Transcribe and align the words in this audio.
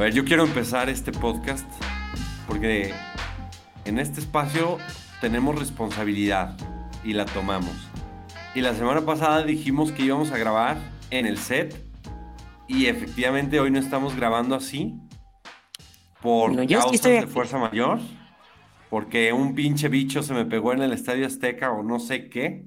ver, 0.00 0.14
yo 0.14 0.24
quiero 0.24 0.44
empezar 0.44 0.88
este 0.88 1.12
podcast 1.12 1.66
porque 2.46 2.94
en 3.84 3.98
este 3.98 4.20
espacio 4.20 4.78
tenemos 5.20 5.58
responsabilidad 5.58 6.56
y 7.04 7.12
la 7.12 7.26
tomamos. 7.26 7.74
Y 8.54 8.62
la 8.62 8.74
semana 8.74 9.02
pasada 9.02 9.42
dijimos 9.44 9.92
que 9.92 10.04
íbamos 10.04 10.32
a 10.32 10.38
grabar 10.38 10.78
en 11.10 11.26
el 11.26 11.36
set 11.36 11.76
y 12.66 12.86
efectivamente 12.86 13.60
hoy 13.60 13.70
no 13.70 13.78
estamos 13.78 14.16
grabando 14.16 14.54
así 14.54 14.94
por 16.22 16.52
No, 16.52 16.66
causas 16.66 17.02
de 17.02 17.26
fuerza 17.26 17.58
mayor, 17.58 18.00
porque 18.88 19.34
un 19.34 19.54
pinche 19.54 19.88
bicho 19.88 20.22
se 20.22 20.32
me 20.32 20.46
pegó 20.46 20.72
en 20.72 20.80
el 20.80 20.92
Estadio 20.92 21.26
Azteca 21.26 21.72
o 21.72 21.82
no 21.82 21.98
sé 22.00 22.30
qué. 22.30 22.64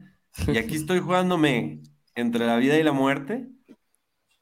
Y 0.48 0.58
aquí 0.58 0.76
estoy 0.76 1.00
jugándome 1.00 1.82
entre 2.16 2.46
la 2.46 2.58
vida 2.58 2.78
y 2.78 2.84
la 2.84 2.92
muerte, 2.92 3.48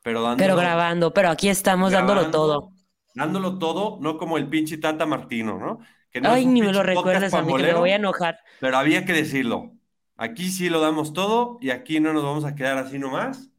pero 0.04 0.22
dándolo, 0.22 0.38
Pero 0.44 0.56
grabando, 0.56 1.14
pero 1.14 1.30
aquí 1.30 1.48
estamos 1.48 1.92
dándolo 1.92 2.22
grabando, 2.22 2.38
todo. 2.38 2.71
Dándolo 3.14 3.60
todo, 3.60 3.98
no 4.02 4.18
como 4.18 4.38
el 4.38 4.48
pinche 4.48 4.78
Tata 4.78 5.06
Martino, 5.06 5.58
¿no? 5.58 5.80
Que 6.10 6.22
no 6.22 6.32
Ay, 6.32 6.46
ni 6.46 6.62
me 6.62 6.72
lo 6.72 6.84
recuerdes 6.84 7.34
a 7.34 7.42
mí, 7.42 7.56
que 7.56 7.64
me 7.64 7.74
voy 7.74 7.92
a 7.92 7.96
enojar. 7.96 8.40
pero 8.60 8.78
había 8.78 9.06
que 9.06 9.14
decirlo. 9.14 9.74
Aquí 10.18 10.50
sí 10.50 10.70
lo 10.70 10.80
damos 10.80 11.14
todo 11.14 11.58
y 11.62 11.72
aquí 11.72 12.00
no 12.00 12.14
nos 12.14 12.24
vamos 12.24 12.46
a 12.46 12.56
quedar 12.56 12.78
así 12.78 13.00
nomás. 13.00 13.50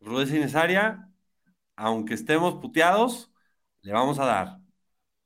Rudeza 0.00 0.36
innecesaria, 0.36 1.08
aunque 1.76 2.14
estemos 2.14 2.54
puteados, 2.54 3.32
le 3.82 3.92
vamos 3.92 4.18
a 4.18 4.24
dar, 4.24 4.58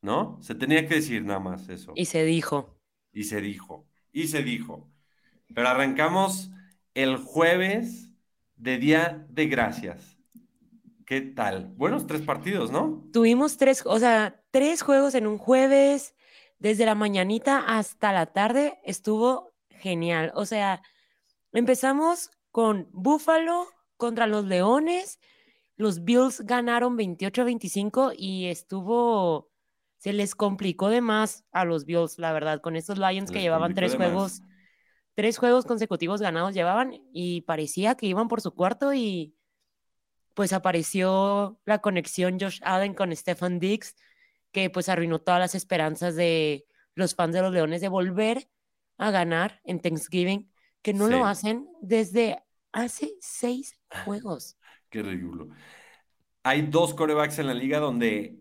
¿no? 0.00 0.38
Se 0.42 0.54
tenía 0.54 0.86
que 0.86 0.96
decir 0.96 1.24
nada 1.24 1.40
más 1.40 1.68
eso. 1.68 1.92
Y 1.94 2.06
se 2.06 2.24
dijo. 2.24 2.78
Y 3.12 3.24
se 3.24 3.40
dijo, 3.40 3.86
y 4.12 4.28
se 4.28 4.42
dijo. 4.42 4.90
Pero 5.54 5.68
arrancamos 5.68 6.50
el 6.94 7.16
jueves 7.16 8.12
de 8.56 8.78
Día 8.78 9.26
de 9.28 9.46
Gracias. 9.46 10.13
¿Qué 11.06 11.20
tal? 11.20 11.72
Buenos 11.76 12.06
tres 12.06 12.22
partidos, 12.22 12.70
¿no? 12.70 13.04
Tuvimos 13.12 13.58
tres, 13.58 13.82
o 13.84 13.98
sea, 13.98 14.42
tres 14.50 14.80
juegos 14.80 15.14
en 15.14 15.26
un 15.26 15.36
jueves, 15.36 16.14
desde 16.58 16.86
la 16.86 16.94
mañanita 16.94 17.58
hasta 17.58 18.12
la 18.12 18.26
tarde, 18.26 18.78
estuvo 18.84 19.52
genial. 19.68 20.32
O 20.34 20.46
sea, 20.46 20.80
empezamos 21.52 22.30
con 22.50 22.88
Buffalo 22.92 23.66
contra 23.98 24.26
los 24.26 24.46
Leones, 24.46 25.20
los 25.76 26.04
Bills 26.04 26.40
ganaron 26.40 26.96
28 26.96 27.42
a 27.42 27.44
25 27.44 28.12
y 28.16 28.46
estuvo, 28.46 29.50
se 29.98 30.14
les 30.14 30.34
complicó 30.34 30.88
de 30.88 31.02
más 31.02 31.44
a 31.52 31.66
los 31.66 31.84
Bills, 31.84 32.18
la 32.18 32.32
verdad, 32.32 32.62
con 32.62 32.76
estos 32.76 32.96
Lions 32.96 33.30
que 33.30 33.36
les 33.36 33.44
llevaban 33.44 33.74
tres 33.74 33.98
más. 33.98 34.08
juegos, 34.08 34.42
tres 35.14 35.36
juegos 35.36 35.66
consecutivos 35.66 36.22
ganados 36.22 36.54
llevaban 36.54 36.94
y 37.12 37.42
parecía 37.42 37.94
que 37.94 38.06
iban 38.06 38.28
por 38.28 38.40
su 38.40 38.54
cuarto 38.54 38.94
y 38.94 39.34
pues 40.34 40.52
apareció 40.52 41.58
la 41.64 41.80
conexión 41.80 42.38
Josh 42.40 42.60
Allen 42.62 42.94
con 42.94 43.14
Stefan 43.14 43.58
Diggs, 43.58 43.96
que 44.52 44.70
pues 44.70 44.88
arruinó 44.88 45.20
todas 45.20 45.40
las 45.40 45.54
esperanzas 45.54 46.14
de 46.16 46.66
los 46.94 47.14
fans 47.14 47.34
de 47.34 47.42
los 47.42 47.52
Leones 47.52 47.80
de 47.80 47.88
volver 47.88 48.48
a 48.98 49.10
ganar 49.10 49.60
en 49.64 49.80
Thanksgiving, 49.80 50.50
que 50.82 50.92
no 50.94 51.06
Sí. 51.06 51.12
lo 51.12 51.24
hacen 51.26 51.68
desde 51.80 52.42
hace 52.72 53.14
seis 53.20 53.78
juegos. 54.04 54.56
Qué 54.90 55.02
ridículo. 55.02 55.48
Hay 56.42 56.62
dos 56.62 56.94
corebacks 56.94 57.38
en 57.38 57.46
la 57.46 57.54
liga 57.54 57.78
donde 57.78 58.38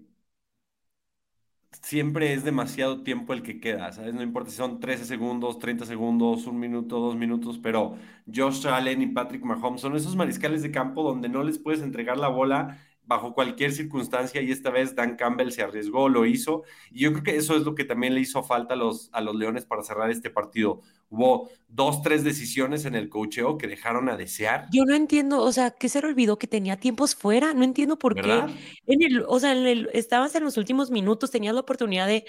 siempre 1.82 2.34
es 2.34 2.44
demasiado 2.44 3.04
tiempo 3.04 3.34
el 3.34 3.44
que 3.44 3.60
queda, 3.60 3.92
¿sabes? 3.92 4.14
No 4.14 4.22
importa 4.22 4.50
si 4.52 4.58
son 4.58 4.80
13 4.80 5.06
segundos, 5.06 5.60
30 5.60 5.86
segundos, 5.86 6.46
un 6.48 6.60
minuto, 6.60 7.00
dos 7.00 7.16
minutos, 7.16 7.60
pero 7.62 7.96
Josh 8.34 8.68
Allen 8.68 9.02
y 9.02 9.08
Patrick 9.08 9.44
Mahomes 9.44 9.82
son 9.82 9.96
esos 9.96 10.16
mariscales 10.16 10.62
de 10.62 10.72
campo 10.72 11.04
donde 11.04 11.30
no 11.30 11.44
les 11.44 11.60
puedes 11.60 11.82
entregar 11.82 12.18
la 12.18 12.28
bola 12.28 12.78
bajo 13.06 13.34
cualquier 13.34 13.74
circunstancia 13.74 14.42
y 14.42 14.52
esta 14.52 14.70
vez 14.70 14.96
Dan 14.96 15.18
Campbell 15.18 15.52
se 15.52 15.62
arriesgó, 15.62 16.08
lo 16.10 16.26
hizo 16.26 16.64
y 16.92 17.02
yo 17.02 17.12
creo 17.12 17.24
que 17.24 17.36
eso 17.36 17.56
es 17.56 17.64
lo 17.64 17.76
que 17.76 17.84
también 17.84 18.14
le 18.16 18.22
hizo 18.22 18.44
falta 18.44 18.74
a 18.76 18.78
los, 18.78 19.10
a 19.12 19.22
los 19.22 19.36
Leones 19.36 19.66
para 19.66 19.84
cerrar 19.84 20.10
este 20.10 20.30
partido. 20.30 20.82
Hubo 21.10 21.50
dos, 21.68 22.02
tres 22.02 22.24
decisiones 22.24 22.86
en 22.86 22.96
el 22.96 23.10
cocheo 23.10 23.58
que 23.58 23.68
dejaron 23.68 24.10
a 24.10 24.18
desear, 24.18 24.68
Yo 24.72 24.86
no 24.86 24.96
entiendo, 24.96 25.42
o 25.42 25.52
sea, 25.52 25.72
¿qué 25.72 25.90
se 25.90 26.02
le 26.02 26.08
olvidó 26.08 26.38
que 26.40 26.48
tenía 26.48 26.78
tiempos 26.78 27.14
fuera? 27.16 27.54
No 27.54 27.64
entiendo 27.64 28.00
por 28.00 28.16
¿verdad? 28.16 28.48
qué. 28.86 28.94
En 28.94 29.02
el, 29.04 29.26
o 29.28 29.40
sea, 29.40 29.52
en 29.52 29.68
el, 29.68 29.90
estabas 29.94 30.34
en 30.36 30.44
los 30.44 30.58
últimos 30.58 30.90
minutos, 30.90 31.30
tenías 31.30 31.54
la 31.54 31.62
oportunidad 31.62 32.08
de 32.08 32.26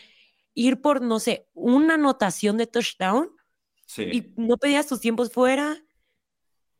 ir 0.54 0.80
por, 0.80 1.00
no 1.02 1.18
sé, 1.20 1.48
una 1.54 1.94
anotación 1.94 2.56
de 2.56 2.66
touchdown 2.66 3.30
Sí. 3.86 4.02
y 4.12 4.32
no 4.36 4.56
pedías 4.56 4.86
tus 4.86 5.00
tiempos 5.00 5.30
fuera, 5.30 5.76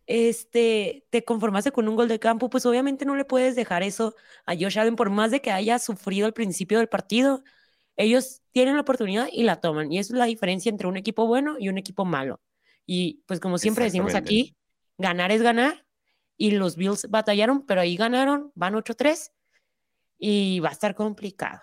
este, 0.06 1.06
te 1.10 1.25
conformaste 1.25 1.72
con 1.72 1.88
un 1.88 1.97
gol 1.97 2.09
de 2.09 2.19
campo, 2.19 2.50
pues 2.50 2.66
obviamente 2.66 3.04
no 3.04 3.16
le 3.16 3.25
puedes 3.25 3.56
dejar 3.56 3.82
eso 3.82 4.15
a 4.47 4.54
Josh 4.54 4.78
Allen, 4.78 4.97
por 4.97 5.10
más 5.10 5.31
de 5.31 5.41
que 5.41 5.50
haya 5.50 5.78
sufrido 5.78 6.26
al 6.26 6.32
principio 6.32 6.78
del 6.78 6.88
partido, 6.88 7.42
ellos 7.97 8.43
tienen 8.53 8.75
la 8.75 8.82
oportunidad 8.82 9.28
y 9.32 9.44
la 9.44 9.60
toman, 9.60 9.93
y 9.93 9.98
esa 9.98 10.14
es 10.14 10.19
la 10.19 10.26
diferencia 10.26 10.70
entre 10.70 10.88
un 10.88 10.97
equipo 10.97 11.26
bueno 11.26 11.56
y 11.59 11.69
un 11.69 11.78
equipo 11.78 12.04
malo. 12.04 12.41
Y 12.87 13.22
pues 13.26 13.41
como 13.41 13.59
siempre 13.59 13.84
decimos 13.84 14.14
aquí, 14.14 14.56
ganar 14.98 15.32
es 15.32 15.43
ganar, 15.43 15.87
y 16.37 16.50
los 16.50 16.76
Bills 16.76 17.09
batallaron, 17.09 17.64
pero 17.64 17.81
ahí 17.81 17.97
ganaron, 17.97 18.50
van 18.54 18.75
8-3, 18.75 19.31
y 20.19 20.60
va 20.60 20.70
a 20.70 20.72
estar 20.72 20.94
complicado. 20.94 21.60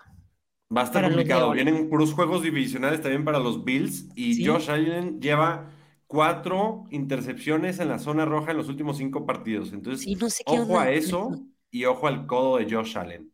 Va 0.74 0.82
a 0.82 0.84
estar 0.84 1.04
complicado. 1.04 1.50
Vienen 1.52 1.90
puros 1.90 2.14
juegos 2.14 2.42
divisionales 2.42 3.02
también 3.02 3.24
para 3.24 3.38
los 3.38 3.62
Bills 3.64 4.08
y 4.14 4.34
Sí. 4.34 4.46
Josh 4.46 4.70
Allen 4.70 5.20
lleva 5.20 5.70
cuatro 6.12 6.84
intercepciones 6.90 7.78
en 7.80 7.88
la 7.88 7.98
zona 7.98 8.24
roja 8.26 8.52
en 8.52 8.58
los 8.58 8.68
últimos 8.68 8.98
cinco 8.98 9.26
partidos. 9.26 9.72
Entonces, 9.72 10.04
Sí, 10.04 10.14
no 10.16 10.28
sé 10.30 10.44
qué 10.44 10.60
ojo 10.60 10.78
a 10.78 10.90
eso. 10.92 11.30
y 11.70 11.84
ojo 11.86 12.06
al 12.08 12.26
codo 12.26 12.58
de 12.58 12.70
Josh 12.70 12.98
Allen. 12.98 13.32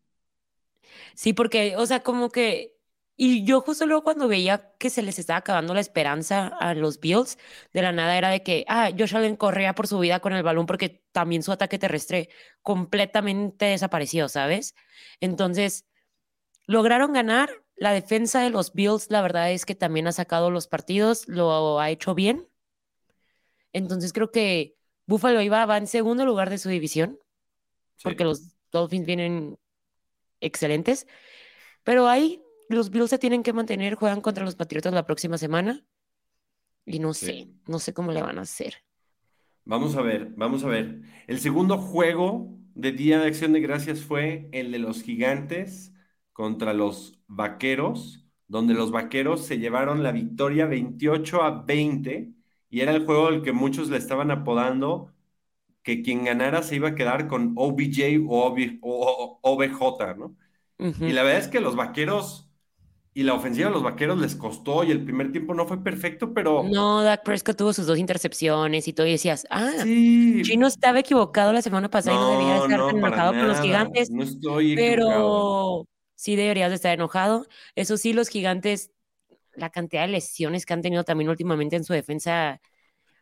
Sí, 1.15 1.33
porque, 1.33 1.77
o 1.77 1.87
sea, 1.87 2.03
como 2.03 2.31
que, 2.31 2.77
y 3.17 3.45
yo 3.45 3.61
justo 3.61 3.87
luego 3.87 4.05
cuando 4.05 4.29
veía 4.29 4.73
que 4.79 4.91
se 4.91 5.03
les 5.03 5.19
estaba 5.19 5.39
acabando 5.39 5.75
la 5.75 5.81
esperanza 5.81 6.47
a 6.49 6.75
los 6.75 7.01
Bills, 7.01 7.39
de 7.73 7.83
la 7.83 7.93
nada 7.93 8.17
era 8.17 8.31
de 8.31 8.43
que, 8.43 8.65
ah, 8.69 8.91
Josh 8.97 9.17
Allen 9.17 9.37
corría 9.37 9.75
por 9.75 9.87
su 9.89 9.99
vida 9.99 10.21
con 10.21 10.33
el 10.33 10.43
balón 10.43 10.67
porque 10.67 11.05
también 11.13 11.43
su 11.43 11.53
ataque 11.53 11.79
terrestre 11.79 12.29
completamente 12.63 13.67
desapareció, 13.67 14.29
¿sabes? 14.29 14.75
Entonces, 15.21 15.87
lograron 16.67 17.13
ganar. 17.13 17.51
La 17.77 17.93
defensa 17.93 18.43
de 18.43 18.51
los 18.51 18.73
Bills, 18.75 19.11
la 19.11 19.23
verdad 19.23 19.53
es 19.53 19.67
que 19.67 19.75
también 19.75 20.07
ha 20.09 20.13
sacado 20.13 20.51
los 20.51 20.69
partidos, 20.69 21.29
lo 21.29 21.81
ha 21.81 21.91
hecho 21.91 22.15
bien. 22.15 22.49
Entonces 23.73 24.13
creo 24.13 24.31
que 24.31 24.77
Buffalo 25.07 25.41
iba, 25.43 25.65
va 25.67 25.77
en 25.79 25.87
segundo 25.87 26.25
lugar 26.25 26.51
de 26.51 26.59
su 26.59 26.69
división 26.69 27.19
Sí. 27.97 28.03
porque 28.05 28.25
los 28.25 28.55
Dolphins 28.71 29.07
vienen 29.07 29.59
excelentes. 30.41 31.07
Pero 31.85 32.09
ahí 32.09 32.43
los 32.69 32.91
Bills 32.91 33.11
se 33.11 33.19
tienen 33.19 33.43
que 33.43 33.53
mantener, 33.53 33.95
juegan 33.95 34.21
contra 34.21 34.45
los 34.45 34.57
Patriotas 34.57 34.93
la 34.93 35.07
próxima 35.07 35.39
semana. 35.39 35.85
Y 36.85 36.99
no 37.01 37.13
Sí. 37.15 37.27
sé, 37.27 37.49
no 37.67 37.79
sé 37.79 37.93
cómo 37.93 38.13
le 38.13 38.23
van 38.23 38.39
a 38.39 38.43
hacer. 38.43 38.75
Vamos 39.65 39.97
a 39.97 40.03
ver, 40.03 40.33
vamos 40.37 40.65
a 40.65 40.69
ver. 40.69 41.03
El 41.27 41.41
segundo 41.41 41.77
juego 41.79 42.59
de 42.75 42.93
Día 42.93 43.19
de 43.19 43.27
Acción 43.27 43.53
de 43.53 43.61
Gracias 43.61 44.01
fue 44.01 44.49
el 44.53 44.73
de 44.73 44.79
los 44.79 45.03
Gigantes 45.03 45.93
contra 46.33 46.73
los 46.73 47.19
Vaqueros, 47.27 48.27
donde 48.47 48.73
los 48.75 48.91
Vaqueros 48.91 49.45
se 49.45 49.59
llevaron 49.59 50.03
la 50.03 50.13
victoria 50.13 50.67
28 50.67 51.43
a 51.43 51.63
20 51.65 52.33
y 52.71 52.81
era 52.81 52.93
el 52.93 53.05
juego 53.07 53.29
al 53.29 53.43
que 53.43 53.53
muchos 53.53 53.89
le 53.91 53.97
estaban 53.99 54.31
apodando 54.31 55.13
que 55.83 56.03
quien 56.03 56.25
ganara 56.25 56.63
se 56.63 56.77
iba 56.77 56.91
a 56.91 56.95
quedar 56.97 57.29
con 57.29 57.55
OBJ 57.57 58.19
o, 58.29 58.47
OB 58.47 58.79
o- 58.83 59.41
o- 59.43 59.53
OBJ, 59.53 60.15
¿no? 60.17 60.37
Ujú. 60.79 61.07
Y 61.07 61.13
la 61.15 61.23
verdad 61.25 61.41
es 61.41 61.49
que 61.49 61.61
los 61.61 61.77
Vaqueros 61.77 62.51
y 63.15 63.25
la 63.25 63.35
ofensiva 63.35 63.69
de 63.69 63.75
los 63.75 63.83
Vaqueros 63.85 64.19
les 64.21 64.37
costó 64.37 64.85
y 64.85 64.93
el 64.93 65.05
primer 65.05 65.33
tiempo 65.33 65.55
no 65.55 65.67
fue 65.69 65.83
perfecto, 65.85 66.35
pero 66.35 66.81
No, 66.81 67.03
Dak 67.05 67.23
Prescott 67.25 67.57
tuvo 67.57 67.73
sus 67.73 67.87
dos 67.87 67.99
intercepciones 67.99 68.89
y 68.89 68.93
todo, 68.93 69.07
y 69.07 69.13
decías, 69.13 69.47
ah, 69.51 69.71
sí. 69.71 70.43
Chino 70.43 70.67
estaba 70.67 70.99
equivocado 71.01 71.53
la 71.53 71.63
semana 71.63 71.89
pasada 71.91 72.15
y 72.15 72.19
no 72.19 72.27
debería 72.29 72.57
No, 72.57 72.67
estar 72.67 72.81
no, 72.81 72.89
enojado 72.89 73.37
con 73.37 73.47
los 73.49 73.61
gigantes, 73.61 74.13
No 74.13 74.23
estoy 74.25 74.73
equivocado. 74.73 75.43
pero 75.43 75.87
sí 76.17 76.37
deberías 76.37 76.71
de 76.71 76.77
estar 76.77 76.93
enojado. 76.95 77.47
Eso 77.77 77.97
sí, 77.99 78.13
los 78.13 78.29
gigantes, 78.29 78.93
la 79.59 79.71
cantidad 79.71 80.03
de 80.03 80.09
lesiones 80.09 80.65
que 80.67 80.73
han 80.75 80.83
tenido 80.83 81.05
también 81.05 81.29
últimamente 81.31 81.77
en 81.77 81.85
su 81.85 81.93
defensa 81.93 82.61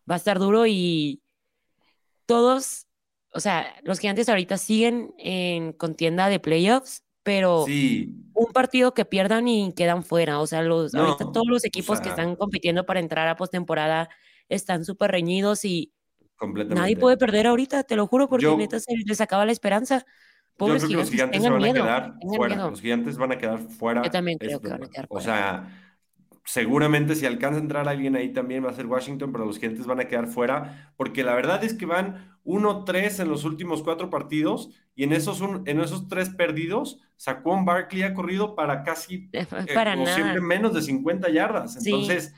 va 0.08 0.14
a 0.14 0.18
estar 0.18 0.38
duro 0.38 0.66
y 0.66 1.20
todos, 2.26 2.86
o 3.32 3.40
sea, 3.40 3.74
los 3.82 3.98
gigantes 3.98 4.28
ahorita 4.28 4.58
siguen 4.58 5.14
en 5.18 5.72
contienda 5.72 6.28
de 6.28 6.40
playoffs, 6.40 7.04
pero 7.22 7.64
Sí, 7.66 8.14
un 8.34 8.52
partido 8.52 8.94
que 8.94 9.04
pierdan 9.04 9.48
y 9.48 9.72
quedan 9.74 10.02
fuera. 10.04 10.40
O 10.40 10.46
sea, 10.46 10.62
los, 10.62 10.92
No, 10.94 11.02
ahorita 11.04 11.32
todos 11.32 11.46
los 11.48 11.64
o 11.64 11.66
equipos 11.66 11.98
que 11.98 12.04
sea- 12.04 12.12
están 12.12 12.36
compitiendo 12.36 12.86
para 12.86 13.00
entrar 13.00 13.28
a 13.28 13.36
postemporada 13.36 14.08
están 14.48 14.84
súper 14.84 15.10
reñidos 15.10 15.64
y 15.64 15.92
nadie 16.68 16.96
puede 16.96 17.16
perder 17.16 17.46
ahorita, 17.46 17.82
te 17.84 17.96
lo 17.96 18.06
juro, 18.06 18.28
porque 18.28 18.44
Yo- 18.44 18.56
neta 18.56 18.78
se 18.78 18.92
les 19.04 19.20
acaba 19.20 19.44
la 19.46 19.52
esperanza. 19.52 19.98
Yo 19.98 20.04
Pobres 20.58 20.84
creo 20.84 20.88
que 20.90 20.96
los 21.02 21.10
gigantes, 21.10 21.40
gigantes 21.40 21.42
se 21.42 21.50
van 21.50 21.56
a 21.60 21.64
miedo, 21.64 21.84
quedar 21.84 22.18
tengan 22.18 22.36
fuera. 22.36 22.54
miedo. 22.54 22.70
Los 22.70 22.80
gigantes 22.80 23.16
van 23.18 23.32
a 23.32 23.38
quedar 23.38 23.58
fuera. 23.58 24.02
Yo 24.02 24.10
también 24.10 24.38
creo 24.38 24.52
este 24.56 24.62
que 24.62 24.72
van 24.72 24.84
a 24.84 24.88
quedar 24.88 25.06
O 25.10 25.20
fuera. 25.20 25.24
sea, 25.24 25.85
seguramente 26.46 27.16
si 27.16 27.26
alcanza 27.26 27.58
a 27.58 27.62
entrar 27.62 27.88
alguien 27.88 28.14
ahí 28.14 28.32
también 28.32 28.64
va 28.64 28.70
a 28.70 28.74
ser 28.74 28.86
Washington, 28.86 29.32
pero 29.32 29.44
los 29.44 29.58
gigantes 29.58 29.86
van 29.86 30.00
a 30.00 30.06
quedar 30.06 30.28
fuera, 30.28 30.92
porque 30.96 31.24
la 31.24 31.34
verdad 31.34 31.62
es 31.64 31.74
que 31.74 31.86
van 31.86 32.38
1-3 32.44 33.20
en 33.20 33.28
los 33.28 33.44
últimos 33.44 33.82
cuatro 33.82 34.08
partidos 34.08 34.70
y 34.94 35.02
en 35.02 35.12
esos, 35.12 35.42
en 35.42 35.80
esos 35.80 36.06
tres 36.08 36.30
perdidos, 36.30 37.00
Saquon 37.16 37.64
Barkley 37.64 38.04
ha 38.04 38.14
corrido 38.14 38.54
para 38.54 38.84
casi, 38.84 39.28
eh, 39.32 39.46
para 39.74 39.94
como 39.94 40.06
siempre, 40.06 40.40
menos 40.40 40.72
de 40.72 40.82
50 40.82 41.28
yardas. 41.30 41.84
Entonces, 41.84 42.32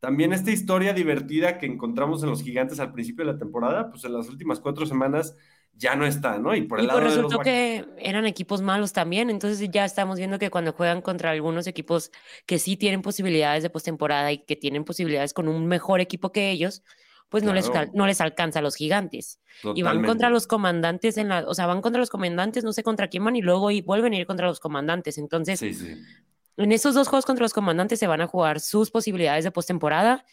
también 0.00 0.32
esta 0.32 0.50
historia 0.50 0.94
divertida 0.94 1.58
que 1.58 1.66
encontramos 1.66 2.22
en 2.22 2.30
los 2.30 2.42
gigantes 2.42 2.80
al 2.80 2.92
principio 2.92 3.26
de 3.26 3.32
la 3.32 3.38
temporada, 3.38 3.90
pues 3.90 4.02
en 4.04 4.14
las 4.14 4.30
últimas 4.30 4.58
cuatro 4.58 4.86
semanas 4.86 5.36
ya 5.72 5.96
no 5.96 6.04
está, 6.04 6.38
¿no? 6.38 6.54
Y 6.54 6.62
por 6.62 6.78
el 6.78 6.86
lado 6.86 7.00
pues 7.00 7.14
resultó 7.14 7.38
que 7.38 7.86
eran 7.98 8.26
equipos 8.26 8.60
malos 8.60 8.92
también, 8.92 9.30
entonces 9.30 9.68
ya 9.70 9.84
estamos 9.84 10.18
viendo 10.18 10.38
que 10.38 10.50
cuando 10.50 10.72
juegan 10.72 11.00
contra 11.00 11.30
algunos 11.30 11.66
equipos 11.66 12.10
que 12.46 12.58
sí 12.58 12.76
tienen 12.76 13.02
posibilidades 13.02 13.62
de 13.62 13.70
postemporada 13.70 14.30
y 14.30 14.38
que 14.38 14.56
tienen 14.56 14.84
posibilidades 14.84 15.32
con 15.32 15.48
un 15.48 15.66
mejor 15.66 16.00
equipo 16.00 16.32
que 16.32 16.50
ellos, 16.50 16.82
pues 17.30 17.44
no, 17.44 17.54
les, 17.54 17.70
no 17.94 18.06
les 18.06 18.20
alcanza 18.20 18.58
a 18.58 18.62
los 18.62 18.74
gigantes. 18.74 19.40
Y 19.74 19.82
van 19.82 20.04
contra 20.04 20.30
los 20.30 20.48
comandantes 20.48 21.16
en 21.16 21.28
la, 21.28 21.44
o 21.46 21.54
sea, 21.54 21.66
van 21.66 21.80
contra 21.80 22.00
los 22.00 22.10
comandantes, 22.10 22.64
no 22.64 22.72
sé 22.72 22.82
contra 22.82 23.08
quién 23.08 23.24
van 23.24 23.36
y 23.36 23.40
luego 23.40 23.70
y 23.70 23.82
vuelven 23.82 24.12
a 24.12 24.16
ir 24.16 24.26
contra 24.26 24.48
los 24.48 24.58
comandantes. 24.58 25.16
Entonces, 25.16 25.62
en 25.62 26.72
esos 26.72 26.94
dos 26.94 27.06
juegos 27.08 27.24
contra 27.24 27.44
los 27.44 27.54
comandantes 27.54 28.00
se 28.00 28.08
van 28.08 28.20
a 28.20 28.26
jugar 28.26 28.58
sus 28.58 28.90
posibilidades 28.90 29.44
de 29.44 29.52
postemporada 29.52 30.26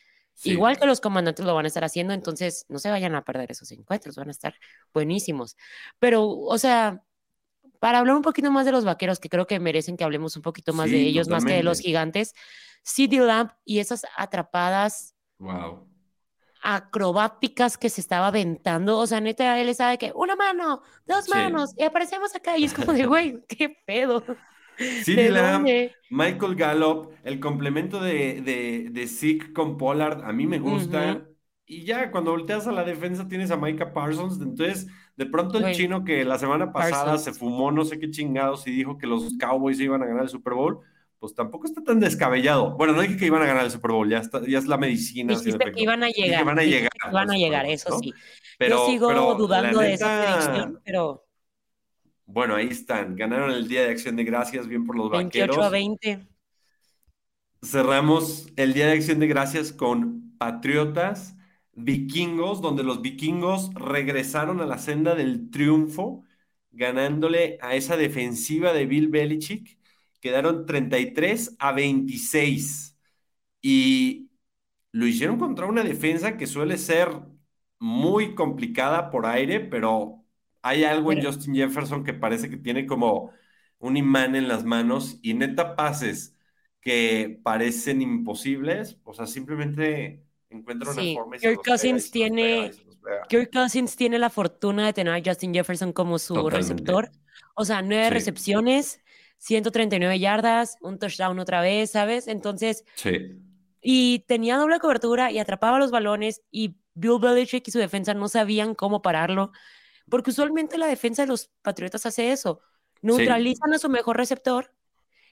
Igual 0.44 0.78
que 0.78 0.86
los 0.86 1.02
comandantes 1.02 1.46
lo 1.46 1.56
van 1.56 1.66
a 1.66 1.68
estar 1.68 1.84
haciendo, 1.84 2.14
entonces 2.14 2.66
no 2.70 2.80
se 2.80 2.90
vayan 2.90 3.16
a 3.16 3.24
perder 3.24 3.52
esos 3.52 3.72
encuentros, 3.72 4.16
van 4.16 4.28
a 4.28 4.32
estar 4.32 4.56
buenísimos. 4.94 5.58
Pero, 6.00 6.28
o 6.28 6.58
sea, 6.58 7.04
para 7.80 8.00
hablar 8.00 8.16
un 8.16 8.22
poquito 8.22 8.52
más 8.52 8.66
de 8.66 8.72
los 8.72 8.86
vaqueros, 8.86 9.20
que 9.20 9.30
creo 9.30 9.48
que 9.48 9.60
merecen 9.60 9.98
que 9.98 10.04
hablemos 10.04 10.36
un 10.36 10.42
poquito 10.42 10.74
más 10.74 10.92
de 10.92 11.00
ellos, 11.02 11.28
más 11.28 11.46
que 11.46 11.54
de 11.54 11.64
los 11.64 11.80
gigantes, 11.80 12.34
CD 12.84 13.18
Lamp 13.18 13.52
y 13.66 13.80
esas 13.80 14.06
atrapadas 14.16 15.16
wow. 15.40 15.88
acrobáticas 16.62 17.78
que 17.78 17.90
se 17.90 18.02
estaba 18.02 18.28
aventando, 18.28 18.98
o 18.98 19.08
sea, 19.08 19.20
neta, 19.20 19.60
él 19.60 19.74
sabe 19.76 19.98
que 19.98 20.12
una 20.16 20.36
mano, 20.36 20.82
dos 21.06 21.30
manos, 21.30 21.74
y 21.78 21.84
aparecemos 21.84 22.36
acá, 22.36 22.58
y 22.58 22.66
es 22.66 22.74
como 22.74 22.94
de, 22.94 23.06
güey, 23.08 23.44
qué 23.48 23.76
pedo. 23.86 24.24
CD 25.04 25.30
Lamb, 25.30 25.68
Michael 26.10 26.56
Gallup, 26.56 27.12
el 27.24 27.40
complemento 27.40 28.02
de, 28.02 28.42
de, 28.42 28.90
de 28.92 29.08
Zeke 29.08 29.54
con 29.54 29.78
Pollard, 29.78 30.24
a 30.24 30.32
mí 30.32 30.48
me 30.48 30.60
gusta. 30.60 31.26
Y 31.70 31.84
ya 31.84 32.12
cuando 32.12 32.32
volteas 32.32 32.66
a 32.68 32.72
la 32.72 32.86
defensa 32.86 33.28
tienes 33.28 33.52
a 33.52 33.58
Micah 33.58 33.92
Parsons. 33.92 34.40
Entonces, 34.42 34.88
de 35.18 35.26
pronto 35.26 35.58
el 35.58 35.76
chino 35.76 36.06
que 36.06 36.24
la 36.24 36.40
semana 36.40 36.72
pasada 36.72 37.18
se 37.18 37.34
fumó 37.34 37.72
no 37.72 37.84
sé 37.84 38.00
qué 38.00 38.10
chingados 38.10 38.66
y 38.68 38.72
dijo 38.72 38.98
que 38.98 39.06
los 39.06 39.38
Cowboys 39.38 39.80
iban 39.80 40.02
a 40.02 40.06
ganar 40.06 40.24
el 40.24 40.30
Super 40.30 40.54
Bowl, 40.54 40.80
pues 41.20 41.36
tampoco 41.36 41.66
está 41.66 41.84
tan 41.84 42.00
descabellado. 42.00 42.78
Bueno, 42.78 42.94
no 42.94 43.02
dije 43.02 43.18
que 43.18 43.26
iban 43.26 43.42
a 43.42 43.48
ganar 43.48 43.66
el 43.66 43.72
Super 43.72 43.92
Bowl, 43.92 44.10
ya, 44.10 44.20
está, 44.20 44.42
ya 44.48 44.60
es 44.60 44.68
la 44.68 44.78
medicina. 44.78 45.34
Dijiste 45.34 45.72
que 45.74 45.82
iban 45.82 46.04
a 46.04 46.10
llegar. 46.10 46.40
Que 46.40 46.46
van 46.46 46.60
a 46.60 46.64
llegar. 46.64 46.92
van 47.12 47.32
a 47.32 47.36
llegar, 47.36 47.66
eso 47.66 48.00
sí. 48.00 48.14
Pero, 48.58 48.78
Yo 48.78 48.86
sigo 48.88 49.36
dudando 49.36 49.80
de 49.80 49.94
esa 49.94 50.24
predicción, 50.24 50.80
pero 50.86 51.27
bueno, 52.28 52.56
ahí 52.56 52.68
están. 52.68 53.16
Ganaron 53.16 53.52
el 53.52 53.68
Día 53.68 53.84
de 53.84 53.92
Acción 53.92 54.16
de 54.18 54.24
Gracias, 54.26 54.68
bien 54.68 54.86
por 54.86 54.96
los 54.98 55.10
28 55.12 55.12
vaqueros. 55.12 55.58
a 55.64 55.70
20. 55.70 56.28
Cerramos 57.64 58.48
el 58.56 58.74
Día 58.74 58.88
de 58.88 58.94
Acción 58.94 59.20
de 59.20 59.28
Gracias 59.28 59.74
con 59.74 60.38
Patriotas, 60.38 61.36
Vikingos, 61.74 62.62
donde 62.62 62.84
los 62.84 63.02
vikingos 63.02 63.74
regresaron 63.74 64.62
a 64.62 64.66
la 64.66 64.78
senda 64.78 65.16
del 65.16 65.50
triunfo, 65.52 66.24
ganándole 66.72 67.58
a 67.62 67.76
esa 67.76 67.98
defensiva 67.98 68.74
de 68.74 68.86
Bill 68.86 69.08
Belichick. 69.10 69.80
Quedaron 70.22 70.66
33 70.66 71.56
a 71.60 71.72
26. 71.72 72.98
Y 73.62 74.30
lo 74.92 75.08
hicieron 75.08 75.40
contra 75.40 75.66
una 75.68 75.84
defensa 75.84 76.38
que 76.38 76.48
suele 76.48 76.78
ser 76.78 77.10
muy 77.80 78.36
complicada 78.36 79.10
por 79.12 79.26
aire, 79.26 79.60
pero 79.60 80.17
hay 80.68 80.84
algo 80.84 81.14
en 81.14 81.24
Justin 81.24 81.56
Jefferson 81.56 82.04
que 82.04 82.14
parece 82.14 82.50
que 82.50 82.58
tiene 82.58 82.86
como 82.86 83.32
un 83.80 83.96
imán 83.96 84.36
en 84.36 84.50
las 84.50 84.66
manos 84.66 85.18
y 85.22 85.34
neta 85.34 85.78
pases 85.78 86.36
que 86.82 87.40
parecen 87.42 88.02
imposibles, 88.02 88.98
o 89.04 89.14
sea, 89.14 89.28
simplemente 89.28 90.26
encuentra 90.50 90.92
una 90.92 91.02
forma. 91.14 91.38
Kirk 91.38 91.62
Cousins 91.64 92.12
tiene, 92.12 92.72
Kirk 93.30 93.52
Cousins 93.52 93.96
tiene 93.96 94.20
la 94.20 94.30
fortuna 94.30 94.86
de 94.86 94.94
tener 94.94 95.14
a 95.14 95.22
Justin 95.24 95.54
Jefferson 95.54 95.94
como 95.94 96.20
su 96.20 96.50
receptor. 96.50 97.12
O 97.56 97.64
sea, 97.64 97.82
nueve 97.82 98.10
recepciones, 98.10 99.00
139 99.38 100.20
yardas, 100.20 100.76
un 100.82 101.00
touchdown 101.00 101.40
otra 101.40 101.62
vez, 101.62 101.92
¿sabes? 101.92 102.28
Entonces, 102.28 102.84
sí. 102.96 103.40
y 103.82 104.20
tenía 104.28 104.58
doble 104.58 104.80
cobertura 104.80 105.32
y 105.32 105.40
atrapaba 105.40 105.80
los 105.80 105.92
balones 105.92 106.42
y 106.52 106.76
Bill 106.94 107.20
Belichick 107.22 107.66
y 107.68 107.72
su 107.72 107.80
defensa 107.80 108.14
no 108.14 108.28
sabían 108.28 108.76
cómo 108.76 109.02
pararlo 109.02 109.52
porque 110.10 110.32
usualmente 110.32 110.78
la 110.78 110.88
defensa 110.88 111.24
de 111.24 111.28
los 111.28 111.50
Patriotas 111.62 112.06
hace 112.06 112.32
eso, 112.32 112.62
neutralizan 113.02 113.74
a 113.74 113.80
su 113.80 113.90
mejor 113.90 114.18
receptor 114.18 114.74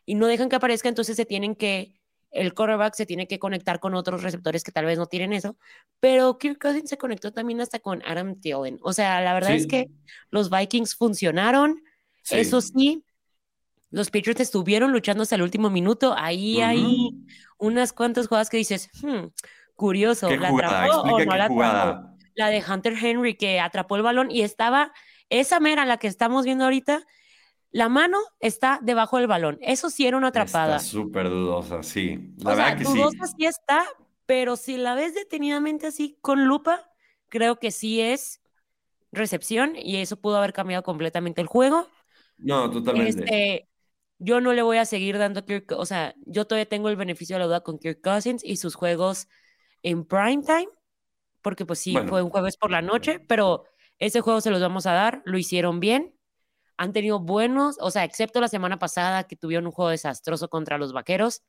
y 0.05 0.15
no 0.15 0.27
dejan 0.27 0.49
que 0.49 0.55
aparezca, 0.55 0.89
entonces 0.89 1.15
se 1.15 1.25
tienen 1.25 1.55
que, 1.55 1.99
el 2.31 2.53
quarterback 2.53 2.93
se 2.95 3.05
tiene 3.05 3.27
que 3.27 3.39
conectar 3.39 3.79
con 3.79 3.95
otros 3.95 4.21
receptores 4.21 4.63
que 4.63 4.71
tal 4.71 4.85
vez 4.85 4.97
no 4.97 5.05
tienen 5.05 5.33
eso, 5.33 5.57
pero 5.99 6.37
Kirk 6.37 6.59
Cousins 6.59 6.89
se 6.89 6.97
conectó 6.97 7.31
también 7.31 7.61
hasta 7.61 7.79
con 7.79 8.03
Adam 8.05 8.39
Thielen, 8.39 8.79
o 8.81 8.93
sea, 8.93 9.21
la 9.21 9.33
verdad 9.33 9.55
es 9.55 9.67
que 9.67 9.89
los 10.29 10.49
Vikings 10.49 10.95
funcionaron, 10.95 11.81
eso 12.29 12.61
sí, 12.61 13.03
los 13.89 14.11
Patriots 14.11 14.41
estuvieron 14.41 14.91
luchando 14.91 15.23
hasta 15.23 15.35
el 15.35 15.41
último 15.41 15.69
minuto, 15.69 16.13
ahí 16.17 16.59
hay 16.61 17.11
unas 17.57 17.93
cuantas 17.93 18.27
jugadas 18.27 18.49
que 18.49 18.57
dices, 18.57 18.89
hmm, 19.01 19.27
curioso, 19.75 20.29
¿la 20.29 20.49
atrapó 20.49 21.01
o 21.01 21.19
no 21.19 21.35
la 21.35 21.45
atrapó? 21.45 22.14
La 22.35 22.49
de 22.49 22.63
Hunter 22.67 22.93
Henry 23.01 23.35
que 23.35 23.59
atrapó 23.59 23.95
el 23.95 24.03
balón 24.03 24.29
y 24.31 24.41
estaba, 24.41 24.93
esa 25.29 25.59
mera, 25.59 25.85
la 25.85 25.97
que 25.97 26.07
estamos 26.07 26.45
viendo 26.45 26.65
ahorita, 26.65 27.05
la 27.71 27.89
mano 27.89 28.19
está 28.39 28.79
debajo 28.81 29.17
del 29.17 29.27
balón. 29.27 29.57
Eso 29.61 29.89
sí 29.89 30.07
era 30.07 30.17
una 30.17 30.27
atrapada. 30.27 30.77
Está 30.77 30.87
súper 30.87 31.29
dudosa, 31.29 31.83
sí. 31.83 32.33
La 32.37 32.51
o 32.53 32.55
verdad 32.55 32.67
sea, 32.67 32.75
que 32.77 32.83
dudosa 32.85 33.27
sí. 33.27 33.45
está, 33.45 33.85
pero 34.25 34.55
si 34.55 34.77
la 34.77 34.95
ves 34.95 35.13
detenidamente 35.13 35.87
así 35.87 36.17
con 36.21 36.45
lupa, 36.45 36.89
creo 37.27 37.59
que 37.59 37.71
sí 37.71 37.99
es 37.99 38.41
recepción 39.11 39.75
y 39.75 39.97
eso 39.97 40.17
pudo 40.17 40.37
haber 40.37 40.53
cambiado 40.53 40.83
completamente 40.83 41.41
el 41.41 41.47
juego. 41.47 41.87
No, 42.37 42.69
totalmente. 42.69 43.23
Este, 43.23 43.69
yo 44.19 44.41
no 44.41 44.53
le 44.53 44.61
voy 44.61 44.77
a 44.77 44.85
seguir 44.85 45.17
dando 45.17 45.45
Kirk, 45.45 45.73
o 45.73 45.85
sea, 45.85 46.15
yo 46.25 46.45
todavía 46.45 46.67
tengo 46.67 46.89
el 46.89 46.95
beneficio 46.95 47.35
de 47.35 47.41
la 47.41 47.45
duda 47.45 47.61
con 47.61 47.79
Kirk 47.79 48.01
Cousins 48.01 48.43
y 48.43 48.57
sus 48.57 48.75
juegos 48.75 49.27
en 49.83 50.05
prime 50.05 50.43
time 50.43 50.69
porque 51.45 51.63
pues 51.63 51.77
sí, 51.77 51.95
fue 52.09 52.23
un 52.23 52.31
jueves 52.31 52.57
por 52.57 52.71
la 52.71 52.81
noche, 52.81 53.19
pero 53.19 53.65
ese 53.99 54.19
juego 54.19 54.41
se 54.41 54.49
los 54.49 54.59
vamos 54.59 54.87
a 54.87 54.93
dar, 54.93 55.21
lo 55.25 55.37
hicieron 55.37 55.79
bien, 55.79 56.15
han 56.75 56.91
tenido 56.91 57.19
buenos, 57.19 57.77
o 57.81 57.91
sea, 57.91 58.03
excepto 58.03 58.41
la 58.41 58.47
semana 58.47 58.79
pasada 58.79 59.25
que 59.25 59.35
tuvieron 59.35 59.67
un 59.67 59.71
juego 59.71 59.91
desastroso 59.91 60.49
contra 60.49 60.79
los 60.79 60.91
Vaqueros, 60.91 61.43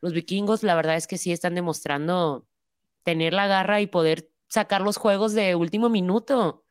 los 0.00 0.14
vikingos 0.14 0.62
la 0.62 0.74
verdad 0.74 0.96
es 0.96 1.06
que 1.06 1.18
sí 1.18 1.32
están 1.32 1.54
demostrando 1.54 2.46
tener 3.02 3.34
la 3.34 3.46
garra 3.46 3.82
y 3.82 3.88
poder 3.88 4.30
sacar 4.48 4.80
los 4.80 4.96
juegos 4.96 5.34
de 5.34 5.54
último 5.54 5.90
minuto. 5.90 6.64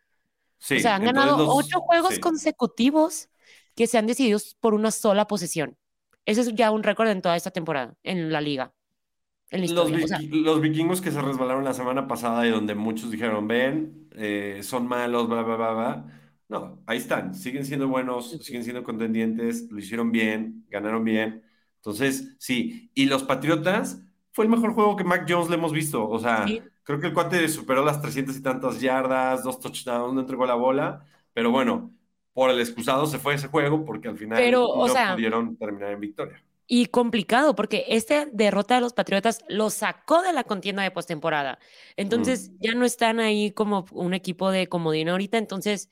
Sí, 0.57 0.77
o 0.77 0.79
sea, 0.79 0.95
han 0.95 1.05
ganado 1.05 1.47
ocho 1.47 1.81
juegos 1.81 2.17
consecutivos 2.17 3.29
que 3.75 3.85
se 3.85 3.99
han 3.99 4.07
decidido 4.07 4.39
por 4.59 4.73
una 4.73 4.89
sola 4.89 5.27
posesión. 5.27 5.77
Ese 6.25 6.41
es 6.41 6.55
ya 6.55 6.71
un 6.71 6.81
récord 6.81 7.09
en 7.09 7.21
toda 7.21 7.35
esta 7.35 7.51
temporada 7.51 7.95
en 8.01 8.31
la 8.31 8.41
liga. 8.41 8.73
Los, 9.57 10.61
vikingos 10.61 11.01
que 11.01 11.11
se 11.11 11.21
resbalaron 11.21 11.63
la 11.63 11.73
semana 11.73 12.07
pasada 12.07 12.45
y 12.47 12.51
donde 12.51 12.75
muchos 12.75 13.11
dijeron, 13.11 13.47
ven, 13.47 14.07
eh, 14.11 14.59
son 14.63 14.87
malos, 14.87 15.27
bla, 15.27 15.43
bla, 15.43 15.55
bla, 15.55 15.71
bla. 15.71 16.05
No, 16.47 16.83
ahí 16.85 16.97
están, 16.97 17.33
siguen 17.33 17.65
siendo 17.65 17.87
buenos, 17.87 18.31
siguen 18.41 18.63
siendo 18.63 18.83
contendientes, 18.83 19.67
lo 19.71 19.79
hicieron 19.79 20.11
bien, 20.11 20.65
ganaron 20.69 21.03
bien. 21.03 21.43
Entonces, 21.77 22.35
sí, 22.39 22.91
y 22.93 23.05
los 23.05 23.23
Patriotas 23.23 24.03
fue 24.31 24.45
el 24.45 24.51
mejor 24.51 24.73
juego 24.73 24.95
que 24.95 25.03
Mac 25.03 25.25
Jones 25.27 25.49
le 25.49 25.55
hemos 25.55 25.71
visto. 25.71 26.07
O 26.07 26.19
sea, 26.19 26.45
creo 26.83 26.99
que 26.99 27.07
el 27.07 27.13
cuate 27.13 27.47
superó 27.49 27.83
las 27.83 28.01
300 28.01 28.37
y 28.37 28.41
tantas 28.41 28.79
yardas, 28.79 29.43
dos 29.43 29.59
touchdowns, 29.59 30.13
no 30.13 30.21
entregó 30.21 30.45
la 30.45 30.55
bola, 30.55 31.05
pero 31.33 31.51
bueno, 31.51 31.91
por 32.33 32.49
el 32.51 32.59
excusado 32.59 33.05
se 33.05 33.17
fue 33.17 33.35
ese 33.35 33.47
juego 33.47 33.85
porque 33.85 34.07
al 34.07 34.17
final 34.17 34.51
no 34.51 34.67
pudieron 35.13 35.55
terminar 35.57 35.91
en 35.91 35.99
victoria 35.99 36.43
y 36.67 36.87
complicado 36.87 37.55
porque 37.55 37.85
esta 37.89 38.25
derrota 38.25 38.75
de 38.75 38.81
los 38.81 38.93
Patriotas 38.93 39.43
lo 39.47 39.69
sacó 39.69 40.21
de 40.21 40.33
la 40.33 40.43
contienda 40.43 40.83
de 40.83 40.91
postemporada. 40.91 41.59
Entonces 41.95 42.49
mm. 42.49 42.55
ya 42.59 42.73
no 42.73 42.85
están 42.85 43.19
ahí 43.19 43.51
como 43.51 43.85
un 43.91 44.13
equipo 44.13 44.49
de 44.49 44.67
comodín 44.67 45.09
ahorita. 45.09 45.37
Entonces 45.37 45.89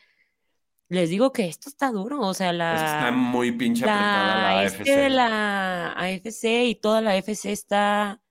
les 0.89 1.09
digo 1.09 1.31
que 1.31 1.47
esto 1.47 1.69
está 1.69 1.91
duro. 1.91 2.21
O 2.21 2.33
sea, 2.33 2.53
la. 2.53 2.73
Está 2.73 3.11
muy 3.11 3.51
pinche 3.51 3.83
apretada 3.83 4.55
la 4.55 4.63
este 4.63 4.97
de 4.97 5.09
la 5.09 5.93
AFC 5.93 6.43
y 6.65 6.75
toda 6.75 7.01
la 7.01 7.11
AFC 7.11 7.45
está 7.45 8.21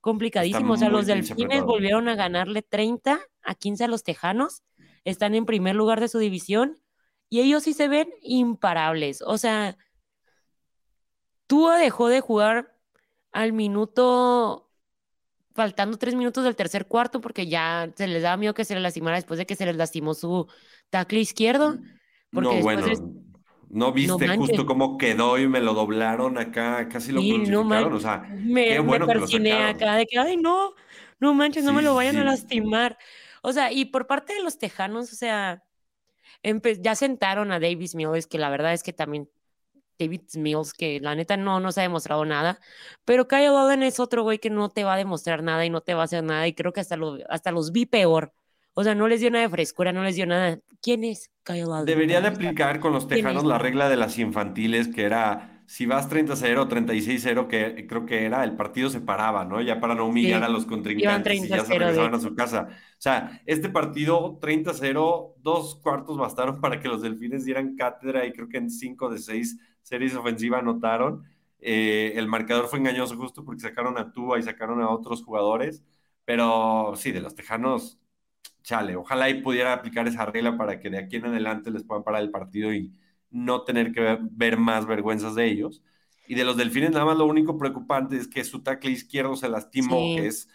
complicadísimo. 0.00 0.74
o 0.74 0.76
sea, 0.76 0.88
los 0.88 1.06
Delfines 1.06 1.62
volvieron 1.62 2.08
a 2.08 2.16
ganarle 2.16 2.62
30 2.62 3.20
a 3.42 3.54
15 3.54 3.84
a 3.84 3.88
los 3.88 4.02
Tejanos. 4.02 4.62
Están 5.04 5.34
en 5.34 5.46
primer 5.46 5.76
lugar 5.76 6.00
de 6.00 6.08
su 6.08 6.18
división 6.18 6.76
y 7.30 7.40
ellos 7.40 7.62
sí 7.62 7.72
se 7.72 7.86
ven 7.86 8.08
imparables. 8.20 9.22
O 9.22 9.38
sea 9.38 9.76
Tua 11.48 11.78
dejó 11.78 12.08
de 12.10 12.20
jugar 12.22 12.76
al 13.32 13.54
minuto, 13.54 14.70
faltando 15.54 15.98
tres 15.98 16.14
minutos 16.16 16.44
del 16.44 16.56
tercer 16.56 16.86
cuarto, 16.88 17.20
porque 17.22 17.48
ya 17.48 17.92
se 17.96 18.08
les 18.08 18.22
daba 18.22 18.36
miedo 18.38 18.54
que 18.54 18.64
se 18.66 18.74
les 18.74 18.82
lastimara 18.84 19.16
después 19.18 19.38
de 19.38 19.46
que 19.46 19.56
se 19.56 19.66
les 19.66 19.76
lastimó 19.76 20.14
su 20.14 20.48
tackle 20.90 21.20
izquierdo. 21.20 21.80
Porque 22.32 22.56
No, 22.56 22.60
bueno, 22.60 22.86
es- 22.86 23.02
no 23.70 23.92
no 24.00 24.18
viste 24.18 24.28
justo 24.30 24.66
cómo 24.66 24.98
quedó 24.98 25.38
y 25.38 25.48
me 25.48 25.60
lo 25.60 25.74
doblaron 25.74 26.38
acá, 26.38 26.88
casi 26.88 27.12
lo 27.12 27.26
Sí, 27.26 27.38
no 27.46 27.64
crucificaron, 27.64 27.64
man- 27.64 27.94
o 27.94 28.00
sea, 28.00 28.22
me, 28.28 28.64
qué 28.66 28.80
me 28.80 29.00
bueno 29.00 29.10
que 29.10 29.18
lo 29.18 29.26
persiné 29.26 29.64
sacaron. 29.66 29.66
acá 29.66 29.96
de 29.96 30.06
que, 30.06 30.18
ay, 30.18 30.36
no, 30.36 30.74
no 31.20 31.34
manches, 31.34 31.64
no 31.64 31.72
Sí, 31.72 31.74
me 31.74 31.82
lo 31.82 31.94
sí, 31.94 31.94
vayan 31.94 32.18
a 32.18 32.24
lastimar. 32.24 32.98
O 33.42 33.52
sea, 33.52 33.72
y 33.72 33.86
por 33.86 34.06
parte 34.06 34.34
de 34.34 34.42
los 34.42 34.58
tejanos, 34.58 35.12
o 35.12 35.16
sea, 35.16 35.64
ya 36.80 36.94
sentaron 36.94 37.52
a 37.52 37.60
Davis 37.60 37.94
Mills, 37.94 38.26
que 38.26 38.38
la 38.38 38.50
verdad 38.50 38.72
es 38.74 38.82
que 38.82 38.92
también 38.92 39.28
David 39.98 40.22
Mills, 40.34 40.72
que 40.72 41.00
la 41.00 41.14
neta 41.14 41.36
no 41.36 41.60
nos 41.60 41.78
ha 41.78 41.82
demostrado 41.82 42.24
nada, 42.24 42.60
pero 43.04 43.28
Kyle 43.28 43.48
Allen 43.56 43.82
es 43.82 44.00
otro 44.00 44.22
güey 44.22 44.38
que 44.38 44.50
no 44.50 44.68
te 44.70 44.84
va 44.84 44.94
a 44.94 44.96
demostrar 44.96 45.42
nada 45.42 45.64
y 45.64 45.70
no 45.70 45.80
te 45.80 45.94
va 45.94 46.02
a 46.02 46.04
hacer 46.04 46.24
nada, 46.24 46.46
y 46.46 46.54
creo 46.54 46.72
que 46.72 46.80
hasta, 46.80 46.96
lo, 46.96 47.18
hasta 47.28 47.50
los 47.52 47.72
vi 47.72 47.86
peor. 47.86 48.32
O 48.74 48.84
sea, 48.84 48.94
no 48.94 49.08
les 49.08 49.20
dio 49.20 49.30
nada 49.30 49.44
de 49.44 49.50
frescura, 49.50 49.92
no 49.92 50.04
les 50.04 50.14
dio 50.14 50.26
nada. 50.26 50.60
¿Quién 50.80 51.02
es 51.04 51.30
Kyle 51.42 51.72
Allen? 51.72 51.84
Debería 51.86 52.20
de 52.20 52.28
aplicar 52.28 52.80
con 52.80 52.92
los 52.92 53.06
¿quién 53.06 53.24
tejanos 53.24 53.44
la 53.44 53.58
regla 53.58 53.88
de 53.88 53.96
las 53.96 54.18
infantiles, 54.18 54.88
que 54.88 55.04
era, 55.04 55.62
si 55.66 55.86
vas 55.86 56.08
30-0, 56.08 56.68
36-0, 56.68 57.48
que 57.48 57.86
creo 57.86 58.06
que 58.06 58.24
era, 58.24 58.44
el 58.44 58.56
partido 58.56 58.90
se 58.90 59.00
paraba, 59.00 59.44
¿no? 59.44 59.60
Ya 59.60 59.80
para 59.80 59.94
no 59.94 60.06
humillar 60.06 60.42
Sí, 60.42 60.44
a 60.44 60.48
los 60.48 60.66
contrincantes 60.66 61.44
y 61.44 61.50
ya 61.50 61.64
se 61.64 61.74
30-0 61.74 61.78
de 61.78 61.78
regresaban 61.78 62.14
a 62.14 62.20
su 62.20 62.34
casa. 62.34 62.68
O 62.70 63.00
sea, 63.00 63.42
este 63.46 63.68
partido 63.68 64.38
30-0, 64.40 65.34
dos 65.38 65.76
cuartos 65.82 66.16
bastaron 66.18 66.60
para 66.60 66.80
que 66.80 66.88
los 66.88 67.02
delfines 67.02 67.44
dieran 67.44 67.76
cátedra 67.76 68.26
y 68.26 68.32
creo 68.32 68.48
que 68.48 68.58
en 68.58 68.70
5 68.70 69.08
de 69.10 69.18
6 69.18 69.58
series 69.82 70.14
ofensivas 70.14 70.60
anotaron. 70.60 71.24
Eh, 71.60 72.12
el 72.16 72.28
marcador 72.28 72.68
fue 72.68 72.78
engañoso 72.78 73.16
justo 73.16 73.44
porque 73.44 73.60
sacaron 73.62 73.98
a 73.98 74.12
Tua 74.12 74.38
y 74.38 74.42
sacaron 74.42 74.80
a 74.82 74.90
otros 74.90 75.24
jugadores, 75.24 75.82
pero 76.24 76.92
sí, 76.96 77.10
de 77.12 77.20
los 77.20 77.34
tejanos 77.34 77.98
chale, 78.62 78.96
ojalá 78.96 79.30
y 79.30 79.42
pudiera 79.42 79.72
aplicar 79.72 80.06
esa 80.08 80.26
regla 80.26 80.56
para 80.56 80.78
que 80.78 80.90
de 80.90 80.98
aquí 80.98 81.16
en 81.16 81.26
adelante 81.26 81.70
les 81.70 81.84
puedan 81.84 82.04
parar 82.04 82.22
el 82.22 82.30
partido 82.30 82.72
y 82.72 82.92
no 83.30 83.62
tener 83.62 83.92
que 83.92 84.18
ver, 84.30 84.58
más 84.58 84.86
vergüenzas 84.86 85.34
de 85.34 85.46
ellos. 85.46 85.82
Y 86.26 86.34
de 86.34 86.44
los 86.44 86.56
delfines, 86.56 86.90
nada 86.90 87.06
más 87.06 87.16
lo 87.16 87.26
único 87.26 87.56
preocupante 87.56 88.16
es 88.16 88.28
que 88.28 88.44
su 88.44 88.62
tackle 88.62 88.90
izquierdo 88.90 89.36
se 89.36 89.48
lastimó, 89.48 89.96
Sí. 89.96 90.16
que 90.16 90.26
es 90.26 90.48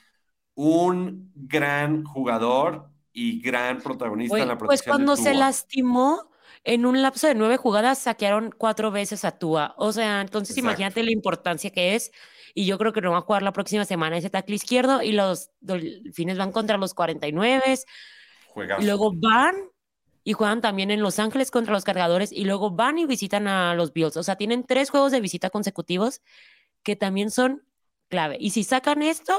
un 0.56 1.32
gran 1.36 2.04
jugador 2.04 2.90
y 3.12 3.42
gran 3.42 3.80
protagonista 3.80 4.38
en 4.40 4.48
la 4.48 4.58
pues 4.58 4.84
protección 4.84 4.96
cuando 4.96 5.16
de 5.16 5.24
se 5.24 5.34
lastimó, 5.34 6.30
en 6.64 6.86
un 6.86 7.02
lapso 7.02 7.28
de 7.28 7.36
nueve 7.36 7.58
jugadas 7.58 8.00
saquearon 8.00 8.54
cuatro 8.58 8.92
veces 8.92 9.26
a 9.26 9.38
Tua. 9.38 9.76
O 9.78 9.92
sea, 9.92 10.22
entonces 10.22 10.58
Exacto. 10.58 10.70
imagínate 10.70 11.04
la 11.04 11.12
importancia 11.12 11.70
que 11.72 11.96
es. 11.96 12.12
Y 12.54 12.66
yo 12.66 12.78
creo 12.78 12.94
que 12.94 13.02
no 13.02 13.12
va 13.12 13.18
a 13.18 13.22
jugar 13.22 13.42
la 13.42 13.52
próxima 13.52 13.84
semana 13.84 14.18
ese 14.18 14.30
tackle 14.30 14.56
izquierdo. 14.56 15.02
Y 15.02 15.12
los 15.12 15.50
delfines 15.60 16.38
van 16.38 16.52
contra 16.52 16.78
los 16.78 16.94
49. 16.94 17.62
Juegazo. 18.48 18.82
Y 18.82 18.86
luego 18.86 19.12
van 19.14 19.56
y 20.24 20.34
juegan 20.34 20.62
también 20.62 20.90
en 20.90 21.02
Los 21.02 21.20
Ángeles 21.20 21.52
contra 21.52 21.74
los 21.74 21.84
cargadores. 21.84 22.32
Y 22.32 22.46
luego 22.46 22.72
van 22.72 22.98
y 22.98 23.06
visitan 23.06 23.48
a 23.48 23.76
los 23.76 23.92
Bills. 23.92 24.16
O 24.16 24.24
sea, 24.24 24.38
tienen 24.38 24.64
tres 24.64 24.90
juegos 24.90 25.12
de 25.12 25.20
visita 25.20 25.50
consecutivos 25.50 26.22
que 26.84 26.96
también 26.96 27.30
son 27.30 27.64
clave. 28.08 28.38
Y 28.40 28.52
si 28.52 28.64
sacan 28.64 29.02
esto, 29.02 29.38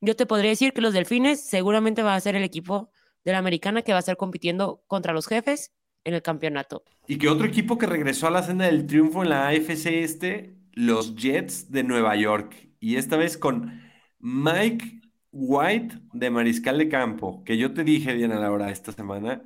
yo 0.00 0.16
te 0.16 0.24
podría 0.24 0.50
decir 0.50 0.72
que 0.72 0.80
los 0.80 0.94
delfines 0.94 1.44
seguramente 1.44 2.02
va 2.02 2.14
a 2.14 2.20
ser 2.20 2.34
el 2.34 2.44
equipo 2.44 2.90
de 3.24 3.32
la 3.32 3.38
americana 3.38 3.82
que 3.82 3.92
va 3.92 3.98
a 3.98 4.00
estar 4.00 4.16
compitiendo 4.16 4.82
contra 4.86 5.12
los 5.12 5.26
jefes 5.26 5.72
en 6.06 6.14
el 6.14 6.22
campeonato. 6.22 6.82
Y 7.06 7.18
que 7.18 7.28
otro 7.28 7.46
equipo 7.46 7.78
que 7.78 7.86
regresó 7.86 8.26
a 8.26 8.30
la 8.30 8.42
senda 8.42 8.66
del 8.66 8.86
triunfo 8.86 9.22
en 9.22 9.28
la 9.30 9.48
AFC 9.48 10.02
este, 10.02 10.56
los 10.72 11.14
Jets 11.16 11.70
de 11.70 11.84
Nueva 11.84 12.16
York. 12.16 12.68
Y 12.80 12.96
esta 12.96 13.16
vez 13.16 13.38
con 13.38 13.80
Mike 14.18 15.00
White 15.32 16.00
de 16.12 16.30
Mariscal 16.30 16.78
de 16.78 16.88
Campo, 16.88 17.44
que 17.44 17.56
yo 17.58 17.72
te 17.74 17.84
dije, 17.84 18.14
Diana 18.14 18.40
Laura, 18.40 18.70
esta 18.70 18.90
semana, 18.92 19.44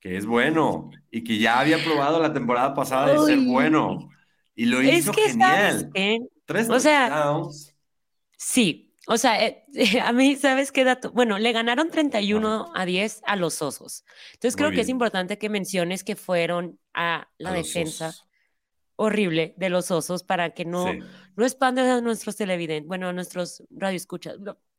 que 0.00 0.16
es 0.16 0.26
bueno 0.26 0.90
y 1.10 1.22
que 1.24 1.38
ya 1.38 1.60
había 1.60 1.82
probado 1.84 2.20
la 2.20 2.32
temporada 2.32 2.74
pasada 2.74 3.12
de 3.12 3.18
ser 3.20 3.40
bueno. 3.40 4.10
Y 4.56 4.66
lo 4.66 4.82
Es 4.82 4.88
hizo 4.98 5.12
que, 5.12 5.28
¿sabes 5.38 5.86
genial. 5.86 5.92
qué? 5.92 6.18
Tres 6.46 6.68
O 6.68 6.80
sea, 6.80 7.12
touchdowns. 7.12 7.74
Sí, 8.38 8.85
o 9.06 9.16
sea, 9.18 9.44
eh, 9.44 9.64
a 10.02 10.12
mí, 10.12 10.36
¿sabes 10.36 10.72
qué 10.72 10.84
dato? 10.84 11.12
Bueno, 11.12 11.38
le 11.38 11.52
ganaron 11.52 11.90
31 11.90 12.72
a 12.74 12.84
10 12.84 13.22
a 13.24 13.36
los 13.36 13.62
Osos. 13.62 14.04
Entonces 14.34 14.54
Muy 14.54 14.66
creo 14.66 14.70
que 14.72 14.80
es 14.82 14.88
importante 14.88 15.38
que 15.38 15.48
menciones 15.48 16.04
que 16.04 16.16
fueron 16.16 16.78
a 16.94 17.28
la 17.38 17.50
A 17.50 17.52
defensa 17.52 18.14
horrible 18.96 19.54
de 19.56 19.68
los 19.68 19.90
Osos 19.90 20.24
para 20.24 20.50
que 20.50 20.64
no, 20.64 20.90
Sí. 20.90 20.98
no 21.36 21.44
a 21.44 22.00
nuestros 22.00 22.36
televidentes, 22.36 22.88
bueno, 22.88 23.08
a 23.08 23.12
nuestros 23.12 23.62
radioescuchas, 23.70 24.36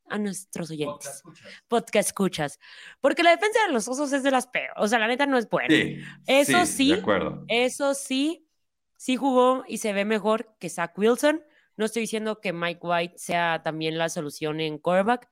a 0.10 0.17
nuestros 0.17 0.72
oyentes, 0.72 1.22
podcast 1.67 2.10
escuchas, 2.10 2.60
porque 3.01 3.24
la 3.24 3.31
defensa 3.31 3.60
de 3.67 3.74
los 3.74 3.88
Osos 3.88 4.12
es 4.13 4.24
de 4.24 4.31
las 4.31 4.48
peores, 4.48 4.74
o 4.77 4.88
sea, 4.88 5.00
la 5.00 5.07
neta 5.07 5.25
no 5.25 5.38
es 5.38 5.50
buena. 5.50 5.69
Sí, 5.69 6.00
Eso 6.25 6.60
de 6.60 6.65
sí, 6.65 6.93
acuerdo. 6.93 7.46
Eso 7.48 7.93
sí, 7.93 8.48
sí 8.96 9.15
jugó 9.15 9.63
y 9.67 9.77
se 9.77 9.93
ve 9.93 10.05
mejor 10.05 10.55
que 10.60 10.69
Zach 10.69 10.98
Wilson. 10.98 11.43
No 11.77 11.86
estoy 11.86 12.01
diciendo 12.01 12.41
que 12.41 12.53
Mike 12.53 12.79
White 12.81 13.13
sea 13.17 13.62
también 13.63 13.98
la 13.98 14.10
solución 14.10 14.60
en 14.60 14.77
quarterback. 14.77 15.29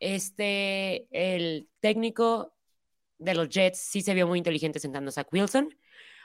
Este, 0.00 1.06
el 1.12 1.68
técnico 1.80 2.54
de 3.18 3.34
los 3.34 3.48
Jets 3.48 3.78
sí 3.78 4.02
se 4.02 4.14
vio 4.14 4.26
muy 4.26 4.38
inteligente 4.38 4.80
sentando 4.80 5.10
a 5.10 5.12
Zach 5.12 5.28
Wilson. 5.32 5.74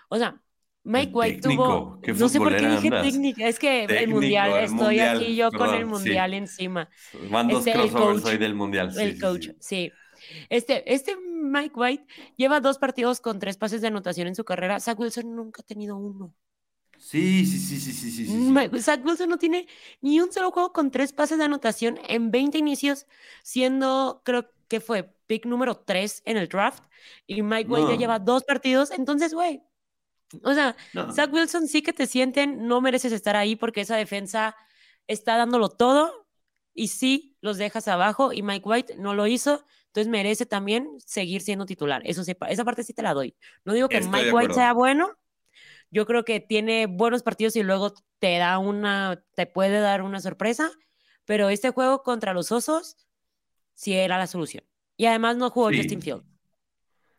O 0.10 0.18
sea, 0.18 0.42
Mike 0.84 1.12
White 1.14 1.42
tuvo. 1.42 2.00
No 2.18 2.30
sé 2.30 2.40
por 2.40 2.56
qué 2.56 2.68
dije 2.68 2.88
andas. 2.88 3.04
técnica. 3.04 3.48
Es 3.48 3.60
que 3.60 3.84
el 3.84 4.08
mundial, 4.08 4.52
el 4.52 4.64
estoy 4.64 4.78
mundial, 4.78 5.18
aquí 5.18 5.36
yo 5.36 5.52
con 5.52 5.74
el 5.76 5.82
sí. 5.82 5.86
mundial 5.86 6.34
encima. 6.34 6.90
Van 7.30 7.48
dos 7.48 7.68
Este, 7.68 7.80
el 7.80 7.92
coach, 7.92 8.24
hoy 8.26 8.38
del 8.38 8.56
Mundial. 8.56 8.94
sí, 8.94 9.02
el 9.02 9.14
sí, 9.14 9.20
coach, 9.20 9.46
sí. 9.46 9.56
sí. 9.60 9.92
Este, 10.50 10.94
este 10.94 11.16
Mike 11.18 11.74
White 11.76 12.06
lleva 12.36 12.60
dos 12.60 12.78
partidos 12.78 13.22
con 13.22 13.40
tres 13.40 13.58
pases 13.58 13.82
de 13.82 13.88
anotación 13.88 14.28
en 14.28 14.36
su 14.36 14.44
carrera. 14.44 14.80
Zach 14.80 15.00
Wilson 15.00 15.36
nunca 15.36 15.62
ha 15.62 15.66
tenido 15.66 15.98
uno. 15.98 16.34
Sí, 17.00 17.46
sí, 17.46 17.58
sí, 17.60 17.80
sí, 17.80 17.94
sí, 17.94 18.12
sí, 18.12 18.26
sí, 18.28 18.82
Zach 18.82 19.04
Wilson 19.06 19.30
no 19.30 19.38
tiene 19.38 19.68
ni 20.02 20.20
un 20.20 20.32
solo 20.32 20.52
juego 20.52 20.74
con 20.74 20.92
tres 20.92 21.14
pases 21.14 21.38
de 21.38 21.46
anotación 21.46 21.98
en 22.08 22.30
20 22.30 22.58
inicios, 22.58 23.08
siendo, 23.42 24.22
creo 24.26 24.52
que 24.68 24.82
fue 24.82 25.16
pick 25.26 25.46
número 25.46 25.78
3 25.78 26.22
en 26.26 26.38
el 26.38 26.48
draft. 26.50 26.84
Y 27.26 27.42
Mike 27.42 27.70
White 27.70 27.88
ya 27.88 27.94
No. 27.94 28.00
lleva 28.00 28.20
dos 28.20 28.44
partidos. 28.44 28.92
Entonces, 28.92 29.34
güey, 29.34 29.64
o 30.44 30.54
sea, 30.54 30.76
No. 30.94 31.12
Zach 31.12 31.32
Wilson 31.34 31.68
sí 31.68 31.82
que 31.82 31.94
te 31.94 32.06
sienten, 32.06 32.68
no 32.68 32.82
mereces 32.82 33.14
estar 33.14 33.36
ahí 33.36 33.56
porque 33.56 33.82
esa 33.82 33.96
defensa 33.96 34.56
está 35.08 35.38
dándolo 35.38 35.70
todo 35.70 36.28
y 36.74 36.90
sí 36.90 37.38
los 37.42 37.58
dejas 37.58 37.88
abajo 37.88 38.32
y 38.34 38.44
Mike 38.44 38.68
White 38.68 38.96
no 38.98 39.14
lo 39.16 39.26
hizo, 39.26 39.66
entonces 39.88 40.08
merece 40.10 40.46
también 40.46 40.88
seguir 41.00 41.42
siendo 41.42 41.66
titular. 41.66 42.02
Eso 42.06 42.24
sí, 42.24 42.34
esa 42.48 42.64
parte 42.66 42.84
sí 42.84 42.94
te 42.94 43.02
la 43.02 43.14
doy. 43.14 43.36
No 43.66 43.74
digo 43.74 43.90
que 43.90 43.98
Estoy 43.98 44.12
Mike 44.12 44.34
White 44.34 44.54
sea 44.54 44.74
bueno, 44.74 45.18
yo 45.92 46.06
creo 46.06 46.24
que 46.24 46.40
tiene 46.40 46.86
buenos 46.86 47.24
partidos 47.24 47.56
y 47.56 47.64
luego 47.64 47.94
te 48.20 48.38
da 48.38 48.60
una, 48.60 49.24
te 49.36 49.46
puede 49.46 49.80
dar 49.80 50.02
una 50.02 50.20
sorpresa, 50.20 50.70
pero 51.26 51.50
este 51.50 51.72
juego 51.72 52.04
contra 52.04 52.34
los 52.34 52.52
Osos 52.52 52.98
sí 53.74 53.94
era 53.94 54.18
la 54.18 54.28
solución. 54.28 54.64
Y 54.98 55.06
además 55.06 55.38
no 55.38 55.50
jugó 55.50 55.70
Sí. 55.72 55.78
Justin 55.78 56.02
Field, 56.02 56.24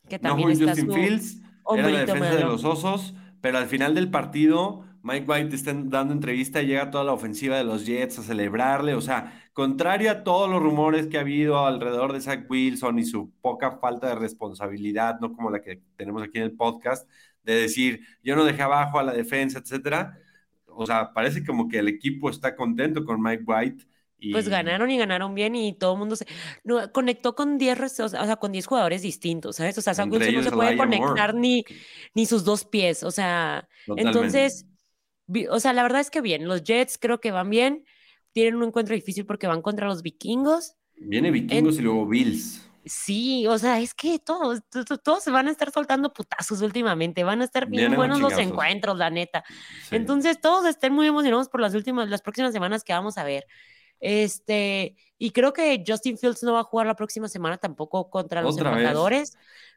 que 0.09 0.19
No 0.19 0.31
también 0.31 0.49
jugó 0.49 0.61
está 0.61 0.71
Justin 0.73 0.93
Fields, 0.93 1.37
era 1.75 1.89
la 1.89 2.01
defensa 2.01 2.35
de 2.35 2.45
los 2.45 2.65
Osos, 2.65 3.15
pero 3.41 3.59
al 3.59 3.67
final 3.67 3.95
del 3.95 4.11
partido, 4.11 4.85
Mike 5.03 5.25
White 5.27 5.57
está 5.57 5.73
dando 5.75 6.13
entrevista 6.13 6.61
y 6.61 6.67
llega 6.67 6.91
toda 6.91 7.05
la 7.05 7.13
ofensiva 7.13 7.57
de 7.57 7.65
los 7.65 7.87
Jets 7.87 8.19
a 8.19 8.23
celebrarle. 8.23 8.95
O 8.95 9.01
sea, 9.01 9.33
contrario 9.55 10.11
a 10.11 10.23
todos 10.25 10.51
los 10.51 10.63
rumores 10.63 11.07
que 11.07 11.17
ha 11.17 11.23
habido 11.23 11.65
alrededor 11.67 12.13
de 12.13 12.21
Zach 12.21 12.45
Wilson 12.51 12.99
y 12.99 13.05
su 13.05 13.33
poca 13.41 13.79
falta 13.79 14.09
de 14.09 14.17
responsabilidad, 14.17 15.19
no 15.21 15.33
como 15.33 15.51
la 15.51 15.63
que 15.63 15.83
tenemos 15.97 16.23
aquí 16.23 16.39
en 16.39 16.45
el 16.45 16.53
podcast, 16.53 17.09
de 17.43 17.55
decir, 17.55 18.01
yo 18.23 18.37
no 18.37 18.45
dejé 18.45 18.63
abajo 18.63 18.99
a 18.99 19.03
la 19.03 19.13
defensa, 19.13 19.59
etcétera. 19.59 20.19
O 20.67 20.87
sea, 20.87 21.13
parece 21.13 21.45
como 21.45 21.69
que 21.69 21.79
el 21.79 21.89
equipo 21.89 22.31
está 22.31 22.55
contento 22.57 23.05
con 23.05 23.21
Mike 23.23 23.45
White. 23.47 23.85
Y... 24.19 24.33
Pues 24.33 24.49
ganaron 24.49 24.91
y 24.91 24.99
ganaron 24.99 25.35
bien 25.35 25.57
y 25.57 25.73
todo 25.77 25.95
el 25.95 25.99
mundo 25.99 26.15
se 26.15 26.27
no, 26.63 26.93
conectó 26.93 27.35
con 27.35 27.59
10 27.59 27.79
res- 27.79 27.99
o 28.01 28.09
sea, 28.09 28.37
con 28.37 28.53
10 28.53 28.67
jugadores 28.67 29.03
distintos, 29.03 29.57
¿sabes? 29.57 29.77
O 29.79 29.83
sea, 29.83 29.95
Zach 29.95 30.11
Wilson 30.11 30.35
no 30.35 30.43
se 30.43 30.53
puede 30.53 30.77
conectar 30.77 31.33
Moore. 31.33 31.41
ni, 31.41 31.65
ni 32.15 32.27
sus 32.27 32.45
dos 32.45 32.65
pies, 32.65 33.03
o 33.03 33.11
sea, 33.11 33.69
Totalmente. 33.87 34.19
entonces, 34.19 34.67
o 35.51 35.61
sea, 35.61 35.73
la 35.73 35.83
verdad 35.83 36.01
es 36.01 36.11
que 36.11 36.21
bien, 36.21 36.47
los 36.47 36.63
Jets 36.65 36.99
creo 36.99 37.21
que 37.21 37.31
van 37.31 37.51
bien, 37.51 37.85
tienen 38.33 38.57
un 38.57 38.65
encuentro 38.65 38.95
difícil 38.95 39.27
porque 39.27 39.47
van 39.47 39.63
contra 39.63 39.87
los 39.87 40.03
vikingos, 40.03 40.77
Viene 40.97 41.33
Vikingos 41.33 41.79
y 41.79 41.83
luego 41.83 42.07
Bills. 42.07 42.70
Sí, 42.85 43.47
o 43.47 43.59
sea, 43.59 43.79
es 43.81 43.95
que 43.95 44.19
todos, 44.19 44.61
to- 44.71 44.85
to- 44.85 44.99
todos 44.99 45.23
se 45.23 45.31
van 45.31 45.49
a 45.49 45.51
estar 45.51 45.71
soltando 45.71 46.13
putazos 46.13 46.63
últimamente, 46.63 47.25
van 47.25 47.41
a 47.43 47.45
estar 47.45 47.67
bien 47.67 47.95
buenos 47.95 48.21
los 48.21 48.37
encuentros, 48.39 48.97
la 48.97 49.11
neta. 49.11 49.45
Sí. 49.89 49.97
Entonces, 49.97 50.41
todos 50.41 50.67
estén 50.67 50.93
muy 50.93 51.07
emocionados 51.07 51.49
por 51.49 51.61
las 51.61 51.75
últimas, 51.75 52.09
las 52.09 52.23
próximas 52.23 52.53
semanas 52.53 52.85
que 52.85 52.93
vamos 52.93 53.19
a 53.19 53.25
ver. 53.25 53.47
Este, 54.01 54.97
y 55.19 55.31
creo 55.31 55.53
que 55.53 55.85
Justin 55.87 56.17
Fields 56.19 56.43
no 56.43 56.55
va 56.55 56.61
a 56.61 56.65
jugar 56.65 56.87
la 56.87 56.97
próxima 56.97 57.29
semana 57.29 57.59
tampoco 57.59 58.09
contra 58.11 58.41
los 58.43 58.57
vez. 58.57 58.65
empacadores, 58.65 59.37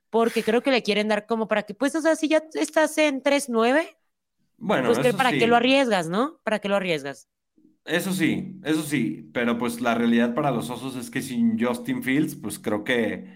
porque 0.10 0.44
creo 0.44 0.62
que 0.62 0.72
le 0.72 0.82
quieren 0.84 1.08
dar 1.08 1.26
como 1.26 1.48
para 1.48 1.64
que, 1.64 1.74
pues, 1.74 1.96
o 1.96 2.02
sea, 2.02 2.16
si 2.16 2.30
ya 2.30 2.44
estás 2.54 2.98
en 2.98 3.22
3-9, 3.22 3.98
Bueno, 4.58 4.88
pues, 4.88 5.00
que 5.00 5.14
¿para 5.14 5.32
sí. 5.32 5.40
qué 5.40 5.48
lo 5.48 5.56
arriesgas, 5.58 6.08
no? 6.08 6.40
¿Para 6.44 6.60
qué 6.60 6.70
lo 6.70 6.76
arriesgas? 6.78 7.28
Eso 7.86 8.14
sí, 8.14 8.60
eso 8.64 8.82
sí, 8.82 9.30
pero 9.34 9.58
pues 9.58 9.82
la 9.82 9.94
realidad 9.94 10.34
para 10.34 10.52
los 10.52 10.70
Osos 10.70 10.96
es 10.96 11.10
que 11.12 11.22
sin 11.22 11.60
Justin 11.60 12.02
Fields, 12.02 12.36
pues 12.36 12.58
creo 12.58 12.84
que 12.86 13.28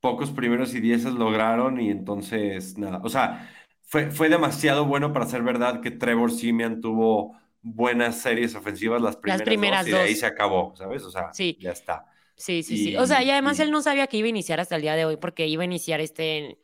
pocos 0.00 0.32
primeros 0.32 0.74
y 0.74 0.80
dieces 0.80 1.12
lograron 1.14 1.80
y 1.80 1.90
entonces 1.90 2.76
nada, 2.78 3.00
o 3.04 3.08
sea, 3.08 3.48
fue, 3.82 4.10
fue 4.10 4.28
demasiado 4.28 4.86
bueno 4.86 5.12
para 5.12 5.26
ser 5.26 5.42
verdad 5.42 5.80
que 5.80 5.92
Trevor 5.92 6.32
Simeon 6.32 6.80
tuvo 6.80 7.38
buenas 7.60 8.20
series 8.20 8.56
ofensivas 8.56 9.00
las 9.00 9.18
Las 9.22 9.42
primeras 9.42 9.88
dos 9.88 9.88
y 9.88 9.92
de 9.92 10.00
ahí 10.00 10.14
se 10.16 10.26
acabó, 10.26 10.74
¿sabes? 10.76 11.04
O 11.04 11.10
sea, 11.10 11.32
Sí, 11.32 11.56
ya 11.60 11.70
está. 11.70 12.06
sí, 12.36 12.62
sí, 12.64 12.76
sí. 12.76 12.96
O 12.96 13.06
sea, 13.06 13.22
y 13.22 13.26
Y, 13.28 13.30
además 13.30 13.60
él 13.60 13.70
no 13.70 13.82
sabía 13.82 14.08
que 14.08 14.16
iba 14.16 14.26
a 14.26 14.30
iniciar 14.30 14.58
hasta 14.58 14.76
el 14.76 14.82
día 14.82 14.96
de 14.96 15.04
hoy, 15.04 15.16
porque 15.16 15.46
iba 15.46 15.62
a 15.62 15.66
iniciar 15.66 16.00
este. 16.00 16.58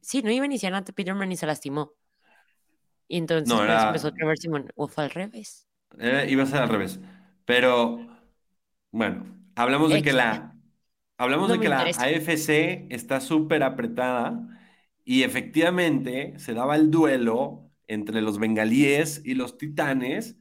Sí, 0.00 0.22
no 0.22 0.30
iba 0.30 0.42
a 0.42 0.46
iniciar 0.46 0.74
ante 0.74 0.92
Peterman 0.92 1.32
y 1.32 1.36
se 1.36 1.46
lastimó. 1.46 1.94
Y 3.08 3.18
entonces 3.18 3.48
no, 3.48 3.64
eso 3.64 3.86
empezó 3.86 4.12
Trevor 4.12 4.38
Simon. 4.38 4.72
O 4.74 4.88
fue 4.88 5.04
al 5.04 5.10
revés. 5.10 5.68
Era- 5.98 6.26
iba 6.26 6.42
a 6.44 6.46
ser 6.46 6.60
al 6.62 6.68
revés. 6.68 7.00
Pero 7.44 8.06
bueno, 8.92 9.26
hablamos 9.56 9.92
de 9.92 10.02
que 10.02 10.12
la, 10.12 10.56
hablamos 11.18 11.48
no 11.48 11.54
de 11.54 11.60
que 11.60 11.68
la. 11.68 11.82
AFC 11.96 12.86
está 12.90 13.20
súper 13.20 13.62
apretada 13.62 14.40
y 15.04 15.22
efectivamente 15.24 16.34
se 16.38 16.54
daba 16.54 16.76
el 16.76 16.90
duelo 16.90 17.70
entre 17.88 18.22
los 18.22 18.38
bengalíes 18.38 19.22
y 19.24 19.34
los 19.34 19.58
titanes 19.58 20.36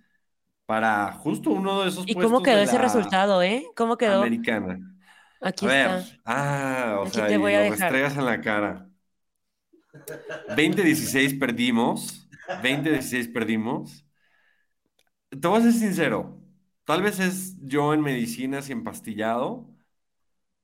para 0.65 1.13
justo 1.13 1.51
uno 1.51 1.83
de 1.83 1.89
esos 1.89 2.05
¿Y 2.05 2.15
cómo 2.17 2.41
quedó 2.41 2.57
de 2.57 2.63
ese 2.63 2.77
resultado, 2.77 3.41
eh? 3.43 3.65
¿Cómo 3.75 3.97
quedó? 3.97 4.35
americana. 4.35 4.79
Aquí 5.41 5.65
A 5.65 5.67
ver, 5.67 5.91
está. 5.95 6.11
ah, 6.25 6.99
o 7.01 7.05
Aquí 7.05 7.09
sea, 7.09 7.31
te 7.31 7.37
y 7.37 7.37
voy 7.37 7.53
a 7.53 7.59
dejar. 7.61 7.93
restregas 7.93 8.17
en 8.17 8.25
la 8.25 8.41
cara. 8.41 8.89
20-16 10.47 11.33
perdimos. 11.35 12.27
20-16 12.55 13.27
perdimos. 13.27 14.05
Te 15.31 15.47
voy 15.47 15.59
a 15.59 15.63
ser 15.63 15.73
sincero. 15.73 16.39
Tal 16.85 17.01
vez 17.03 17.19
es 17.19 17.55
yo 17.61 17.93
en 17.93 18.01
medicinas 18.01 18.69
y 18.69 18.73
empastillado, 18.73 19.69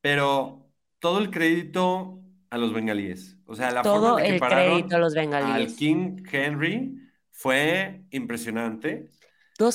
pero 0.02 0.70
todo 1.00 1.20
el 1.20 1.32
crédito 1.32 2.22
a 2.50 2.58
los 2.58 2.74
bengalíes. 2.74 3.38
O 3.46 3.56
sea, 3.56 3.72
la 3.72 3.86
forma 3.86 4.10
en 4.10 4.16
Todo 4.16 4.18
la 4.18 4.26
que 4.26 4.36
el 4.36 4.46
crédito 4.46 4.96
a 4.96 5.00
los 5.00 5.14
al 5.40 5.76
bengalíes. 5.76 5.76
King 5.76 6.24
Henry 6.32 6.98
fue 7.32 8.06
impresionante. 8.12 9.12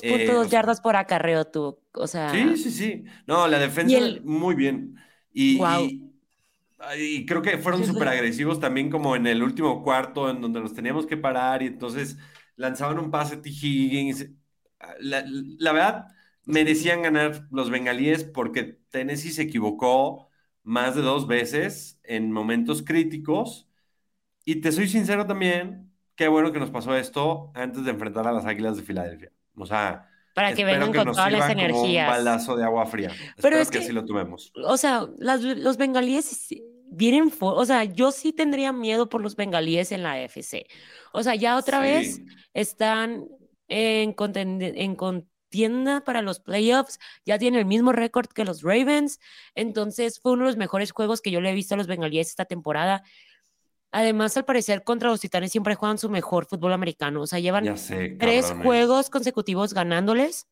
Eh, 0.00 0.36
2.2 0.36 0.42
o 0.42 0.48
sea, 0.48 0.60
yardas 0.60 0.80
por 0.80 0.96
acarreo 0.96 1.44
tú. 1.46 1.80
O 1.94 2.06
sí, 2.26 2.56
sea, 2.56 2.56
sí, 2.56 2.70
sí. 2.70 3.04
No, 3.26 3.46
la 3.48 3.58
defensa 3.58 3.98
el. 3.98 4.22
muy 4.22 4.54
bien. 4.54 4.96
Y, 5.32 5.54
Wow. 5.54 5.92
y- 5.98 6.12
y 6.96 7.26
creo 7.26 7.42
que 7.42 7.58
fueron 7.58 7.84
súper 7.84 8.08
agresivos 8.08 8.60
también 8.60 8.90
como 8.90 9.16
en 9.16 9.26
el 9.26 9.42
último 9.42 9.82
cuarto 9.84 10.30
en 10.30 10.40
donde 10.40 10.60
nos 10.60 10.74
teníamos 10.74 11.06
que 11.06 11.16
parar 11.16 11.62
y 11.62 11.66
entonces 11.68 12.18
lanzaban 12.56 12.98
un 12.98 13.10
pase 13.10 13.36
T. 13.38 13.50
Higgins. 13.50 14.28
La, 15.00 15.24
la 15.26 15.72
verdad, 15.72 16.06
merecían 16.44 17.02
ganar 17.02 17.46
los 17.50 17.70
bengalíes 17.70 18.24
porque 18.24 18.78
Tennessee 18.90 19.30
se 19.32 19.42
equivocó 19.42 20.28
más 20.62 20.94
de 20.94 21.02
dos 21.02 21.26
veces 21.26 21.98
en 22.04 22.32
momentos 22.32 22.82
críticos. 22.82 23.68
Y 24.44 24.56
te 24.56 24.72
soy 24.72 24.88
sincero 24.88 25.26
también, 25.26 25.92
qué 26.16 26.28
bueno 26.28 26.52
que 26.52 26.58
nos 26.58 26.70
pasó 26.70 26.96
esto 26.96 27.52
antes 27.54 27.84
de 27.84 27.90
enfrentar 27.92 28.26
a 28.26 28.32
las 28.32 28.44
Águilas 28.46 28.76
de 28.76 28.82
Filadelfia. 28.82 29.32
O 29.56 29.66
sea, 29.66 30.08
Para 30.34 30.54
que 30.54 30.64
vengan 30.64 30.90
que 30.90 30.98
con 30.98 31.06
nos 31.06 31.16
todas 31.16 31.30
las 31.32 31.46
sirva 31.46 31.54
como 31.62 31.80
un 31.82 31.86
energías. 31.86 32.08
baldazo 32.08 32.56
de 32.56 32.64
agua 32.64 32.86
fría. 32.86 33.10
Pero 33.10 33.32
Espero 33.36 33.56
es 33.58 33.70
que 33.70 33.78
así 33.78 33.86
que, 33.88 33.92
lo 33.92 34.04
tomemos. 34.04 34.52
o 34.64 34.76
sea, 34.76 35.06
las- 35.18 35.42
los 35.42 35.76
bengalíes 35.76 36.48
vienen, 36.90 37.32
o 37.40 37.64
sea, 37.64 37.84
yo 37.84 38.10
sí 38.10 38.32
tendría 38.32 38.72
miedo 38.72 39.08
por 39.08 39.22
los 39.22 39.36
bengalíes 39.36 39.92
en 39.92 40.02
la 40.02 40.12
AFC. 40.12 40.66
O 41.12 41.22
sea, 41.22 41.34
ya 41.34 41.56
otra 41.56 41.80
vez 41.80 42.20
están 42.52 43.26
en, 43.72 44.14
en 44.62 44.96
contienda 44.96 46.02
para 46.04 46.22
los 46.22 46.40
playoffs, 46.40 46.98
ya 47.26 47.38
tienen 47.38 47.60
el 47.60 47.66
mismo 47.66 47.92
récord 47.92 48.26
que 48.26 48.44
los 48.44 48.62
Ravens, 48.62 49.18
entonces 49.54 50.20
fue 50.20 50.32
uno 50.32 50.44
de 50.44 50.50
los 50.50 50.56
mejores 50.56 50.92
juegos 50.92 51.20
que 51.20 51.30
yo 51.30 51.40
le 51.40 51.50
he 51.50 51.54
visto 51.54 51.74
a 51.74 51.78
los 51.78 51.86
bengalíes 51.86 52.28
esta 52.28 52.44
temporada. 52.44 53.02
Además, 53.90 54.36
al 54.38 54.46
parecer, 54.46 54.84
contra 54.84 55.10
los 55.10 55.20
Titanes 55.20 55.52
siempre 55.52 55.74
juegan 55.74 55.98
su 55.98 56.08
mejor 56.08 56.46
fútbol 56.46 56.72
americano, 56.72 57.20
o 57.22 57.26
sea, 57.26 57.40
llevan 57.40 57.64
ya 57.64 57.76
sé, 57.76 58.16
tres 58.18 58.54
juegos 58.62 59.10
consecutivos 59.10 59.74
ganándoles, 59.74 60.46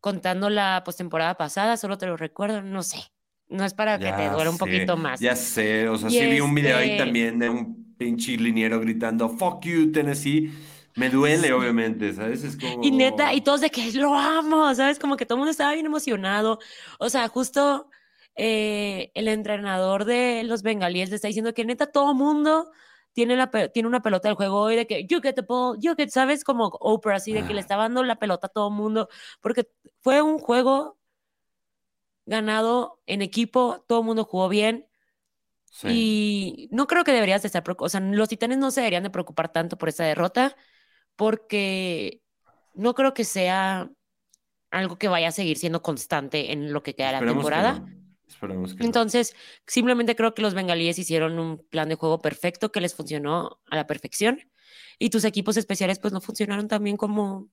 contando 0.00 0.50
la 0.50 0.82
postemporada 0.84 1.36
pasada, 1.36 1.76
solo 1.76 1.96
te 1.96 2.06
lo 2.06 2.16
recuerdo, 2.18 2.60
no 2.60 2.82
sé, 2.82 2.98
no 3.48 3.64
es 3.64 3.72
para 3.72 3.98
que 3.98 4.04
te 4.06 4.10
Ya 4.10 4.32
duela 4.32 4.50
un 4.50 4.58
poquito 4.58 4.96
más. 4.96 5.20
ya 5.20 5.36
sé. 5.36 5.88
O 5.88 5.96
sea, 5.96 6.08
Y 6.10 6.12
sí 6.12 6.26
vi 6.26 6.40
un 6.40 6.54
video 6.54 6.76
ahí 6.76 6.90
este, 6.90 7.04
también 7.04 7.38
de 7.38 7.48
un 7.48 7.94
pinche 7.96 8.36
liniero 8.36 8.80
gritando, 8.80 9.28
fuck 9.28 9.64
you, 9.64 9.92
Tennessee. 9.92 10.50
Me 10.94 11.10
duele, 11.10 11.48
sí. 11.48 11.52
obviamente, 11.52 12.12
¿sabes? 12.12 12.44
Es 12.44 12.58
Y 12.80 12.90
neta, 12.90 13.32
y 13.34 13.40
todos 13.40 13.60
de 13.60 13.70
que 13.70 13.92
lo 13.92 14.14
amo, 14.14 14.74
¿sabes? 14.74 14.98
Como 14.98 15.16
que 15.16 15.26
todo 15.26 15.36
el 15.36 15.40
mundo 15.40 15.50
estaba 15.50 15.72
bien 15.74 15.86
emocionado. 15.86 16.58
O 16.98 17.08
sea, 17.08 17.28
justo 17.28 17.88
eh, 18.34 19.10
el 19.14 19.28
entrenador 19.28 20.04
de 20.04 20.42
los 20.44 20.62
bengalíes 20.62 21.10
le 21.10 21.16
está 21.16 21.28
diciendo 21.28 21.54
que 21.54 21.64
neta 21.64 21.86
todo 21.92 22.12
el 22.12 22.16
mundo 22.16 22.70
tiene, 23.12 23.36
la, 23.36 23.50
tiene 23.50 23.88
una 23.88 24.02
pelota 24.02 24.28
del 24.28 24.36
juego 24.36 24.60
hoy 24.60 24.76
de 24.76 24.86
que 24.86 25.06
you 25.06 25.20
get 25.22 25.34
the 25.34 25.42
ball, 25.42 25.78
you 25.80 25.94
get, 25.96 26.08
¿sabes? 26.10 26.44
Como 26.44 26.66
Oprah, 26.80 27.16
así 27.16 27.32
de 27.32 27.44
que 27.44 27.54
le 27.54 27.60
estaba 27.60 27.84
dando 27.84 28.02
la 28.04 28.16
pelota 28.16 28.46
a 28.46 28.50
todo 28.50 28.68
el 28.68 28.74
mundo, 28.74 29.08
porque 29.40 29.68
fue 30.00 30.22
un 30.22 30.38
juego 30.38 30.98
ganado 32.26 33.00
en 33.06 33.22
equipo, 33.22 33.84
todo 33.86 34.00
el 34.00 34.06
mundo 34.06 34.24
jugó 34.24 34.48
bien. 34.48 34.88
sí. 35.70 35.88
Y 35.90 36.68
no 36.72 36.86
creo 36.86 37.04
que 37.04 37.12
deberías 37.12 37.42
de 37.42 37.48
estar 37.48 37.62
preocupado. 37.64 37.86
O 37.86 37.90
sea, 37.90 38.00
los 38.00 38.28
titanes 38.28 38.58
no 38.58 38.70
se 38.70 38.80
deberían 38.80 39.02
de 39.02 39.10
preocupar 39.10 39.52
tanto 39.52 39.76
por 39.78 39.88
esta 39.88 40.04
derrota, 40.04 40.56
porque 41.16 42.22
no 42.74 42.94
creo 42.94 43.14
que 43.14 43.24
sea 43.24 43.90
algo 44.70 44.98
que 44.98 45.08
vaya 45.08 45.28
a 45.28 45.32
seguir 45.32 45.58
siendo 45.58 45.82
constante 45.82 46.52
en 46.52 46.72
lo 46.72 46.82
que 46.82 46.94
queda 46.94 47.12
la 47.12 47.20
que 47.20 47.26
temporada. 47.26 47.84
no. 47.84 47.88
Esperemos 48.28 48.74
que 48.74 48.84
no. 48.84 48.90
Entonces, 48.90 49.34
simplemente 49.66 50.16
creo 50.16 50.34
que 50.34 50.42
los 50.42 50.54
bengalíes 50.54 50.98
hicieron 50.98 51.38
un 51.38 51.58
plan 51.70 51.88
de 51.88 51.94
juego 51.94 52.20
perfecto 52.20 52.72
que 52.72 52.80
les 52.80 52.94
funcionó 52.94 53.60
a 53.70 53.76
la 53.76 53.86
perfección. 53.86 54.40
Y 54.98 55.10
tus 55.10 55.24
equipos 55.24 55.56
especiales, 55.56 55.98
pues 55.98 56.12
no 56.12 56.20
funcionaron 56.20 56.68
tan 56.68 56.82
bien 56.82 56.96
como 56.96 57.50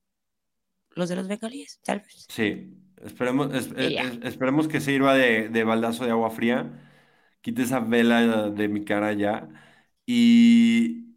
los 0.92 1.08
de 1.08 1.16
los 1.16 1.28
bengalíes, 1.28 1.80
tal 1.84 2.00
vez. 2.00 2.26
Sí, 2.28 2.74
esperemos, 3.02 3.52
es- 3.54 3.70
es- 3.76 4.18
esperemos 4.24 4.68
que 4.68 4.80
sirva 4.80 5.14
de, 5.14 5.48
de 5.48 5.64
baldazo 5.64 6.04
de 6.04 6.10
agua 6.12 6.30
fría. 6.30 6.86
Quite 7.42 7.62
esa 7.62 7.80
vela 7.80 8.50
de 8.50 8.68
mi 8.68 8.84
cara 8.84 9.12
ya. 9.12 9.48
Y 10.06 11.09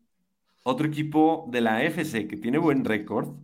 otro 0.64 0.88
equipo 0.88 1.48
de 1.52 1.62
la 1.62 1.78
AFC 1.78 2.28
que 2.28 2.38
tiene 2.38 2.58
buen 2.58 2.86
récord, 2.86 3.36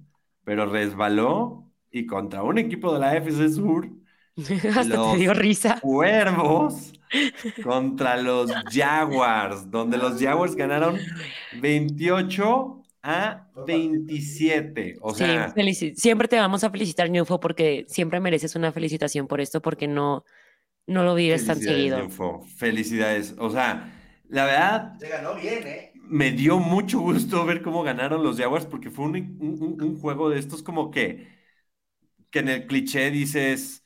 pero 0.44 0.66
resbaló 0.66 1.72
y 1.92 2.06
contra 2.06 2.44
un 2.44 2.58
equipo 2.58 2.94
de 2.94 3.00
la 3.00 3.12
AFC 3.12 3.50
Sur, 3.50 3.90
Hasta 4.76 5.02
te 5.12 5.18
dio 5.18 5.34
los 5.34 5.38
risa. 5.38 5.80
Cuervos 5.80 6.94
contra 7.64 8.18
los 8.18 8.52
Jaguars, 8.72 9.70
donde 9.72 9.98
los 9.98 10.22
Jaguars 10.22 10.56
ganaron 10.56 10.98
28 11.52 12.82
a 13.04 13.48
27. 13.66 14.98
O 15.02 15.14
Sí, 15.14 15.24
sea, 15.26 15.54
felici- 15.54 15.96
siempre 15.96 16.28
te 16.28 16.38
vamos 16.38 16.64
a 16.64 16.70
felicitar, 16.70 17.10
Ñufo, 17.10 17.40
porque 17.40 17.86
siempre 17.88 18.20
mereces 18.20 18.56
una 18.56 18.72
felicitación 18.72 19.28
por 19.28 19.42
esto, 19.42 19.62
porque 19.62 19.88
no, 19.88 20.24
no 20.88 21.04
lo 21.04 21.16
vives 21.16 21.46
tan 21.46 21.58
felicidades, 21.58 21.62
seguido. 21.62 22.44
Felicidades. 22.58 23.36
O 23.40 23.50
sea, 23.50 23.92
la 24.30 24.46
verdad, 24.46 25.00
Se 25.00 25.10
ganó 25.10 25.36
bien, 25.36 25.68
¿eh? 25.68 25.94
Me 26.10 26.32
dio 26.32 26.60
mucho 26.60 27.00
gusto 27.00 27.46
ver 27.46 27.62
cómo 27.62 27.84
ganaron 27.84 28.24
los 28.24 28.38
Jaguars 28.40 28.66
porque 28.66 28.92
fue 28.92 29.06
un, 29.06 29.38
un- 29.82 30.00
juego 30.00 30.30
de 30.30 30.40
estos 30.40 30.64
como 30.64 30.92
que, 30.92 31.28
que 32.32 32.40
en 32.40 32.50
el 32.50 32.68
cliché 32.68 33.12
dices, 33.12 33.86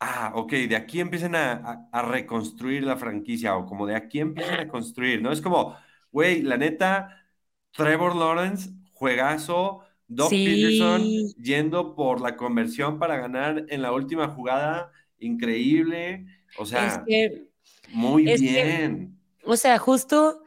ah, 0.00 0.32
ok, 0.34 0.52
de 0.52 0.76
aquí 0.76 1.00
empiezan 1.00 1.34
a, 1.36 1.52
a- 1.54 1.88
a 1.92 2.02
reconstruir 2.02 2.84
la 2.84 2.96
franquicia 2.96 3.56
o 3.56 3.66
como 3.66 3.86
de 3.86 3.96
aquí 3.96 4.20
empiezan 4.20 4.60
a 4.60 4.68
construir, 4.68 5.22
¿no? 5.22 5.32
Es 5.32 5.40
como, 5.42 5.76
güey, 6.12 6.42
la 6.42 6.56
neta, 6.58 7.24
Trevor 7.72 8.16
Lawrence, 8.16 8.70
juegazo, 8.92 9.82
Doug 10.08 10.42
Peterson 10.44 11.26
yendo 11.36 11.94
por 11.96 12.20
la 12.20 12.36
conversión 12.36 12.98
para 12.98 13.18
ganar 13.18 13.66
en 13.68 13.82
la 13.82 13.92
última 13.92 14.28
jugada, 14.28 14.92
increíble, 15.18 16.26
o 16.54 16.66
es 16.72 16.98
sea, 16.98 17.06
que, 17.06 17.48
muy 17.86 18.26
que, 18.26 18.38
bien. 18.38 19.18
o 19.44 19.56
sea, 19.56 19.78
justo 19.78 20.42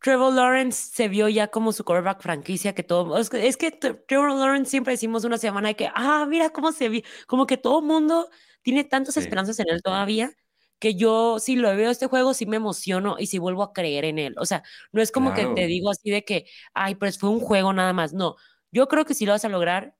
Trevor 0.00 0.32
Lawrence 0.32 0.90
se 0.94 1.08
vio 1.08 1.28
ya 1.28 1.48
como 1.48 1.72
su 1.72 1.84
quarterback 1.84 2.22
franquicia 2.22 2.74
que 2.74 2.82
todo, 2.82 3.18
es 3.18 3.28
que, 3.30 3.46
es 3.48 3.56
que 3.56 3.70
Tre- 3.78 4.02
Trevor 4.08 4.30
Lawrence 4.32 4.70
siempre 4.70 4.92
decimos 4.94 5.24
una 5.24 5.36
semana 5.38 5.68
de 5.68 5.76
que, 5.76 5.90
ah, 5.94 6.26
mira 6.28 6.50
cómo 6.50 6.72
se 6.72 6.88
vio, 6.88 7.02
como 7.26 7.46
que 7.46 7.58
todo 7.58 7.82
mundo 7.82 8.28
tiene 8.62 8.84
tantas 8.84 9.16
Sí, 9.16 9.18
esperanzas 9.18 9.58
en 9.60 9.68
él 9.70 9.82
todavía 9.82 10.32
que 10.78 10.94
yo 10.94 11.38
si 11.38 11.56
lo 11.56 11.74
veo 11.76 11.90
este 11.90 12.06
juego 12.06 12.32
sí 12.32 12.46
me 12.46 12.56
emociono 12.56 13.16
y 13.18 13.26
sí 13.26 13.38
vuelvo 13.38 13.62
a 13.62 13.72
creer 13.74 14.06
en 14.06 14.18
él. 14.18 14.34
O 14.38 14.46
sea, 14.46 14.62
no 14.92 15.02
es 15.02 15.12
como 15.12 15.34
que 15.34 15.46
te 15.46 15.66
digo 15.66 15.90
así 15.90 16.10
de 16.10 16.24
que, 16.24 16.46
ay, 16.72 16.94
pues 16.94 17.18
fue 17.18 17.28
un 17.30 17.40
juego 17.40 17.72
nada 17.74 17.92
más. 17.92 18.14
No, 18.14 18.36
yo 18.72 18.88
creo 18.88 19.04
que 19.04 19.12
sí 19.14 19.26
lo 19.26 19.32
vas 19.32 19.44
a 19.44 19.50
lograr 19.50 19.94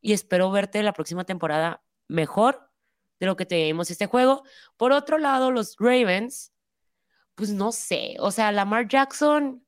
y 0.00 0.12
espero 0.12 0.50
verte 0.50 0.82
la 0.82 0.92
próxima 0.92 1.24
temporada 1.24 1.82
mejor 2.08 2.70
de 3.20 3.26
lo 3.26 3.36
que 3.36 3.46
te 3.46 3.56
vimos 3.64 3.90
este 3.90 4.06
juego. 4.06 4.42
Por 4.76 4.92
otro 4.92 5.18
lado, 5.18 5.50
los 5.50 5.76
Ravens, 5.78 6.51
pues 7.34 7.50
no 7.50 7.72
sé, 7.72 8.16
o 8.18 8.30
sea, 8.30 8.52
Lamar 8.52 8.88
Jackson 8.88 9.62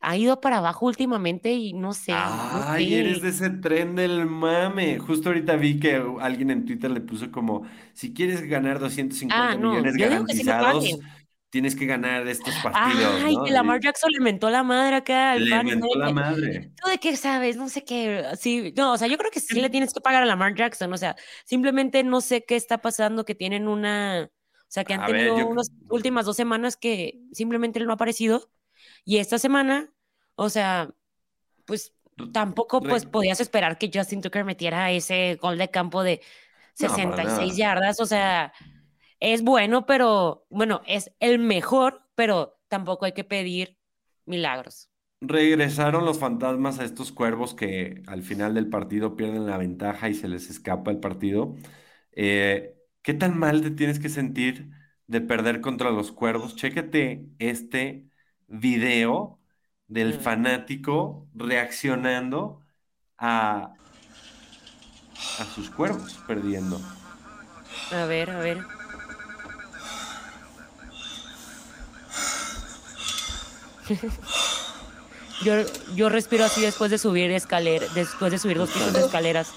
ha 0.00 0.16
ido 0.16 0.40
para 0.40 0.58
abajo 0.58 0.86
últimamente 0.86 1.52
y 1.52 1.72
no 1.72 1.92
sé. 1.92 2.12
Ay, 2.14 2.94
eres 2.94 3.20
de 3.20 3.30
ese 3.30 3.50
tren 3.50 3.96
del 3.96 4.26
mame. 4.26 4.98
Justo 4.98 5.30
ahorita 5.30 5.56
vi 5.56 5.80
que 5.80 6.02
alguien 6.20 6.50
en 6.50 6.64
Twitter 6.64 6.90
le 6.90 7.00
puso 7.00 7.30
como, 7.32 7.66
si 7.94 8.14
quieres 8.14 8.42
ganar 8.42 8.78
250 8.78 9.34
ah, 9.36 9.56
millones 9.56 9.96
garantizados, 9.96 10.98
tienes 11.50 11.74
que 11.74 11.86
ganar 11.86 12.26
estos 12.28 12.54
partidos. 12.62 13.22
Ay, 13.24 13.34
que 13.44 13.50
Lamar 13.50 13.80
Jackson 13.80 14.10
le 14.12 14.20
mentó 14.20 14.50
la 14.50 14.62
madre 14.62 14.96
acá 14.96 15.32
al 15.32 15.44
Le 15.44 15.64
mentó 15.64 15.88
la 15.96 16.12
madre. 16.12 16.72
¿Tú 16.80 16.90
de 16.90 16.98
qué 16.98 17.16
sabes? 17.16 17.56
No 17.56 17.68
sé 17.68 17.84
qué. 17.84 18.24
Sí, 18.38 18.72
no, 18.76 18.92
o 18.92 18.98
sea, 18.98 19.08
yo 19.08 19.18
creo 19.18 19.30
que 19.30 19.40
sí 19.40 19.60
le 19.60 19.70
tienes 19.70 19.92
que 19.92 20.00
pagar 20.00 20.22
a 20.22 20.26
Lamar 20.26 20.54
Jackson. 20.54 20.92
O 20.92 20.96
sea, 20.96 21.16
simplemente 21.44 22.04
no 22.04 22.20
sé 22.20 22.44
qué 22.44 22.56
está 22.56 22.78
pasando, 22.78 23.24
que 23.24 23.34
tienen 23.34 23.66
una. 23.66 24.30
O 24.68 24.70
sea, 24.70 24.84
que 24.84 24.92
han 24.92 25.06
tenido 25.06 25.46
unas 25.46 25.72
últimas 25.88 26.26
dos 26.26 26.36
semanas 26.36 26.76
que 26.76 27.22
simplemente 27.32 27.78
él 27.78 27.86
no 27.86 27.92
ha 27.92 27.94
aparecido. 27.94 28.50
Y 29.02 29.16
esta 29.16 29.38
semana, 29.38 29.90
o 30.34 30.50
sea, 30.50 30.94
pues 31.64 31.94
tampoco 32.32 32.82
pues 32.82 33.06
podías 33.06 33.40
esperar 33.40 33.78
que 33.78 33.90
Justin 33.92 34.20
Tucker 34.20 34.44
metiera 34.44 34.90
ese 34.90 35.38
gol 35.40 35.56
de 35.56 35.70
campo 35.70 36.02
de 36.02 36.20
66 36.74 37.56
yardas. 37.56 37.98
O 37.98 38.04
sea, 38.04 38.52
es 39.20 39.42
bueno, 39.42 39.86
pero 39.86 40.46
bueno, 40.50 40.82
es 40.86 41.12
el 41.18 41.38
mejor, 41.38 42.02
pero 42.14 42.60
tampoco 42.68 43.06
hay 43.06 43.12
que 43.12 43.24
pedir 43.24 43.78
milagros. 44.26 44.90
Regresaron 45.20 46.04
los 46.04 46.18
fantasmas 46.18 46.78
a 46.78 46.84
estos 46.84 47.10
cuervos 47.10 47.54
que 47.54 48.02
al 48.06 48.22
final 48.22 48.54
del 48.54 48.68
partido 48.68 49.16
pierden 49.16 49.46
la 49.46 49.56
ventaja 49.56 50.10
y 50.10 50.14
se 50.14 50.28
les 50.28 50.50
escapa 50.50 50.90
el 50.90 51.00
partido. 51.00 51.56
Eh, 52.12 52.77
¿Qué 53.08 53.14
tan 53.14 53.38
mal 53.38 53.62
te 53.62 53.70
tienes 53.70 53.98
que 53.98 54.10
sentir 54.10 54.68
de 55.06 55.22
perder 55.22 55.62
contra 55.62 55.90
los 55.90 56.12
cuervos? 56.12 56.56
Chécate 56.56 57.24
este 57.38 58.04
video 58.48 59.40
del 59.86 60.12
fanático 60.12 61.26
reaccionando 61.32 62.60
a, 63.16 63.72
a 65.38 65.44
sus 65.54 65.70
cuervos 65.70 66.22
perdiendo. 66.26 66.78
A 67.92 68.04
ver, 68.04 68.28
a 68.28 68.40
ver. 68.40 68.58
yo, 75.42 75.54
yo 75.94 76.10
respiro 76.10 76.44
así 76.44 76.60
después 76.60 76.90
de 76.90 76.98
subir 76.98 77.30
escaleras, 77.30 77.94
después 77.94 78.30
de 78.32 78.38
subir 78.38 78.58
dos 78.58 78.68
pisos 78.70 78.92
de 78.92 79.00
escaleras. 79.00 79.54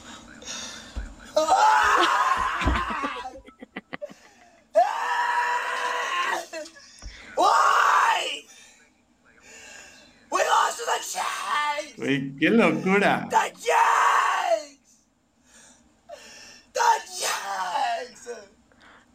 Qué 12.39 12.49
locura. 12.49 13.27
The 13.29 13.53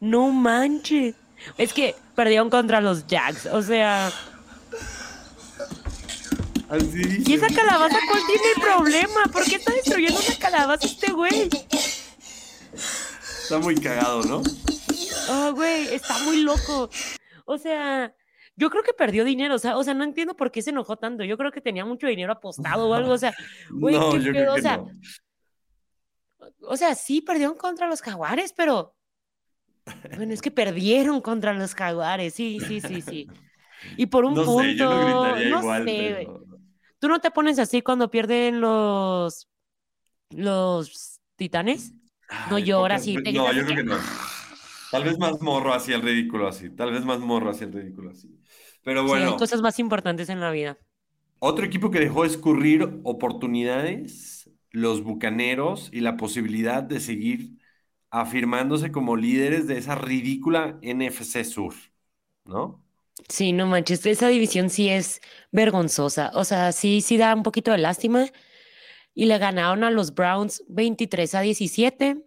No 0.00 0.30
manches. 0.30 1.14
Es 1.58 1.72
que 1.72 1.94
perdieron 2.14 2.50
contra 2.50 2.80
los 2.80 3.06
Jags, 3.06 3.46
o 3.46 3.62
sea. 3.62 4.10
¿Y 6.70 7.34
esa 7.34 7.48
calabaza 7.48 7.98
cuál 8.08 8.22
tiene 8.26 8.42
el 8.56 8.62
problema? 8.62 9.24
¿Por 9.32 9.44
qué 9.44 9.56
está 9.56 9.72
destruyendo 9.72 10.18
una 10.18 10.38
calabaza 10.38 10.86
este 10.86 11.12
güey? 11.12 11.48
Está 13.42 13.58
muy 13.58 13.76
cagado, 13.76 14.22
¿no? 14.22 14.42
Oh, 15.28 15.52
güey, 15.52 15.94
está 15.94 16.18
muy 16.20 16.42
loco. 16.42 16.90
O 17.44 17.58
sea, 17.58 18.12
yo 18.56 18.70
creo 18.70 18.82
que 18.82 18.94
perdió 18.94 19.24
dinero, 19.24 19.54
o 19.54 19.58
sea, 19.58 19.76
o 19.76 19.84
sea, 19.84 19.94
no 19.94 20.04
entiendo 20.04 20.34
por 20.34 20.50
qué 20.50 20.62
se 20.62 20.70
enojó 20.70 20.96
tanto. 20.96 21.24
Yo 21.24 21.36
creo 21.36 21.52
que 21.52 21.60
tenía 21.60 21.84
mucho 21.84 22.06
dinero 22.06 22.32
apostado 22.32 22.88
o 22.88 22.94
algo, 22.94 23.12
o 23.12 23.18
sea, 23.18 23.34
güey, 23.70 23.96
no, 23.96 24.10
creo 24.10 24.32
que 24.32 24.48
o 24.48 24.58
sea, 24.58 24.78
no. 24.78 24.90
o 26.62 26.76
sea, 26.76 26.94
sí 26.94 27.20
perdieron 27.20 27.56
contra 27.56 27.86
los 27.86 28.00
jaguares, 28.00 28.52
pero 28.56 28.94
bueno, 30.16 30.32
es 30.32 30.42
que 30.42 30.50
perdieron 30.50 31.20
contra 31.20 31.52
los 31.52 31.74
jaguares, 31.74 32.34
sí, 32.34 32.58
sí, 32.66 32.80
sí, 32.80 33.02
sí. 33.02 33.28
Y 33.96 34.06
por 34.06 34.24
un 34.24 34.34
punto, 34.34 34.60
sé, 34.60 34.74
yo 34.74 34.90
no, 34.90 35.40
igual, 35.60 35.84
sé, 35.84 36.26
¿Tú 36.98 37.08
no 37.08 37.20
te 37.20 37.30
pones 37.30 37.58
así 37.58 37.82
cuando 37.82 38.10
pierden 38.10 38.60
los 38.60 39.48
los 40.30 41.20
titanes? 41.36 41.92
No 42.50 42.58
lloras 42.58 43.06
y 43.06 43.22
te 43.22 43.32
No, 43.32 43.52
yo 43.52 43.64
creo 43.64 43.76
que 43.76 43.84
no. 43.84 43.96
Tal 44.90 45.04
vez 45.04 45.18
más 45.18 45.40
morro 45.40 45.74
hacia 45.74 45.96
el 45.96 46.02
ridículo 46.02 46.48
así. 46.48 46.70
Tal 46.70 46.92
vez 46.92 47.04
más 47.04 47.20
morro 47.20 47.50
hacia 47.50 47.66
el 47.66 47.72
ridículo 47.72 48.10
así. 48.10 48.28
Pero 48.86 49.02
bueno. 49.02 49.26
Sí, 49.26 49.32
hay 49.32 49.38
cosas 49.38 49.62
más 49.62 49.80
importantes 49.80 50.28
en 50.28 50.38
la 50.38 50.52
vida. 50.52 50.78
Otro 51.40 51.64
equipo 51.64 51.90
que 51.90 51.98
dejó 51.98 52.24
escurrir 52.24 53.00
oportunidades, 53.02 54.48
los 54.70 55.02
Bucaneros 55.02 55.90
y 55.92 56.02
la 56.02 56.16
posibilidad 56.16 56.84
de 56.84 57.00
seguir 57.00 57.58
afirmándose 58.10 58.92
como 58.92 59.16
líderes 59.16 59.66
de 59.66 59.78
esa 59.78 59.96
ridícula 59.96 60.78
NFC 60.82 61.42
Sur, 61.42 61.74
¿no? 62.44 62.80
Sí, 63.28 63.52
no 63.52 63.66
manches, 63.66 64.06
esa 64.06 64.28
división 64.28 64.70
sí 64.70 64.88
es 64.88 65.20
vergonzosa. 65.50 66.30
O 66.34 66.44
sea, 66.44 66.70
sí, 66.70 67.00
sí 67.00 67.16
da 67.16 67.34
un 67.34 67.42
poquito 67.42 67.72
de 67.72 67.78
lástima. 67.78 68.26
Y 69.14 69.26
le 69.26 69.38
ganaron 69.38 69.82
a 69.82 69.90
los 69.90 70.14
Browns 70.14 70.62
23 70.68 71.34
a 71.34 71.40
17. 71.40 72.24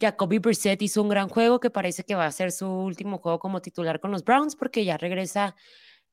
Jacoby 0.00 0.38
Brissett 0.38 0.80
hizo 0.82 1.02
un 1.02 1.08
gran 1.08 1.28
juego 1.28 1.60
que 1.60 1.70
parece 1.70 2.04
que 2.04 2.14
va 2.14 2.26
a 2.26 2.32
ser 2.32 2.52
su 2.52 2.66
último 2.66 3.18
juego 3.18 3.38
como 3.38 3.60
titular 3.60 4.00
con 4.00 4.10
los 4.10 4.24
Browns 4.24 4.56
porque 4.56 4.84
ya 4.84 4.96
regresa 4.96 5.54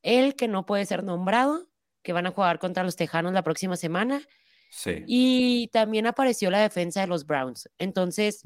él 0.01 0.35
que 0.35 0.47
no 0.47 0.65
puede 0.65 0.85
ser 0.85 1.03
nombrado, 1.03 1.69
que 2.03 2.13
van 2.13 2.27
a 2.27 2.31
jugar 2.31 2.59
contra 2.59 2.83
los 2.83 2.95
Tejanos 2.95 3.33
la 3.33 3.43
próxima 3.43 3.75
semana. 3.77 4.21
Sí. 4.69 5.03
Y 5.07 5.67
también 5.69 6.07
apareció 6.07 6.51
la 6.51 6.59
defensa 6.59 7.01
de 7.01 7.07
los 7.07 7.25
Browns. 7.25 7.69
Entonces, 7.77 8.43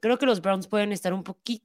creo 0.00 0.18
que 0.18 0.26
los 0.26 0.42
Browns 0.42 0.68
pueden 0.68 0.92
estar 0.92 1.14
un 1.14 1.24
poquito 1.24 1.64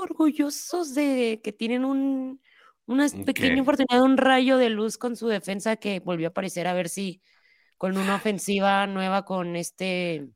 orgullosos 0.00 0.94
de 0.94 1.40
que 1.44 1.52
tienen 1.52 1.84
un, 1.84 2.40
una 2.86 3.06
pequeña 3.26 3.60
oportunidad, 3.62 4.02
un 4.02 4.16
rayo 4.16 4.56
de 4.56 4.70
luz 4.70 4.96
con 4.96 5.16
su 5.16 5.28
defensa 5.28 5.76
que 5.76 6.00
volvió 6.00 6.28
a 6.28 6.30
aparecer 6.30 6.66
a 6.66 6.72
ver 6.72 6.88
si 6.88 7.20
con 7.76 7.96
una 7.96 8.16
ofensiva 8.16 8.86
nueva 8.86 9.24
con 9.24 9.56
este, 9.56 10.28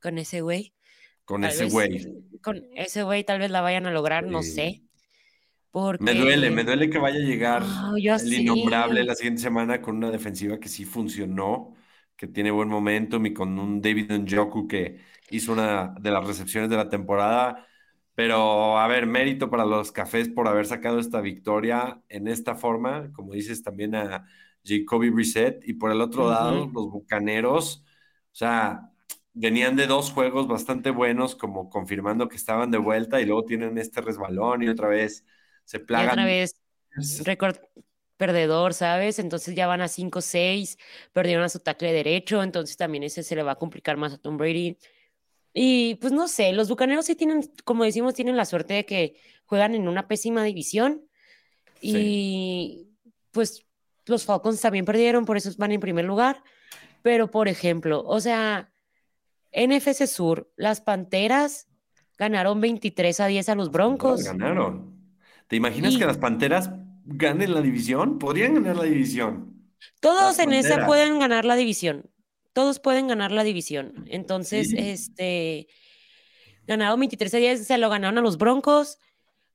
con 0.00 0.18
ese 0.18 0.40
güey. 0.40 0.74
Con 1.30 1.44
ese 1.44 1.66
güey. 1.66 2.08
Con 2.42 2.60
ese 2.74 3.04
güey 3.04 3.22
tal 3.22 3.38
vez 3.38 3.52
la 3.52 3.60
vayan 3.60 3.86
a 3.86 3.92
lograr, 3.92 4.26
no 4.26 4.42
sé. 4.42 4.82
Porque... 5.70 6.02
Me 6.02 6.12
duele, 6.12 6.50
me 6.50 6.64
duele 6.64 6.90
que 6.90 6.98
vaya 6.98 7.20
a 7.20 7.22
llegar 7.22 7.62
el 7.96 8.32
innombrable 8.32 9.04
la 9.04 9.14
siguiente 9.14 9.40
semana 9.40 9.80
con 9.80 9.96
una 9.98 10.10
defensiva 10.10 10.58
que 10.58 10.68
sí 10.68 10.84
funcionó, 10.84 11.76
que 12.16 12.26
tiene 12.26 12.50
buen 12.50 12.68
momento 12.68 13.24
y 13.24 13.32
con 13.32 13.56
un 13.60 13.80
David 13.80 14.10
Njoku 14.10 14.66
que 14.66 14.98
hizo 15.30 15.52
una 15.52 15.94
de 16.00 16.10
las 16.10 16.26
recepciones 16.26 16.68
de 16.68 16.74
la 16.74 16.88
temporada. 16.88 17.64
Pero, 18.16 18.76
a 18.76 18.88
ver, 18.88 19.06
mérito 19.06 19.48
para 19.50 19.64
los 19.64 19.92
cafés 19.92 20.28
por 20.28 20.48
haber 20.48 20.66
sacado 20.66 20.98
esta 20.98 21.20
victoria 21.20 22.02
en 22.08 22.26
esta 22.26 22.56
forma, 22.56 23.12
como 23.12 23.34
dices 23.34 23.62
también 23.62 23.94
a 23.94 24.26
Jacoby 24.64 25.10
Brissett, 25.10 25.62
y 25.64 25.74
por 25.74 25.92
el 25.92 26.00
otro 26.00 26.28
lado, 26.28 26.68
los 26.74 26.90
Bucaneros, 26.90 27.84
o 28.32 28.34
sea, 28.34 28.90
venían 29.32 29.76
de 29.76 29.86
dos 29.86 30.10
juegos 30.10 30.48
bastante 30.48 30.90
buenos, 30.90 31.34
como 31.34 31.70
confirmando 31.70 32.28
que 32.28 32.36
estaban 32.36 32.70
de 32.70 32.78
vuelta, 32.78 33.20
y 33.20 33.26
luego 33.26 33.44
tienen 33.44 33.78
este 33.78 34.00
resbalón 34.00 34.62
y 34.62 34.68
otra 34.68 34.88
vez 34.88 35.24
se 35.64 35.80
plagan. 35.80 36.08
Y 36.08 36.12
otra 36.12 36.24
vez, 36.24 36.60
récord 37.24 37.56
perdedor, 38.16 38.74
¿sabes? 38.74 39.18
Entonces 39.18 39.54
ya 39.54 39.66
van 39.66 39.80
a 39.80 39.88
5-6, 39.88 40.78
perdieron 41.12 41.44
a 41.44 41.48
su 41.48 41.60
tackle 41.60 41.92
derecho, 41.92 42.42
entonces 42.42 42.76
también 42.76 43.02
ese 43.02 43.22
se 43.22 43.34
le 43.34 43.42
va 43.42 43.52
a 43.52 43.58
complicar 43.58 43.96
más 43.96 44.12
a 44.12 44.18
Tom 44.18 44.36
Brady. 44.36 44.76
Y 45.54 45.94
pues 45.96 46.12
no 46.12 46.28
sé, 46.28 46.52
los 46.52 46.68
Bucaneros 46.68 47.06
sí 47.06 47.16
tienen, 47.16 47.50
como 47.64 47.84
decimos, 47.84 48.14
tienen 48.14 48.36
la 48.36 48.44
suerte 48.44 48.74
de 48.74 48.84
que 48.84 49.16
juegan 49.46 49.74
en 49.74 49.88
una 49.88 50.06
pésima 50.06 50.44
división. 50.44 51.02
Y 51.80 52.88
pues 53.30 53.64
los 54.04 54.24
Falcons 54.24 54.60
también 54.60 54.84
perdieron, 54.84 55.24
por 55.24 55.36
eso 55.36 55.50
van 55.56 55.72
en 55.72 55.80
primer 55.80 56.04
lugar. 56.04 56.42
Pero, 57.02 57.30
por 57.30 57.48
ejemplo, 57.48 58.04
o 58.04 58.20
sea, 58.20 58.69
NFC 59.52 60.06
Sur, 60.06 60.52
las 60.56 60.80
Panteras 60.80 61.68
ganaron 62.18 62.60
23 62.60 63.20
a 63.20 63.26
10 63.26 63.48
a 63.48 63.54
los 63.54 63.70
Broncos. 63.70 64.24
Ganaron. 64.24 64.98
¿Te 65.48 65.56
imaginas 65.56 65.96
que 65.96 66.06
las 66.06 66.18
Panteras 66.18 66.70
ganen 67.04 67.54
la 67.54 67.60
división? 67.60 68.18
Podrían 68.18 68.54
ganar 68.54 68.76
la 68.76 68.84
división. 68.84 69.54
Todos 70.00 70.38
en 70.38 70.52
esa 70.52 70.86
pueden 70.86 71.18
ganar 71.18 71.44
la 71.44 71.56
división 71.56 72.10
todos 72.52 72.80
pueden 72.80 73.08
ganar 73.08 73.32
la 73.32 73.44
división. 73.44 74.04
Entonces, 74.08 74.72
este, 74.76 75.68
ganado 76.66 76.96
23 76.96 77.34
a 77.34 77.36
10, 77.38 77.66
se 77.66 77.78
lo 77.78 77.88
ganaron 77.88 78.18
a 78.18 78.22
los 78.22 78.38
Broncos. 78.38 78.98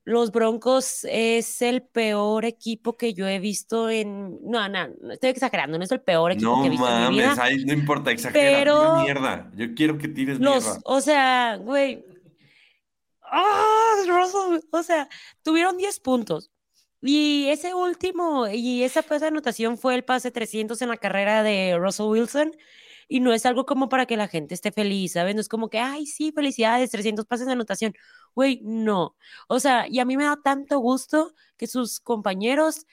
Los 0.05 0.31
Broncos 0.31 1.03
es 1.09 1.63
el 1.63 1.81
peor 1.81 2.45
equipo 2.45 2.95
que 2.95 3.15
yo 3.15 3.27
he 3.27 3.39
visto 3.39 3.89
en. 3.89 4.37
No, 4.43 4.69
no, 4.69 4.87
estoy 5.11 5.31
exagerando, 5.31 5.79
no 5.79 5.83
es 5.83 5.91
el 5.91 5.99
peor 5.99 6.31
equipo 6.31 6.61
que 6.61 6.67
he 6.67 6.69
visto 6.69 6.87
en 6.87 7.09
mi 7.09 7.17
vida. 7.17 7.35
no 7.65 7.73
importa, 7.73 8.11
exagera, 8.11 8.59
pero 8.59 9.01
mierda. 9.01 9.51
Yo 9.55 9.73
quiero 9.73 9.97
que 9.97 10.07
tires 10.07 10.39
los, 10.39 10.63
mierda. 10.63 10.79
O 10.85 11.01
sea, 11.01 11.57
güey. 11.59 12.05
¡Ah! 13.23 13.95
o 14.69 14.83
sea, 14.83 15.09
tuvieron 15.41 15.75
10 15.75 15.99
puntos. 16.01 16.51
Y 17.01 17.47
ese 17.49 17.73
último, 17.73 18.47
y 18.47 18.83
esa 18.83 19.01
pues, 19.01 19.23
anotación 19.23 19.77
fue 19.77 19.95
el 19.95 20.03
pase 20.03 20.29
300 20.29 20.79
en 20.83 20.89
la 20.89 20.97
carrera 20.97 21.41
de 21.41 21.77
Russell 21.79 22.05
Wilson. 22.07 22.55
Y 23.07 23.19
no 23.19 23.33
es 23.33 23.45
algo 23.45 23.65
como 23.65 23.89
para 23.89 24.05
que 24.05 24.17
la 24.17 24.27
gente 24.27 24.53
esté 24.53 24.71
feliz, 24.71 25.13
¿sabes? 25.13 25.35
No 25.35 25.41
es 25.41 25.49
como 25.49 25.69
que, 25.69 25.79
ay, 25.79 26.05
sí, 26.05 26.31
felicidades, 26.31 26.91
300 26.91 27.25
pases 27.25 27.45
de 27.45 27.53
anotación. 27.53 27.93
Güey, 28.33 28.61
no. 28.63 29.15
O 29.47 29.59
sea, 29.59 29.87
y 29.87 29.99
a 29.99 30.05
mí 30.05 30.17
me 30.17 30.23
da 30.23 30.39
tanto 30.43 30.79
gusto 30.79 31.33
que 31.57 31.67
sus 31.67 31.99
compañeros 31.99 32.85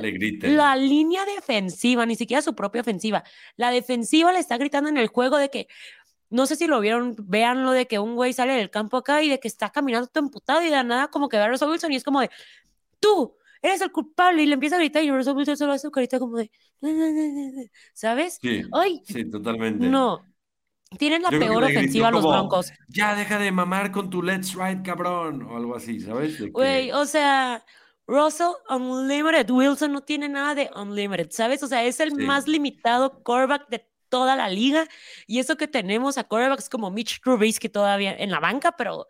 le 0.00 0.10
griten. 0.12 0.56
La 0.56 0.76
línea 0.76 1.24
defensiva, 1.24 2.06
ni 2.06 2.16
siquiera 2.16 2.42
su 2.42 2.54
propia 2.54 2.82
ofensiva. 2.82 3.24
La 3.56 3.70
defensiva 3.70 4.32
le 4.32 4.38
está 4.38 4.56
gritando 4.56 4.88
en 4.88 4.98
el 4.98 5.08
juego 5.08 5.36
de 5.36 5.50
que, 5.50 5.68
no 6.28 6.46
sé 6.46 6.56
si 6.56 6.66
lo 6.66 6.80
vieron, 6.80 7.16
vean 7.18 7.64
lo 7.64 7.72
de 7.72 7.86
que 7.86 7.98
un 7.98 8.14
güey 8.14 8.32
sale 8.32 8.54
del 8.54 8.70
campo 8.70 8.98
acá 8.98 9.22
y 9.22 9.28
de 9.28 9.40
que 9.40 9.48
está 9.48 9.70
caminando 9.70 10.06
todo 10.06 10.24
emputado 10.24 10.62
y 10.62 10.70
de 10.70 10.84
nada 10.84 11.08
como 11.08 11.28
que 11.28 11.36
ve 11.36 11.44
a 11.44 11.48
Russell 11.48 11.70
Wilson 11.70 11.92
y 11.92 11.96
es 11.96 12.04
como 12.04 12.20
de, 12.20 12.30
tú, 13.00 13.36
eres 13.62 13.80
el 13.80 13.92
culpable 13.92 14.42
y 14.42 14.46
le 14.46 14.54
empieza 14.54 14.76
a 14.76 14.78
gritar 14.78 15.02
y 15.02 15.10
Russell 15.10 15.36
Wilson 15.36 15.56
solo 15.56 15.72
hace 15.72 15.86
su 15.86 15.90
carita 15.90 16.18
como 16.18 16.36
de, 16.36 16.50
¿sabes? 17.94 18.38
Sí, 18.40 18.62
Ay, 18.72 19.02
sí, 19.04 19.30
totalmente. 19.30 19.86
No. 19.86 20.24
Tienen 20.98 21.22
la 21.22 21.30
peor 21.30 21.62
ofensiva 21.62 22.10
los 22.10 22.26
Broncos. 22.26 22.72
Ya 22.88 23.14
deja 23.14 23.38
de 23.38 23.52
mamar 23.52 23.92
con 23.92 24.10
tu 24.10 24.22
let's 24.22 24.54
ride, 24.54 24.82
cabrón. 24.82 25.42
O 25.42 25.56
algo 25.56 25.76
así, 25.76 26.00
¿sabes? 26.00 26.50
Güey, 26.50 26.90
o 26.90 27.06
sea, 27.06 27.64
Russell 28.08 28.54
Unlimited. 28.68 29.48
Wilson 29.48 29.92
no 29.92 30.00
tiene 30.00 30.28
nada 30.28 30.56
de 30.56 30.68
Unlimited, 30.74 31.30
¿sabes? 31.30 31.62
O 31.62 31.68
sea, 31.68 31.84
es 31.84 32.00
el 32.00 32.16
más 32.16 32.48
limitado 32.48 33.22
quarterback 33.22 33.68
de 33.68 33.88
toda 34.08 34.34
la 34.34 34.48
liga. 34.48 34.88
Y 35.28 35.38
eso 35.38 35.56
que 35.56 35.68
tenemos 35.68 36.18
a 36.18 36.24
quarterbacks 36.24 36.68
como 36.68 36.90
Mitch 36.90 37.20
Trubisky 37.22 37.68
todavía 37.68 38.12
en 38.16 38.32
la 38.32 38.40
banca, 38.40 38.72
pero 38.76 39.06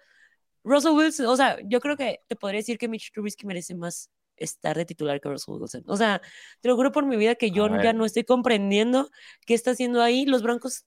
Russell 0.63 0.93
Wilson, 0.93 1.27
o 1.27 1.37
sea, 1.37 1.57
yo 1.65 1.81
creo 1.81 1.97
que 1.97 2.21
te 2.29 2.37
podría 2.37 2.59
decir 2.59 2.77
que 2.77 2.89
Mitch 2.89 3.11
Trubisky 3.11 3.47
merece 3.47 3.75
más 3.75 4.11
estar 4.41 4.77
de 4.77 4.85
titular 4.85 5.21
que 5.21 5.29
Russell 5.29 5.55
Wilson. 5.55 5.85
O 5.87 5.97
sea, 5.97 6.21
te 6.61 6.69
lo 6.69 6.77
juro 6.77 6.91
por 6.91 7.07
mi 7.07 7.17
vida 7.17 7.37
que 7.37 7.51
yo 7.53 7.69
ya 7.83 7.93
no 7.93 8.05
estoy 8.05 8.25
comprendiendo 8.25 9.11
qué 9.47 9.55
está 9.55 9.71
haciendo 9.71 10.03
ahí. 10.03 10.27
Los 10.27 10.43
Broncos 10.43 10.87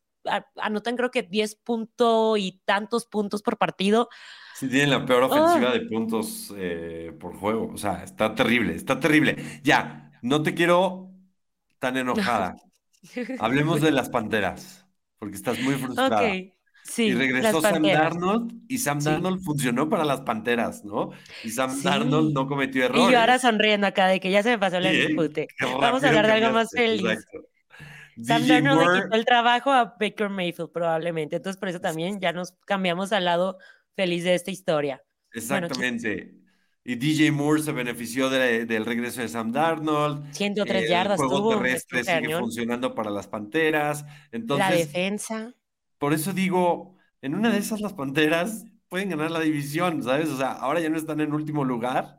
anotan 0.55 0.95
creo 0.95 1.11
que 1.11 1.23
10 1.23 1.55
puntos 1.55 2.37
y 2.39 2.61
tantos 2.65 3.05
puntos 3.05 3.41
por 3.41 3.57
partido. 3.57 4.09
Sí, 4.55 4.67
tienen 4.69 4.91
la 4.91 5.05
peor 5.05 5.23
ofensiva 5.23 5.71
de 5.71 5.81
puntos 5.81 6.53
eh, 6.57 7.11
por 7.19 7.35
juego. 7.37 7.71
O 7.73 7.77
sea, 7.77 8.03
está 8.03 8.35
terrible, 8.35 8.75
está 8.75 8.99
terrible. 8.99 9.61
Ya, 9.63 10.11
no 10.21 10.43
te 10.43 10.53
quiero 10.53 11.11
tan 11.79 11.97
enojada. 11.97 12.55
Hablemos 13.39 13.81
de 13.81 13.91
las 13.91 14.09
Panteras, 14.09 14.85
porque 15.19 15.35
estás 15.35 15.59
muy 15.59 15.75
frustrada. 15.75 16.21
Sí, 16.83 17.05
y 17.05 17.13
regresó 17.13 17.61
Sam 17.61 17.81
Darnold 17.83 18.61
y 18.67 18.77
Sam 18.77 18.99
Darnold 18.99 19.41
funcionó 19.41 19.89
para 19.89 20.03
las 20.03 20.21
Panteras, 20.21 20.83
¿no? 20.83 21.11
Y 21.43 21.49
Sam 21.49 21.81
Darnold 21.81 22.33
no 22.33 22.47
cometió 22.47 22.83
errores. 22.83 23.07
Y 23.07 23.11
yo 23.13 23.19
ahora 23.19 23.39
sonriendo 23.39 23.87
acá 23.87 24.07
de 24.07 24.19
que 24.19 24.29
ya 24.29 24.43
se 24.43 24.49
me 24.49 24.59
pasó 24.59 24.77
el 24.77 24.91
disfrute. 24.91 25.47
Vamos 25.79 26.03
a 26.03 26.09
hablar 26.09 26.27
de 26.27 26.33
algo 26.33 26.51
más 26.51 26.71
feliz. 26.71 27.05
Exacto. 27.05 27.39
Sam 28.21 28.47
Darnold 28.47 28.81
le 28.81 29.01
quitó 29.03 29.15
el 29.15 29.25
trabajo 29.25 29.71
a 29.71 29.95
Baker 29.99 30.29
Mayfield 30.29 30.71
probablemente, 30.71 31.37
entonces 31.37 31.59
por 31.59 31.69
eso 31.69 31.79
también 31.79 32.19
ya 32.19 32.31
nos 32.31 32.51
cambiamos 32.65 33.11
al 33.11 33.25
lado 33.25 33.57
feliz 33.95 34.23
de 34.23 34.35
esta 34.35 34.51
historia. 34.51 35.01
Exactamente. 35.31 36.35
y 36.83 36.95
DJ 36.95 37.31
Moore 37.31 37.61
se 37.61 37.71
benefició 37.71 38.29
del 38.29 38.85
regreso 38.85 39.21
de 39.21 39.29
Sam 39.29 39.51
Darnold. 39.51 40.31
103 40.33 40.89
yardas 40.89 41.19
El 41.19 41.27
juego 41.27 41.55
terrestre 41.55 42.03
sigue 42.03 42.37
funcionando 42.37 42.93
para 42.93 43.09
las 43.09 43.27
Panteras. 43.27 44.05
Entonces, 44.31 44.69
la 44.69 44.75
defensa. 44.75 45.53
Por 46.03 46.13
eso 46.13 46.33
digo, 46.33 46.97
en 47.21 47.33
una 47.33 47.49
de 47.49 47.59
esas 47.59 47.79
las 47.79 47.93
Panteras 47.93 48.65
pueden 48.89 49.07
ganar 49.07 49.31
la 49.31 49.39
división, 49.39 50.03
¿sabes? 50.03 50.27
O 50.27 50.35
sea, 50.37 50.51
ahora 50.51 50.81
ya 50.81 50.89
no 50.89 50.97
están 50.97 51.21
en 51.21 51.31
último 51.33 51.63
lugar 51.63 52.17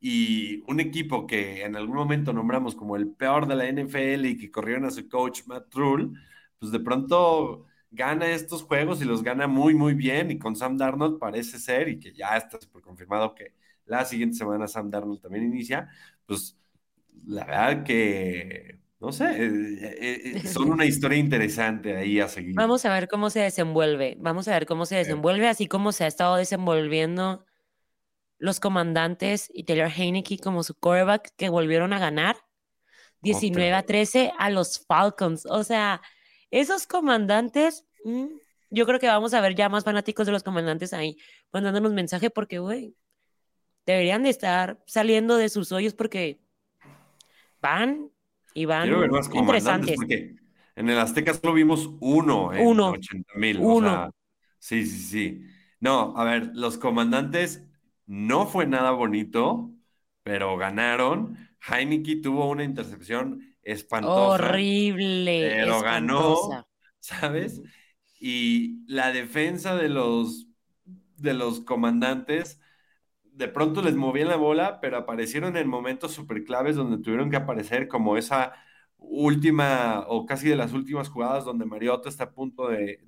y 0.00 0.62
un 0.70 0.78
equipo 0.78 1.26
que 1.26 1.64
en 1.64 1.74
algún 1.74 1.96
momento 1.96 2.32
nombramos 2.32 2.76
como 2.76 2.94
el 2.94 3.08
peor 3.10 3.48
de 3.48 3.56
la 3.56 3.66
NFL 3.66 4.24
y 4.26 4.36
que 4.38 4.52
corrieron 4.52 4.84
a 4.84 4.92
su 4.92 5.08
coach 5.08 5.40
Matt 5.46 5.74
Rule, 5.74 6.16
pues 6.60 6.70
de 6.70 6.78
pronto 6.78 7.66
gana 7.90 8.28
estos 8.30 8.62
juegos 8.62 9.02
y 9.02 9.04
los 9.04 9.24
gana 9.24 9.48
muy, 9.48 9.74
muy 9.74 9.94
bien. 9.94 10.30
Y 10.30 10.38
con 10.38 10.54
Sam 10.54 10.76
Darnold 10.76 11.18
parece 11.18 11.58
ser, 11.58 11.88
y 11.88 11.98
que 11.98 12.12
ya 12.14 12.36
está 12.36 12.60
por 12.70 12.82
confirmado 12.82 13.34
que 13.34 13.52
la 13.86 14.04
siguiente 14.04 14.36
semana 14.36 14.68
Sam 14.68 14.90
Darnold 14.90 15.20
también 15.20 15.42
inicia, 15.46 15.88
pues 16.24 16.56
la 17.26 17.44
verdad 17.46 17.82
que, 17.84 18.78
no 19.04 19.12
sé, 19.12 19.26
eh, 19.36 20.34
eh, 20.34 20.48
son 20.48 20.70
una 20.72 20.86
historia 20.86 21.18
interesante 21.18 21.94
ahí 21.94 22.20
a 22.20 22.28
seguir. 22.28 22.54
Vamos 22.54 22.86
a 22.86 22.92
ver 22.92 23.06
cómo 23.06 23.28
se 23.28 23.40
desenvuelve, 23.40 24.16
vamos 24.18 24.48
a 24.48 24.52
ver 24.52 24.64
cómo 24.64 24.86
se 24.86 24.96
desenvuelve, 24.96 25.46
así 25.46 25.66
como 25.66 25.92
se 25.92 26.04
ha 26.04 26.06
estado 26.06 26.36
desenvolviendo 26.36 27.44
los 28.38 28.60
comandantes 28.60 29.50
y 29.52 29.64
Taylor 29.64 29.90
Heineke 29.94 30.38
como 30.38 30.62
su 30.62 30.74
quarterback 30.74 31.34
que 31.36 31.50
volvieron 31.50 31.92
a 31.92 31.98
ganar 31.98 32.36
19 33.20 33.74
a 33.74 33.82
13 33.82 34.32
a 34.38 34.48
los 34.48 34.84
Falcons. 34.86 35.44
O 35.46 35.64
sea, 35.64 36.00
esos 36.50 36.86
comandantes, 36.86 37.84
mm, 38.04 38.26
yo 38.70 38.86
creo 38.86 39.00
que 39.00 39.06
vamos 39.06 39.34
a 39.34 39.40
ver 39.42 39.54
ya 39.54 39.68
más 39.68 39.84
fanáticos 39.84 40.24
de 40.24 40.32
los 40.32 40.42
comandantes 40.42 40.94
ahí 40.94 41.18
mandándonos 41.52 41.92
mensaje 41.92 42.30
porque, 42.30 42.58
güey, 42.58 42.96
deberían 43.84 44.22
de 44.22 44.30
estar 44.30 44.82
saliendo 44.86 45.36
de 45.36 45.50
sus 45.50 45.72
hoyos 45.72 45.92
porque 45.92 46.40
van 47.60 48.13
y 48.54 48.64
van 48.64 48.84
Quiero 48.84 49.00
ver 49.00 49.10
más 49.10 49.28
interesantes. 49.34 49.96
Porque 49.96 50.36
en 50.76 50.88
el 50.88 50.98
Azteca 50.98 51.34
solo 51.34 51.52
vimos 51.52 51.90
uno 52.00 52.52
en 52.52 52.66
uno, 52.66 52.90
80 52.90 53.32
mil. 53.36 53.58
Uno. 53.60 54.10
sí, 54.58 54.86
sí, 54.86 54.98
sí. 54.98 55.46
No, 55.80 56.16
a 56.16 56.24
ver, 56.24 56.50
los 56.54 56.78
comandantes 56.78 57.64
no 58.06 58.46
fue 58.46 58.66
nada 58.66 58.92
bonito, 58.92 59.70
pero 60.22 60.56
ganaron. 60.56 61.36
Heineke 61.68 62.16
tuvo 62.16 62.48
una 62.48 62.64
intercepción 62.64 63.56
espantosa. 63.62 64.44
Horrible. 64.46 65.50
Pero 65.50 65.82
ganó, 65.82 66.66
¿sabes? 67.00 67.60
Y 68.18 68.84
la 68.86 69.12
defensa 69.12 69.76
de 69.76 69.88
los, 69.88 70.46
de 71.16 71.34
los 71.34 71.60
comandantes, 71.60 72.60
de 73.34 73.48
pronto 73.48 73.82
les 73.82 73.94
movían 73.96 74.28
la 74.28 74.36
bola, 74.36 74.80
pero 74.80 74.96
aparecieron 74.96 75.56
en 75.56 75.68
momentos 75.68 76.12
súper 76.12 76.44
claves 76.44 76.76
donde 76.76 77.02
tuvieron 77.02 77.30
que 77.30 77.36
aparecer, 77.36 77.88
como 77.88 78.16
esa 78.16 78.52
última 78.98 80.04
o 80.08 80.24
casi 80.24 80.48
de 80.48 80.56
las 80.56 80.72
últimas 80.72 81.08
jugadas 81.08 81.44
donde 81.44 81.66
Mariota 81.66 82.08
está 82.08 82.24
a 82.24 82.32
punto 82.32 82.68
de, 82.68 83.00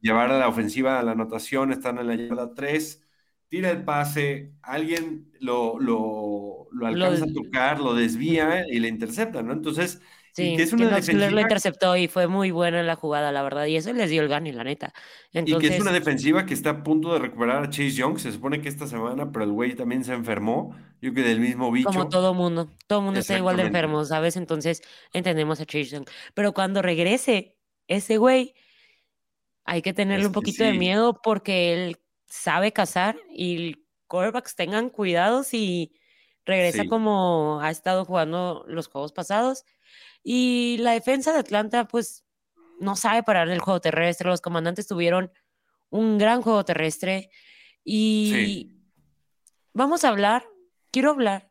llevar 0.00 0.30
a 0.30 0.38
la 0.38 0.48
ofensiva 0.48 0.98
a 0.98 1.02
la 1.02 1.12
anotación, 1.12 1.72
están 1.72 1.98
en 1.98 2.06
la 2.06 2.14
yarda 2.14 2.54
3 2.54 3.04
tira 3.54 3.70
el 3.70 3.84
pase, 3.84 4.52
alguien 4.62 5.30
lo, 5.38 5.78
lo, 5.78 6.66
lo 6.72 6.86
alcanza 6.88 7.24
a 7.24 7.32
tocar, 7.32 7.78
lo 7.78 7.94
desvía 7.94 8.66
y 8.68 8.80
le 8.80 8.88
intercepta, 8.88 9.44
¿no? 9.44 9.52
Entonces, 9.52 10.02
sí, 10.34 10.56
que 10.56 10.62
es 10.62 10.72
una 10.72 10.88
defensiva... 10.88 11.30
lo 11.30 11.40
interceptó 11.40 11.96
y 11.96 12.08
fue 12.08 12.26
muy 12.26 12.50
buena 12.50 12.82
la 12.82 12.96
jugada, 12.96 13.32
la 13.32 13.42
verdad, 13.42 13.66
y 13.66 13.76
eso 13.76 13.92
les 13.92 14.10
dio 14.10 14.22
el 14.22 14.28
gane, 14.28 14.52
la 14.52 14.64
neta. 14.64 14.92
Y 15.32 15.56
que 15.58 15.68
es 15.68 15.80
una 15.80 15.92
defensiva 15.92 16.44
que 16.44 16.54
está 16.54 16.70
a 16.70 16.82
punto 16.82 17.12
de 17.12 17.20
recuperar 17.20 17.62
a 17.64 17.70
Chase 17.70 17.92
Young, 17.92 18.18
se 18.18 18.32
supone 18.32 18.60
que 18.60 18.68
esta 18.68 18.86
semana, 18.86 19.32
pero 19.32 19.44
el 19.44 19.52
güey 19.52 19.74
también 19.74 20.04
se 20.04 20.12
enfermó, 20.12 20.76
yo 21.00 21.14
que 21.14 21.22
del 21.22 21.40
mismo 21.40 21.70
bicho. 21.70 21.88
Como 21.88 22.08
todo 22.08 22.34
mundo, 22.34 22.68
todo 22.86 23.00
mundo 23.00 23.20
está 23.20 23.38
igual 23.38 23.56
de 23.56 23.64
enfermo, 23.64 24.04
¿sabes? 24.04 24.36
Entonces, 24.36 24.82
entendemos 25.12 25.60
a 25.60 25.66
Chase 25.66 25.84
Young. 25.84 26.06
Pero 26.34 26.52
cuando 26.52 26.82
regrese 26.82 27.56
ese 27.88 28.18
güey, 28.18 28.54
hay 29.64 29.82
que 29.82 29.92
tenerle 29.92 30.26
un 30.26 30.32
poquito 30.32 30.64
de 30.64 30.72
miedo 30.72 31.20
porque 31.22 31.72
él 31.72 31.96
sabe 32.26 32.72
cazar 32.72 33.16
y 33.30 33.86
quarterbacks 34.08 34.54
tengan 34.54 34.90
cuidado 34.90 35.42
si 35.42 35.94
regresa 36.44 36.84
como 36.86 37.60
ha 37.62 37.70
estado 37.70 38.04
jugando 38.04 38.64
los 38.68 38.88
juegos 38.88 39.12
pasados. 39.12 39.64
Y 40.24 40.78
la 40.80 40.92
defensa 40.92 41.32
de 41.32 41.38
Atlanta, 41.38 41.86
pues, 41.86 42.24
no 42.80 42.96
sabe 42.96 43.22
parar 43.22 43.48
el 43.50 43.60
juego 43.60 43.80
terrestre. 43.80 44.28
Los 44.28 44.40
comandantes 44.40 44.88
tuvieron 44.88 45.30
un 45.90 46.18
gran 46.18 46.42
juego 46.42 46.64
terrestre. 46.64 47.30
Y 47.84 48.72
vamos 49.74 50.04
a 50.04 50.08
hablar, 50.08 50.44
quiero 50.90 51.10
hablar. 51.10 51.50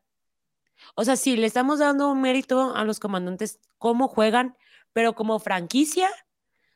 O 0.95 1.05
sea, 1.05 1.15
sí, 1.15 1.38
le 1.38 1.47
estamos 1.47 1.79
dando 1.79 2.12
un 2.12 2.19
mérito 2.19 2.75
a 2.75 2.83
los 2.83 2.99
comandantes, 2.99 3.59
cómo 3.77 4.07
juegan, 4.07 4.57
pero 4.91 5.13
como 5.13 5.39
franquicia, 5.39 6.09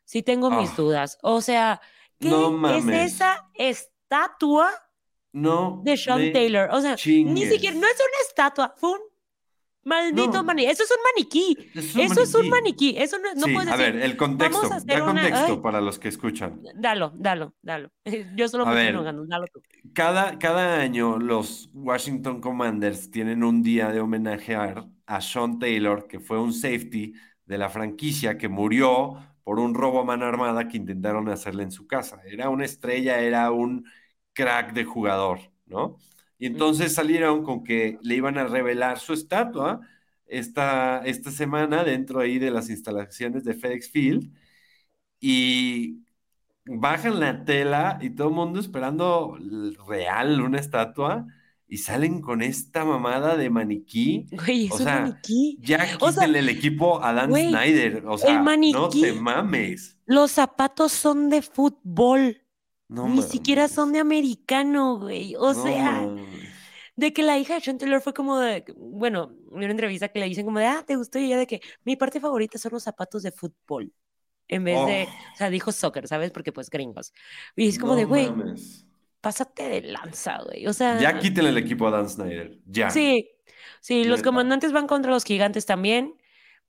sí 0.05 0.23
tengo 0.23 0.49
mis 0.51 0.69
ah. 0.69 0.75
dudas. 0.77 1.17
O 1.23 1.41
sea, 1.41 1.81
¿qué 2.19 2.29
es 2.77 2.87
esa 2.87 3.49
estatua 3.55 4.69
no 5.33 5.81
de 5.83 5.97
Sean 5.97 6.31
Taylor. 6.31 6.69
O 6.71 6.81
sea, 6.81 6.95
ni 7.05 7.45
siquiera, 7.45 7.75
no 7.75 7.87
es 7.87 7.95
una 7.95 8.27
estatua, 8.27 8.73
fue 8.77 8.91
un 8.91 8.99
maldito 9.87 10.43
maniquí. 10.43 10.69
Eso 10.69 10.83
es 10.83 10.91
un 10.91 11.03
maniquí. 11.03 11.57
Eso 11.73 12.21
es 12.21 12.35
un 12.35 12.49
maniquí. 12.49 12.95
Eso 12.97 13.17
no, 13.17 13.33
no 13.35 13.53
puedes 13.53 13.71
A 13.73 13.77
ver, 13.77 13.95
el 13.97 14.17
contexto. 14.17 14.69
Da 14.85 14.99
contexto 15.03 15.61
para 15.61 15.81
los 15.81 15.97
que 15.97 16.09
escuchan. 16.09 16.61
Dalo, 16.75 17.13
dalo, 17.15 17.55
dalo. 17.61 17.89
Yo 18.35 18.47
solo 18.47 18.65
me 18.65 18.89
estoy 18.89 19.03
dalo 19.27 19.47
tú. 19.47 19.61
Cada, 19.93 20.37
cada 20.37 20.79
año 20.79 21.17
los 21.17 21.69
Washington 21.73 22.41
Commanders 22.41 23.09
tienen 23.09 23.43
un 23.43 23.63
día 23.63 23.91
de 23.91 23.99
homenaje 23.99 24.55
a 24.55 25.21
Sean 25.21 25.59
Taylor, 25.59 26.07
que 26.07 26.19
fue 26.19 26.39
un 26.39 26.53
safety 26.53 27.13
de 27.45 27.57
la 27.57 27.69
franquicia 27.69 28.37
que 28.37 28.49
murió 28.49 29.17
por 29.43 29.59
un 29.59 29.73
robo 29.73 30.01
a 30.01 30.03
mano 30.03 30.25
armada 30.25 30.67
que 30.67 30.75
intentaron 30.75 31.29
hacerle 31.29 31.63
en 31.63 31.71
su 31.71 31.87
casa. 31.87 32.21
Era 32.25 32.49
una 32.49 32.65
estrella, 32.65 33.19
era 33.21 33.49
un 33.51 33.85
crack 34.33 34.73
de 34.73 34.83
jugador, 34.83 35.39
¿no? 35.65 35.97
Y 36.39 36.45
entonces 36.47 36.93
salieron 36.93 37.43
con 37.43 37.63
que 37.63 37.97
le 38.01 38.15
iban 38.15 38.37
a 38.37 38.45
revelar 38.45 38.99
su 38.99 39.13
estatua 39.13 39.81
esta, 40.25 41.01
esta 41.05 41.31
semana 41.31 41.83
dentro 41.83 42.19
ahí 42.19 42.37
de 42.39 42.51
las 42.51 42.69
instalaciones 42.69 43.43
de 43.43 43.53
FedEx 43.55 43.89
Field. 43.89 44.31
Y 45.19 46.03
bajan 46.65 47.19
la 47.19 47.43
tela 47.45 47.97
y 48.01 48.11
todo 48.11 48.29
el 48.29 48.33
mundo 48.35 48.59
esperando 48.59 49.37
real 49.87 50.41
una 50.41 50.59
estatua 50.59 51.25
y 51.67 51.77
salen 51.77 52.21
con 52.21 52.41
esta 52.41 52.85
mamada 52.85 53.35
de 53.35 53.49
maniquí. 53.49 54.27
Güey, 54.31 54.65
es 54.67 54.71
o 54.71 54.75
un 54.75 54.83
sea, 54.83 54.99
maniquí. 55.01 55.57
ya 55.61 55.87
O 55.99 56.11
sea, 56.11 56.25
el 56.25 56.49
equipo 56.49 57.03
a 57.03 57.13
Dan 57.13 57.29
güey, 57.29 57.49
Snyder. 57.49 58.03
O 58.07 58.17
sea, 58.17 58.39
no 58.39 58.45
maniquí- 58.45 59.01
te 59.01 59.13
mames. 59.13 59.97
Los 60.05 60.31
zapatos 60.31 60.91
son 60.93 61.29
de 61.29 61.41
fútbol. 61.41 62.41
No 62.89 63.07
Ni 63.07 63.21
siquiera 63.21 63.67
son 63.67 63.91
de 63.93 63.99
americano, 63.99 64.97
güey. 64.99 65.35
O 65.35 65.53
No 65.53 65.63
sea, 65.63 66.07
de 66.95 67.13
que 67.13 67.21
la 67.23 67.37
hija 67.37 67.55
de 67.55 67.61
Sean 67.61 67.77
Taylor 67.77 68.01
fue 68.01 68.13
como 68.13 68.39
de, 68.39 68.63
bueno, 68.77 69.31
en 69.51 69.57
una 69.57 69.69
entrevista 69.71 70.07
que 70.09 70.19
le 70.19 70.25
dicen 70.27 70.45
como 70.45 70.59
de, 70.59 70.65
ah, 70.67 70.83
¿te 70.85 70.95
gustó? 70.95 71.19
Y 71.19 71.25
ella 71.25 71.37
de 71.37 71.47
que 71.47 71.61
mi 71.83 71.95
parte 71.95 72.19
favorita 72.19 72.57
son 72.57 72.71
los 72.73 72.83
zapatos 72.83 73.23
de 73.23 73.31
fútbol. 73.31 73.93
En 74.47 74.63
vez 74.63 74.77
de, 74.85 75.07
Oh. 75.09 75.33
o 75.33 75.37
sea, 75.37 75.49
dijo 75.49 75.71
soccer, 75.73 76.07
¿sabes? 76.07 76.31
Porque 76.31 76.53
pues 76.53 76.69
gringos. 76.69 77.13
Y 77.55 77.67
es 77.67 77.77
como 77.77 77.93
No 77.93 77.97
de, 77.97 78.05
güey, 78.05 78.31
pásate 79.21 79.67
de 79.67 79.81
lanza, 79.81 80.39
güey. 80.43 80.67
O 80.67 80.73
sea, 80.73 80.99
Ya 80.99 81.19
quítenle 81.19 81.49
el 81.49 81.57
equipo 81.57 81.87
a 81.87 81.91
Dan 81.91 82.09
Snyder. 82.09 82.57
Ya. 82.65 82.89
sí, 82.89 83.29
sí, 83.81 84.05
los 84.05 84.21
comandantes 84.23 84.71
van 84.71 84.87
contra 84.87 85.11
los 85.11 85.23
gigantes 85.25 85.65
también. 85.65 86.15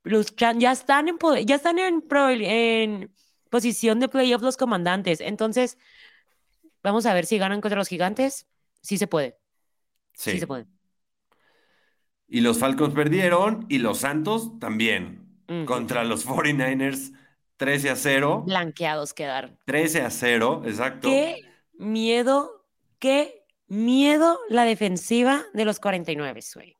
Los 0.02 0.34
ya 0.36 0.72
están 0.72 1.08
en, 1.08 1.18
poder- 1.18 1.44
ya 1.46 1.54
están 1.56 1.78
en, 1.78 2.02
en 2.42 3.14
posición 3.50 4.00
de 4.00 4.08
playoff 4.08 4.42
los 4.42 4.56
comandantes. 4.56 5.20
Entonces, 5.20 5.78
vamos 6.88 7.06
a 7.06 7.14
ver 7.14 7.26
si 7.26 7.38
ganan 7.38 7.60
contra 7.60 7.78
los 7.78 7.88
gigantes. 7.88 8.46
Sí 8.80 8.98
se 8.98 9.06
puede, 9.06 9.38
sí, 10.14 10.32
Sí. 10.32 10.40
se 10.40 10.46
puede. 10.46 10.66
Y 12.26 12.40
los 12.42 12.58
Falcons 12.58 12.94
perdieron 12.94 13.64
y 13.68 13.78
los 13.78 13.98
Santos 13.98 14.58
también. 14.58 15.26
Contra 15.64 16.04
los 16.04 16.26
49ers, 16.26 17.14
13 17.56 17.88
a 17.88 17.96
0. 17.96 18.42
Blanqueados 18.46 19.14
quedaron. 19.14 19.58
13 19.64 20.02
a 20.02 20.10
0, 20.10 20.62
exacto. 20.66 21.08
Qué 21.08 21.42
miedo, 21.78 22.66
qué 22.98 23.46
miedo 23.66 24.38
la 24.50 24.64
defensiva 24.64 25.44
de 25.54 25.64
los 25.64 25.80
49, 25.80 26.40
güey. 26.54 26.76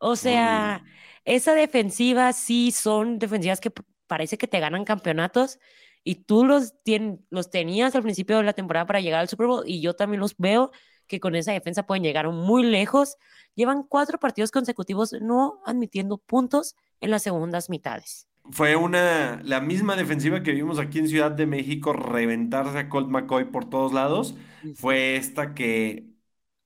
O 0.00 0.16
sea, 0.16 0.84
esa 1.24 1.54
defensiva 1.54 2.32
sí 2.34 2.72
son 2.72 3.18
defensivas 3.18 3.60
que 3.60 3.72
parece 4.06 4.36
que 4.36 4.48
te 4.48 4.60
ganan 4.60 4.84
campeonatos 4.84 5.58
y 6.04 6.16
tú 6.24 6.44
los, 6.44 6.74
tien- 6.84 7.24
los 7.30 7.50
tenías 7.50 7.94
al 7.94 8.02
principio 8.02 8.36
de 8.38 8.42
la 8.44 8.52
temporada 8.52 8.86
para 8.86 9.00
llegar 9.00 9.20
al 9.20 9.28
Super 9.28 9.46
Bowl 9.46 9.64
y 9.66 9.80
yo 9.80 9.94
también 9.94 10.20
los 10.20 10.34
veo 10.38 10.70
que 11.06 11.20
con 11.20 11.34
esa 11.34 11.52
defensa 11.52 11.86
pueden 11.86 12.04
llegar 12.04 12.28
muy 12.30 12.62
lejos. 12.64 13.16
Llevan 13.54 13.82
cuatro 13.82 14.18
partidos 14.18 14.50
consecutivos 14.52 15.12
no 15.20 15.60
admitiendo 15.66 16.18
puntos 16.18 16.74
en 17.00 17.10
las 17.10 17.22
segundas 17.22 17.68
mitades. 17.70 18.28
Fue 18.52 18.74
una, 18.74 19.40
la 19.44 19.60
misma 19.60 19.94
defensiva 19.96 20.42
que 20.42 20.52
vimos 20.52 20.78
aquí 20.78 20.98
en 20.98 21.08
Ciudad 21.08 21.30
de 21.30 21.46
México 21.46 21.92
reventarse 21.92 22.78
a 22.78 22.88
Colt 22.88 23.08
McCoy 23.08 23.44
por 23.50 23.68
todos 23.70 23.92
lados. 23.92 24.34
Fue 24.72 25.16
esta 25.16 25.54
que 25.54 26.08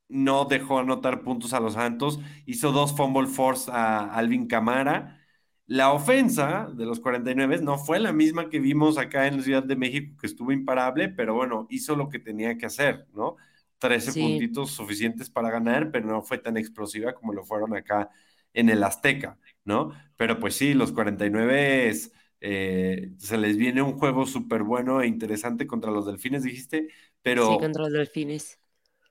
no 0.09 0.47
dejó 0.47 0.79
anotar 0.81 1.23
puntos 1.25 1.55
a 1.55 1.61
los 1.61 1.75
Santos, 1.75 2.21
hizo 2.47 2.73
dos 2.73 2.97
fumble 2.97 3.29
force 3.29 3.71
a 3.73 4.15
Alvin 4.15 4.47
Camara. 4.49 5.21
La 5.67 5.93
ofensa 5.93 6.69
de 6.75 6.85
los 6.85 7.01
49 7.01 7.59
no 7.63 7.79
fue 7.79 7.99
la 7.99 8.13
misma 8.13 8.51
que 8.51 8.61
vimos 8.61 8.99
acá 8.99 9.27
en 9.27 9.43
Ciudad 9.43 9.63
de 9.63 9.77
México, 9.77 10.17
que 10.21 10.27
estuvo 10.27 10.53
imparable, 10.53 11.09
pero 11.09 11.35
bueno, 11.35 11.67
hizo 11.71 11.97
lo 11.97 12.09
que 12.11 12.19
tenía 12.19 12.59
que 12.59 12.67
hacer, 12.67 13.07
¿no? 13.15 13.37
13 13.79 14.13
Sí. 14.13 14.15
puntitos 14.15 14.73
suficientes 14.73 15.31
para 15.31 15.51
ganar, 15.51 15.91
pero 15.91 16.07
no 16.07 16.23
fue 16.23 16.39
tan 16.39 16.57
explosiva 16.59 17.15
como 17.15 17.33
lo 17.33 17.45
fueron 17.45 17.75
acá 17.75 18.11
en 18.53 18.69
el 18.69 18.83
Azteca, 18.85 19.39
¿no? 19.65 19.93
Pero 20.17 20.39
pues 20.39 20.55
sí, 20.57 20.75
los 20.75 20.93
49 20.93 21.89
es, 21.89 22.13
eh, 22.41 23.13
se 23.19 23.39
les 23.39 23.57
viene 23.57 23.81
un 23.83 23.99
juego 23.99 24.27
súper 24.27 24.63
bueno 24.65 25.01
e 25.01 25.07
interesante 25.07 25.67
contra 25.67 25.91
los 25.91 26.05
Delfines, 26.07 26.43
dijiste, 26.43 26.89
pero, 27.23 27.49
Sí, 27.49 27.59
contra 27.59 27.83
los 27.85 27.93
delfines. 27.93 28.59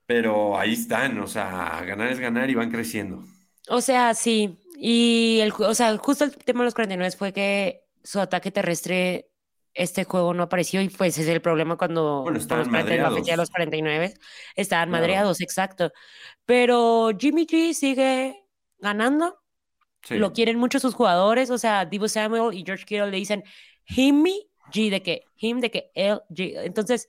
pero 0.06 0.58
ahí 0.58 0.74
están, 0.74 1.20
o 1.20 1.28
sea, 1.28 1.82
ganar 1.86 2.10
es 2.10 2.20
ganar 2.20 2.50
y 2.50 2.56
van 2.56 2.72
creciendo. 2.72 3.24
O 3.70 3.82
sea, 3.82 4.14
sí. 4.14 4.58
Y 4.78 5.40
el, 5.42 5.54
o 5.58 5.74
sea, 5.74 5.98
justo 5.98 6.26
el 6.26 6.36
tema 6.36 6.62
de 6.62 6.66
los 6.66 6.74
49 6.76 7.12
fue 7.18 7.34
que 7.34 7.84
su 8.04 8.20
ataque 8.20 8.52
terrestre, 8.52 9.30
este 9.74 10.04
juego 10.04 10.34
no 10.34 10.44
apareció 10.44 10.82
y 10.82 10.90
pues 10.90 11.18
es 11.18 11.28
el 11.28 11.42
problema 11.42 11.78
cuando 11.78 12.24
Bueno, 12.24 12.38
estaban 12.38 12.66
los 12.66 12.70
49, 12.70 13.02
la 13.02 13.10
fecha 13.12 13.32
de 13.32 13.38
madreados. 13.38 13.38
los 13.38 13.50
49 13.50 14.14
estaban 14.56 14.90
Claro. 14.90 15.02
madreados, 15.02 15.42
exacto. 15.42 15.92
Pero 16.46 17.12
Jimmy 17.18 17.46
G 17.48 17.74
sigue 17.74 18.44
ganando, 18.80 19.40
Sí. 20.04 20.16
lo 20.18 20.34
quieren 20.34 20.60
mucho 20.60 20.80
sus 20.80 20.94
jugadores, 20.96 21.50
o 21.50 21.58
sea, 21.58 21.86
Divo 21.86 22.08
Samuel 22.10 22.54
y 22.54 22.64
George 22.66 22.86
Kittle 22.86 23.10
le 23.12 23.18
dicen 23.18 23.44
Jimmy 23.86 24.50
G 24.72 24.90
de 24.90 25.02
que 25.02 25.24
him 25.38 25.60
de 25.62 25.72
que 25.72 25.92
él 25.96 26.20
G. 26.30 26.54
Entonces, 26.66 27.08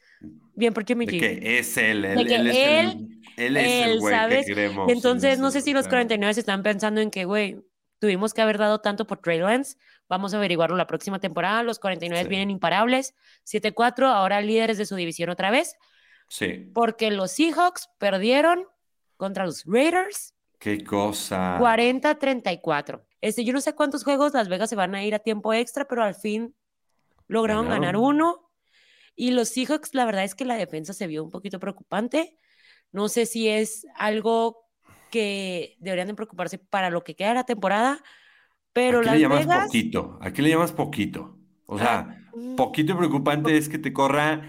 bien 0.55 0.73
por 0.75 0.85
Jimmy 0.87 1.07
De 1.07 1.13
G. 1.13 1.21
que 1.21 1.59
es 1.59 1.77
él, 1.77 2.05
él, 2.05 2.27
que 2.27 2.35
él 2.35 2.47
es 2.49 2.57
él- 2.57 3.09
el, 3.37 3.45
él 3.47 3.57
es 3.57 3.87
el 3.87 4.01
güey 4.01 4.29
que 4.29 4.45
queremos. 4.45 4.91
Entonces, 4.93 5.33
es 5.35 5.39
no 5.39 5.51
sé 5.51 5.61
si 5.61 5.73
los 5.73 5.83
claro. 5.89 5.99
49 6.07 6.31
están 6.39 6.63
pensando 6.63 7.01
en 7.01 7.11
que, 7.11 7.25
güey, 7.25 7.61
tuvimos 7.99 8.33
que 8.35 8.43
haber 8.43 8.59
dado 8.59 8.81
tanto 8.81 9.07
por 9.07 9.19
Trey 9.19 9.39
Lance. 9.41 9.77
Vamos 10.09 10.35
a 10.35 10.37
averiguarlo 10.37 10.77
la 10.77 10.87
próxima 10.87 11.19
temporada. 11.19 11.63
Los 11.63 11.79
49 11.79 12.25
Sí. 12.25 12.29
vienen 12.29 12.51
imparables. 12.51 13.15
7-4, 13.45 14.07
ahora 14.07 14.41
líderes 14.41 14.79
de 14.79 14.87
su 14.87 14.95
división 14.97 15.31
otra 15.31 15.51
vez. 15.51 15.75
Sí, 16.29 16.71
Porque 16.75 17.11
los 17.11 17.33
Seahawks 17.33 17.89
perdieron 17.99 18.65
contra 19.17 19.45
los 19.47 19.65
Raiders 19.67 20.35
qué 20.59 20.83
cosa. 20.85 21.59
40-34. 21.59 23.03
Este, 23.21 23.45
yo 23.45 23.53
no 23.53 23.61
sé 23.61 23.75
cuántos 23.75 24.05
juegos 24.05 24.33
Las 24.35 24.49
Vegas 24.49 24.71
se 24.71 24.77
van 24.77 24.95
a 24.95 25.03
ir 25.05 25.15
a 25.15 25.19
tiempo 25.19 25.53
extra, 25.53 25.87
pero 25.87 26.03
al 26.03 26.15
fin 26.15 26.55
lograron 27.27 27.69
ganar 27.69 27.97
uno. 27.97 28.51
Y 29.17 29.31
los 29.33 29.49
Seahawks, 29.51 29.95
la 29.95 30.05
verdad 30.05 30.25
es 30.25 30.35
que 30.35 30.45
la 30.45 30.57
defensa 30.57 30.93
se 30.93 31.07
vio 31.07 31.25
un 31.25 31.31
poquito 31.31 31.61
preocupante. 31.61 32.39
No 32.93 33.09
sé 33.09 33.27
si 33.27 33.49
es 33.49 33.87
algo 33.97 34.67
que 35.11 35.77
deberían 35.81 36.09
de 36.09 36.15
preocuparse 36.15 36.59
para 36.59 36.91
lo 36.91 37.05
que 37.05 37.15
queda 37.17 37.29
de 37.31 37.35
la 37.37 37.45
temporada, 37.45 38.03
pero 38.73 39.01
¿A 39.01 39.03
qué 39.03 39.07
Las 39.07 39.15
le 39.15 39.21
llamas 39.21 39.47
Vegas... 39.47 39.67
poquito? 39.67 40.19
¿A 40.21 40.33
qué 40.33 40.43
le 40.43 40.51
llamas 40.51 40.73
poquito? 40.73 41.39
O 41.67 41.79
sea, 41.79 42.17
mm, 42.35 42.57
poquito 42.57 42.97
preocupante 42.97 43.57
es 43.57 43.69
que 43.69 43.79
te 43.79 43.93
corra 43.93 44.43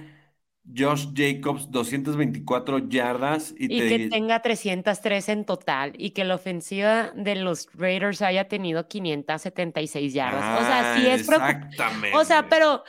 Josh 0.76 1.08
Jacobs 1.16 1.70
224 1.72 2.90
yardas 2.90 3.54
y, 3.58 3.68
y 3.68 3.84
te 3.84 3.88
que 3.88 4.00
tenga 4.10 4.42
303 4.42 5.30
en 5.30 5.46
total 5.46 5.94
y 5.98 6.12
que 6.12 6.24
la 6.24 6.36
ofensiva 6.36 7.12
de 7.16 7.36
los 7.36 7.70
Raiders 7.74 8.22
haya 8.24 8.48
tenido 8.48 8.88
576 8.88 10.14
yardas. 10.14 10.62
o 10.62 10.66
sea, 10.66 10.84
sí 10.84 11.08
Ah, 11.08 11.14
es 11.16 11.24
preocupante. 11.24 12.12
O 12.14 12.26
sea, 12.26 12.50
pero 12.50 12.84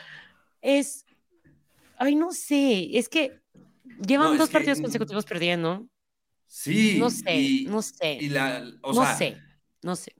es. 0.62 1.05
Ay, 1.98 2.14
no 2.16 2.32
sé. 2.32 2.96
Es 2.98 3.08
que 3.08 3.40
llevan 4.06 4.32
No, 4.32 4.38
dos 4.38 4.48
que- 4.48 4.52
partidos 4.54 4.80
consecutivos 4.80 5.24
perdiendo. 5.24 5.86
Sí, 6.46 6.96
No 6.98 7.10
sé, 7.10 7.36
y, 7.40 7.64
no 7.66 7.82
sé. 7.82 8.18
y 8.20 8.28
la, 8.28 8.64
o 8.82 8.92
no 8.92 9.02
sea, 9.04 9.14
sé, 9.16 9.36
no 9.82 9.96
sé. 9.96 10.12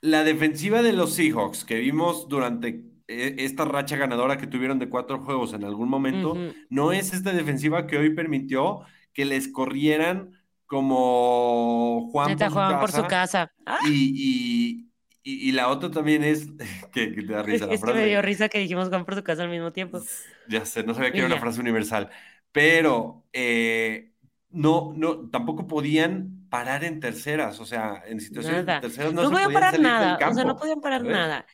la 0.00 0.22
defensiva 0.22 0.82
de 0.82 0.92
los 0.92 1.14
Seahawks 1.14 1.64
que 1.64 1.80
vimos 1.80 2.28
durante 2.28 2.84
eh, 3.08 3.34
esta 3.38 3.64
racha 3.64 3.96
ganadora 3.96 4.38
que 4.38 4.46
tuvieron 4.46 4.78
de 4.78 4.88
cuatro 4.88 5.20
juegos 5.24 5.52
en 5.52 5.64
algún 5.64 5.88
momento, 5.88 6.36
no 6.70 6.92
es 6.92 7.12
esta 7.12 7.32
defensiva 7.32 7.86
que 7.88 7.98
hoy 7.98 8.14
permitió 8.14 8.82
que 9.12 9.24
les 9.24 9.48
corrieran 9.48 10.30
como 10.66 12.08
Juan 12.12 12.28
Neta, 12.28 12.46
por 12.46 12.50
su 12.50 12.54
juegan 12.54 12.80
por 12.80 12.92
su 12.92 13.02
casa. 13.02 13.08
casa. 13.08 13.52
Ah, 13.66 13.78
Y, 13.88 14.90
y, 15.24 15.48
y, 15.48 15.52
la 15.52 15.68
otra 15.70 15.90
también 15.90 16.22
es 16.24 16.46
que, 16.92 17.12
que 17.14 17.22
te 17.22 17.32
da 17.32 17.42
risa 17.42 17.66
la 17.66 17.74
es 17.74 17.80
que 17.84 17.92
me 17.94 18.04
frase. 18.04 18.06
dio 18.06 18.22
risa 18.22 18.48
que 18.48 18.58
dijimos 18.58 18.88
Juan 18.88 19.04
por 19.04 19.14
su 19.14 19.22
casa 19.24 19.42
al 19.42 19.50
mismo 19.50 19.72
tiempo. 19.72 20.00
Ya 20.46 20.64
sé, 20.66 20.82
no 20.84 20.94
sabía 20.94 21.14
que 21.14 21.18
era 21.20 21.26
una 21.26 21.38
frase 21.38 21.60
universal. 21.60 22.10
Pero 22.52 23.26
eh, 23.32 24.12
no, 24.50 24.92
no, 24.96 25.28
tampoco 25.30 25.66
podían 25.66 26.46
parar 26.48 26.84
en 26.84 27.00
terceras. 27.00 27.60
O 27.60 27.66
sea, 27.66 28.02
en 28.06 28.20
situaciones 28.20 28.64
Nada. 28.66 28.80
terceras 28.80 29.12
no, 29.14 29.22
No, 29.22 29.30
se 29.30 29.30
podían 29.30 29.52
parar 29.52 29.70
salir 29.70 29.94
del 29.96 30.16
nada. 30.16 30.16
O 30.24 30.32
sea, 30.32 30.44
no 30.44 30.56
campo, 30.56 30.58
podían 30.58 30.80
parar 30.80 31.00
¿sabes? 31.00 31.12
nada. 31.12 31.46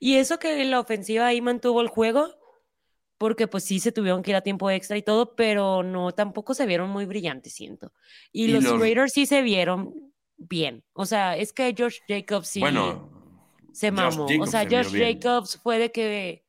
Y 0.00 0.16
eso 0.16 0.38
que 0.38 0.64
la 0.64 0.80
ofensiva 0.80 1.26
ahí 1.26 1.40
mantuvo 1.40 1.80
el 1.80 1.88
juego, 1.88 2.36
porque 3.18 3.48
pues 3.48 3.64
sí 3.64 3.80
se 3.80 3.92
tuvieron 3.92 4.22
que 4.22 4.32
ir 4.32 4.36
a 4.36 4.42
tiempo 4.42 4.70
extra 4.70 4.96
y 4.96 5.02
todo, 5.02 5.34
pero 5.36 5.82
no, 5.82 6.12
tampoco 6.12 6.54
se 6.54 6.66
vieron 6.66 6.90
muy 6.90 7.06
brillantes, 7.06 7.54
siento. 7.54 7.92
Y, 8.32 8.46
Y 8.46 8.48
los, 8.48 8.64
los- 8.64 8.80
Raiders 8.80 9.12
sí 9.12 9.26
se 9.26 9.42
vieron 9.42 10.11
bien. 10.48 10.84
O 10.92 11.06
sea, 11.06 11.36
es 11.36 11.52
que 11.52 11.74
Josh 11.76 11.98
Jacobs 12.08 12.48
sí 12.48 12.60
Bueno, 12.60 13.10
se 13.72 13.90
mamó. 13.90 14.26
o 14.40 14.46
sea, 14.46 14.68
se 14.68 14.96
bien. 14.96 15.20
Jacobs 15.20 15.58
fue 15.62 15.78
de 15.78 15.92
que 15.92 16.44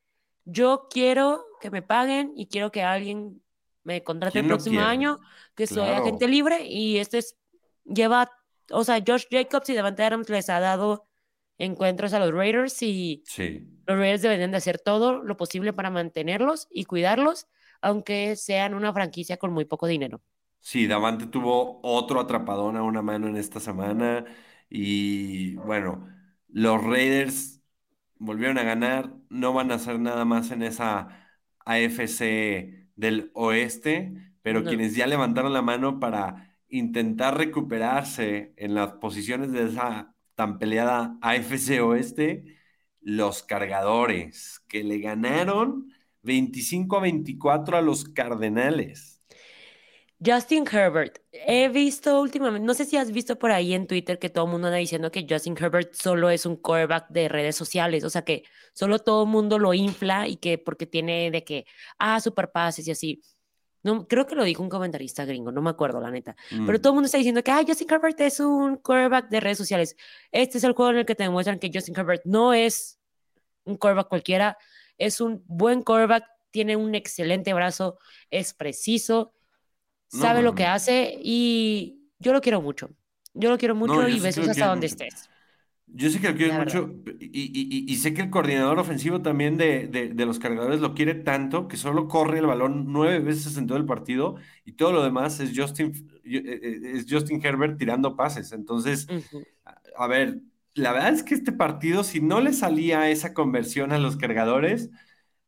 yo 0.45 0.87
quiero 0.89 1.45
que 1.61 1.71
me 1.71 1.81
paguen 1.81 2.33
y 2.35 2.47
quiero 2.47 2.71
que 2.71 2.83
alguien 2.83 3.41
me 3.83 4.03
contrate 4.03 4.39
el 4.39 4.43
¿Quién 4.43 4.49
no 4.49 4.55
próximo 4.55 4.81
año, 4.81 5.19
que 5.55 5.67
soy 5.67 5.89
agente 5.89 6.27
libre 6.27 6.65
y 6.65 6.97
este 6.97 7.19
es, 7.19 7.37
lleva, 7.85 8.31
o 8.71 8.83
sea, 8.83 9.03
Josh 9.05 9.25
Jacobs 9.29 9.69
y 9.69 9.73
Devante 9.73 10.03
Adams 10.03 10.29
les 10.29 10.49
ha 10.49 10.59
dado 10.59 11.07
encuentros 11.57 12.13
a 12.13 12.19
los 12.19 12.33
Raiders 12.33 12.81
y 12.81 13.23
sí. 13.25 13.67
los 13.85 13.97
Raiders 13.97 14.21
deberían 14.21 14.51
de 14.51 14.57
hacer 14.57 14.79
todo 14.79 15.21
lo 15.21 15.37
posible 15.37 15.73
para 15.73 15.89
mantenerlos 15.89 16.67
y 16.69 16.85
cuidarlos, 16.85 17.47
aunque 17.81 18.35
sean 18.35 18.73
una 18.73 18.93
franquicia 18.93 19.37
con 19.37 19.51
muy 19.51 19.65
poco 19.65 19.87
dinero. 19.87 20.21
Sí, 20.65 20.87
Davante 20.87 21.27
tuvo 21.27 21.81
otro 21.83 22.21
atrapadón 22.21 22.77
a 22.77 22.83
una 22.83 23.01
mano 23.01 23.27
en 23.27 23.35
esta 23.35 23.59
semana 23.59 24.25
y 24.69 25.55
bueno, 25.57 26.07
los 26.47 26.81
Raiders 26.83 27.61
volvieron 28.17 28.57
a 28.57 28.63
ganar, 28.63 29.13
no 29.29 29.51
van 29.53 29.71
a 29.71 29.75
hacer 29.75 29.99
nada 29.99 30.23
más 30.25 30.51
en 30.51 30.63
esa 30.63 31.09
AFC 31.65 32.89
del 32.95 33.31
oeste, 33.33 34.13
pero 34.41 34.63
No. 34.63 34.69
quienes 34.69 34.95
ya 34.95 35.05
levantaron 35.07 35.51
la 35.53 35.61
mano 35.61 35.99
para 35.99 36.57
intentar 36.69 37.37
recuperarse 37.37 38.53
en 38.57 38.73
las 38.75 38.93
posiciones 38.93 39.51
de 39.51 39.65
esa 39.67 40.15
tan 40.35 40.59
peleada 40.59 41.17
AFC 41.21 41.81
oeste, 41.81 42.57
los 43.01 43.43
cargadores, 43.43 44.61
que 44.69 44.83
le 44.85 44.99
ganaron 44.99 45.93
25 46.21 46.97
a 46.97 47.01
24 47.01 47.77
a 47.77 47.81
los 47.81 48.05
Cardenales. 48.05 49.12
Justin 50.25 50.65
Herbert. 50.71 51.19
He 51.31 51.67
visto 51.69 52.21
últimamente, 52.21 52.65
no 52.65 52.73
sé 52.73 52.85
si 52.85 52.97
has 52.97 53.11
visto 53.11 53.37
por 53.37 53.51
ahí 53.51 53.73
en 53.73 53.87
Twitter 53.87 54.19
que 54.19 54.29
todo 54.29 54.45
el 54.45 54.51
mundo 54.51 54.67
anda 54.67 54.77
diciendo 54.77 55.11
que 55.11 55.25
Justin 55.29 55.55
Herbert 55.59 55.93
solo 55.95 56.29
es 56.29 56.45
un 56.45 56.55
quarterback 56.55 57.09
de 57.09 57.27
redes 57.29 57.55
sociales, 57.55 58.03
o 58.03 58.09
sea 58.09 58.23
que 58.23 58.43
solo 58.73 58.99
todo 58.99 59.23
el 59.23 59.29
mundo 59.29 59.59
lo 59.59 59.73
infla 59.73 60.27
y 60.27 60.37
que 60.37 60.57
porque 60.57 60.85
tiene 60.85 61.31
de 61.31 61.43
que, 61.43 61.65
ah, 61.99 62.19
super 62.21 62.51
pases 62.51 62.87
y 62.87 62.91
así. 62.91 63.21
No, 63.81 64.07
creo 64.07 64.25
que 64.25 64.35
lo 64.35 64.45
dijo 64.45 64.63
un 64.63 64.69
comentarista 64.69 65.25
gringo, 65.25 65.51
no 65.51 65.61
me 65.61 65.69
acuerdo 65.69 65.99
la 65.99 66.09
neta. 66.09 66.37
Pero 66.49 66.63
Mm. 66.77 66.81
todo 66.81 66.93
el 66.93 66.95
mundo 66.95 67.05
está 67.07 67.17
diciendo 67.17 67.43
que, 67.43 67.51
ah, 67.51 67.63
Justin 67.67 67.87
Herbert 67.91 68.19
es 68.21 68.39
un 68.39 68.77
quarterback 68.77 69.27
de 69.29 69.39
redes 69.41 69.57
sociales. 69.57 69.97
Este 70.31 70.57
es 70.57 70.63
el 70.63 70.71
juego 70.71 70.91
en 70.91 70.97
el 70.99 71.05
que 71.05 71.15
te 71.15 71.23
demuestran 71.23 71.59
que 71.59 71.69
Justin 71.73 71.95
Herbert 71.97 72.21
no 72.23 72.53
es 72.53 72.97
un 73.65 73.75
quarterback 73.75 74.07
cualquiera, 74.07 74.57
es 74.97 75.19
un 75.19 75.43
buen 75.47 75.81
quarterback, 75.83 76.23
tiene 76.51 76.77
un 76.77 76.95
excelente 76.95 77.53
brazo, 77.53 77.97
es 78.29 78.53
preciso, 78.53 79.33
No, 80.13 80.29
sabe 80.29 80.41
lo 80.41 80.55
que 80.55 80.65
hace 80.65 81.17
y 81.21 82.09
yo 82.19 82.33
lo 82.33 82.41
quiero 82.41 82.61
mucho. 82.61 82.89
Yo 83.33 83.49
lo 83.49 83.57
quiero 83.57 83.75
mucho 83.75 84.07
y 84.07 84.19
sí 84.19 84.19
besos 84.19 84.47
hasta 84.47 84.67
quiero 84.67 84.67
donde 84.67 84.87
mucho. 84.87 84.87
estés. 84.87 85.29
Yo 85.87 86.09
sé 86.09 86.19
que 86.21 86.29
lo 86.29 86.35
verdad. 86.47 86.53
mucho 86.53 86.95
y, 87.19 87.27
y- 87.31 87.93
sé 87.97 88.13
que 88.13 88.21
el 88.23 88.29
coordinador 88.31 88.79
ofensivo 88.79 89.21
también 89.21 89.57
de, 89.57 89.87
de- 89.87 90.09
de 90.09 90.25
los 90.25 90.39
cargadores 90.39 90.79
lo 90.81 90.95
quiere 90.95 91.15
tanto 91.15 91.67
que 91.67 91.77
solo 91.77 92.07
corre 92.07 92.39
el 92.39 92.47
balón 92.47 92.85
nueve 92.87 93.19
veces 93.19 93.57
en 93.57 93.67
todo 93.67 93.77
el 93.77 93.85
partido 93.85 94.35
y 94.65 94.73
todo 94.73 94.91
lo 94.93 95.03
demás 95.03 95.39
es 95.41 95.51
Justin, 95.57 95.93
eh, 96.25 96.59
eh, 96.63 96.81
es 96.95 97.05
Justin 97.09 97.45
Herbert 97.45 97.77
tirando 97.77 98.15
pases. 98.17 98.53
Entonces, 98.53 99.09
a, 99.65 99.81
a 99.97 100.07
ver, 100.07 100.41
la 100.75 100.93
verdad 100.93 101.13
es 101.13 101.23
que 101.23 101.35
este 101.35 101.51
partido, 101.51 102.03
si 102.03 102.21
no 102.21 102.41
le 102.41 102.53
salía 102.53 103.09
esa 103.09 103.33
conversión 103.33 103.91
a 103.93 103.99
los 103.99 104.17
cargadores, 104.17 104.89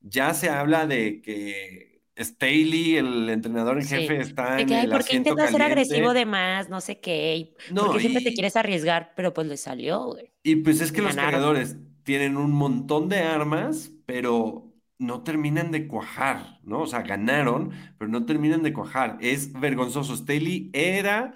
ya 0.01 0.33
se 0.33 0.49
habla 0.49 0.87
de 0.87 1.21
que 1.21 1.94
Staley, 2.17 2.97
el 2.97 3.29
entrenador 3.29 3.77
en 3.77 3.87
Sí. 3.87 3.87
jefe, 3.87 4.19
está 4.21 4.57
De 4.57 4.63
en 4.63 4.71
el 4.73 4.89
¿por 4.89 5.03
qué 5.05 5.13
intentas 5.17 5.51
ser 5.51 5.61
agresivo 5.61 6.13
de 6.13 6.25
más? 6.25 6.69
No 6.69 6.81
sé 6.81 6.99
qué. 6.99 7.55
No, 7.67 7.83
¿Por 7.83 7.89
qué 7.89 7.99
siempre 7.99 8.21
te 8.21 8.33
quieres 8.33 8.55
arriesgar? 8.55 9.13
Pero 9.15 9.33
pues 9.33 9.47
le 9.47 9.57
salió, 9.57 10.05
güey. 10.05 10.31
Y 10.43 10.57
pues 10.57 10.81
es 10.81 10.91
que 10.91 11.01
los 11.01 11.17
cargadores 11.17 11.77
tienen 12.03 12.37
un 12.37 12.51
montón 12.51 13.09
de 13.09 13.19
armas, 13.23 13.91
pero 14.05 14.71
no 14.99 15.23
terminan 15.23 15.71
de 15.71 15.87
cuajar, 15.87 16.59
¿no? 16.63 16.81
O 16.81 16.87
sea, 16.87 17.01
ganaron, 17.01 17.71
pero 17.97 18.09
no 18.11 18.25
terminan 18.25 18.61
de 18.63 18.71
cuajar. 18.73 19.17
Es 19.21 19.51
vergonzoso. 19.53 20.15
Staley 20.15 20.69
era 20.73 21.33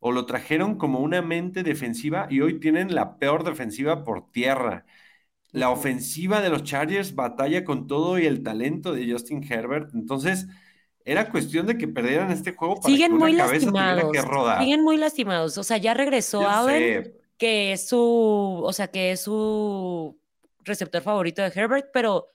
o 0.00 0.12
lo 0.12 0.26
trajeron 0.26 0.76
como 0.78 1.00
una 1.00 1.22
mente 1.22 1.62
defensiva 1.62 2.26
y 2.30 2.40
hoy 2.40 2.60
tienen 2.60 2.94
la 2.94 3.18
peor 3.18 3.44
defensiva 3.44 4.04
por 4.04 4.30
tierra. 4.32 4.86
La 5.52 5.70
ofensiva 5.70 6.40
de 6.40 6.48
los 6.48 6.64
Chargers 6.64 7.14
batalla 7.14 7.64
con 7.64 7.86
todo 7.86 8.18
y 8.18 8.26
el 8.26 8.42
talento 8.42 8.92
de 8.92 9.10
Justin 9.10 9.44
Herbert. 9.48 9.94
Entonces, 9.94 10.46
era 11.04 11.30
cuestión 11.30 11.66
de 11.66 11.76
que 11.76 11.88
perdieran 11.88 12.30
este 12.30 12.52
juego 12.52 12.76
para 12.76 12.92
Siguen 12.92 13.10
que 13.10 13.16
una 13.16 13.24
muy 13.26 13.36
cabeza 13.36 13.66
lastimados. 13.66 14.12
que 14.12 14.22
rodar. 14.22 14.62
Siguen 14.62 14.82
muy 14.82 14.96
lastimados. 14.96 15.58
O 15.58 15.64
sea, 15.64 15.76
ya 15.76 15.94
regresó 15.94 16.48
Allen, 16.48 17.12
que 17.36 17.72
es 17.72 17.88
su, 17.88 17.98
o 17.98 18.72
sea, 18.72 18.88
que 18.88 19.12
es 19.12 19.20
su 19.20 20.18
receptor 20.60 21.02
favorito 21.02 21.42
de 21.42 21.52
Herbert, 21.54 21.88
pero 21.92 22.28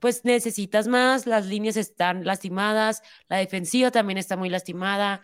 pues 0.00 0.24
necesitas 0.24 0.88
más, 0.88 1.26
las 1.26 1.46
líneas 1.46 1.76
están 1.76 2.24
lastimadas, 2.24 3.02
la 3.28 3.36
defensiva 3.36 3.90
también 3.90 4.18
está 4.18 4.36
muy 4.36 4.48
lastimada. 4.48 5.22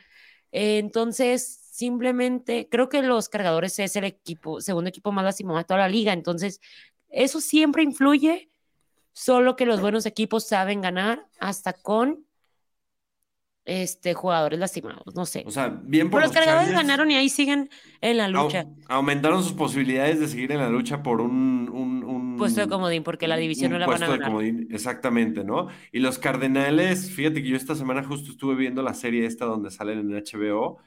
Entonces, 0.53 1.61
simplemente 1.73 2.69
creo 2.71 2.89
que 2.89 3.03
los 3.03 3.29
cargadores 3.29 3.79
es 3.79 3.97
el 3.97 4.05
equipo, 4.05 4.61
segundo 4.61 4.89
equipo 4.89 5.11
más 5.11 5.25
lastimado 5.25 5.59
de 5.59 5.65
toda 5.65 5.81
la 5.81 5.89
liga. 5.89 6.13
Entonces, 6.13 6.61
eso 7.11 7.41
siempre 7.41 7.83
influye, 7.83 8.51
solo 9.13 9.57
que 9.57 9.67
los 9.67 9.81
buenos 9.81 10.07
equipos 10.07 10.47
saben 10.49 10.81
ganar 10.83 11.29
hasta 11.41 11.75
con 11.75 12.27
este, 13.65 14.15
jugadores 14.15 14.59
lastimados, 14.59 15.15
no 15.15 15.27
sé. 15.27 15.41
o 15.47 15.51
sea, 15.51 15.69
bien 15.69 16.11
por 16.11 16.21
Pero 16.21 16.27
los 16.27 16.33
cargadores 16.33 16.69
Chargers. 16.69 16.81
ganaron 16.83 17.11
y 17.11 17.17
ahí 17.17 17.29
siguen 17.29 17.71
en 18.01 18.17
la 18.17 18.29
lucha. 18.29 18.67
aumentaron 18.89 19.43
sus 19.43 19.53
posibilidades 19.53 20.21
de 20.21 20.29
seguir 20.29 20.53
en 20.53 20.59
la 20.59 20.69
lucha 20.71 21.03
por 21.03 21.21
un, 21.21 21.69
un, 21.73 22.05
un- 22.05 22.29
Puesto 22.39 22.61
de 22.61 22.69
comodín, 22.69 23.03
porque 23.03 23.27
la 23.29 23.37
división 23.37 23.73
no 23.73 23.79
la 23.79 23.89
van 23.89 24.03
a 24.05 24.07
puesto 24.07 24.13
de 24.13 24.19
ganar. 24.19 24.31
comodín, 24.31 24.69
exactamente, 24.71 25.45
¿no? 25.45 25.69
Y 25.93 26.01
los 26.01 26.19
Cardenales, 26.19 27.11
fíjate 27.11 27.43
que 27.43 27.49
yo 27.49 27.57
esta 27.57 27.75
semana 27.75 28.05
justo 28.05 28.31
estuve 28.31 28.55
viendo 28.55 28.83
la 28.83 28.95
serie 28.95 29.27
esta 29.27 29.45
donde 29.47 29.71
salen 29.71 29.99
en 30.01 30.15
HBO 30.15 30.79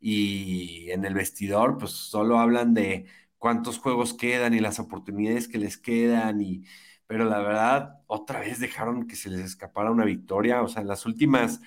y 0.00 0.90
en 0.90 1.04
el 1.04 1.14
vestidor, 1.14 1.78
pues 1.78 1.92
solo 1.92 2.38
hablan 2.38 2.74
de 2.74 3.06
cuántos 3.40 3.80
juegos 3.80 4.14
quedan 4.14 4.54
y 4.54 4.60
las 4.60 4.80
oportunidades 4.80 5.48
que 5.48 5.58
les 5.58 5.78
quedan 5.78 6.42
y 6.42 6.64
pero 7.08 7.26
la 7.26 7.40
verdad, 7.40 8.00
otra 8.08 8.40
vez 8.40 8.60
dejaron 8.60 9.08
que 9.08 9.16
se 9.16 9.30
les 9.30 9.40
escapara 9.42 9.92
una 9.92 10.06
victoria, 10.06 10.62
o 10.62 10.68
sea, 10.68 10.82
en 10.82 10.88
las 10.88 11.06
últimas 11.06 11.60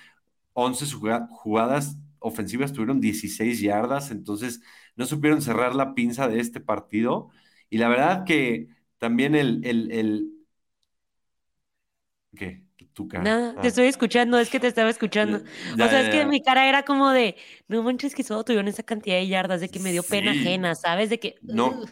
11 0.54 0.86
juga- 0.86 1.28
jugadas 1.30 1.96
ofensivas 2.18 2.72
tuvieron 2.72 3.00
16 3.00 3.60
yardas, 3.60 4.10
entonces 4.10 4.62
no 4.96 5.06
supieron 5.06 5.42
cerrar 5.42 5.74
la 5.74 5.94
pinza 5.94 6.28
de 6.28 6.40
este 6.40 6.60
partido. 6.60 7.30
Y 7.70 7.78
la 7.78 7.88
verdad 7.88 8.24
que 8.24 8.68
también 8.98 9.34
el, 9.34 9.64
el... 9.66 10.30
¿Qué? 12.36 12.63
Tu 12.92 13.08
cara. 13.08 13.22
Nada, 13.24 13.54
Ah, 13.56 13.62
te 13.62 13.68
estoy 13.68 13.86
escuchando, 13.86 14.38
es 14.38 14.50
que 14.50 14.60
te 14.60 14.66
estaba 14.66 14.90
escuchando. 14.90 15.38
ya, 15.76 15.86
o 15.86 15.88
sea, 15.88 16.00
ya, 16.00 16.00
es 16.00 16.08
que 16.10 16.18
ya. 16.18 16.26
mi 16.26 16.42
cara 16.42 16.68
era 16.68 16.84
como 16.84 17.10
de, 17.10 17.36
no 17.68 17.82
manches 17.82 18.14
que 18.14 18.22
solo 18.22 18.44
tuvieron 18.44 18.68
esa 18.68 18.82
cantidad 18.82 19.16
de 19.16 19.26
yardas, 19.28 19.60
de 19.60 19.68
que 19.68 19.80
me 19.80 19.92
dio 19.92 20.02
pena 20.02 20.32
ajena, 20.32 20.74
¿sabes? 20.74 21.10
De 21.10 21.18
que, 21.18 21.36
No, 21.42 21.82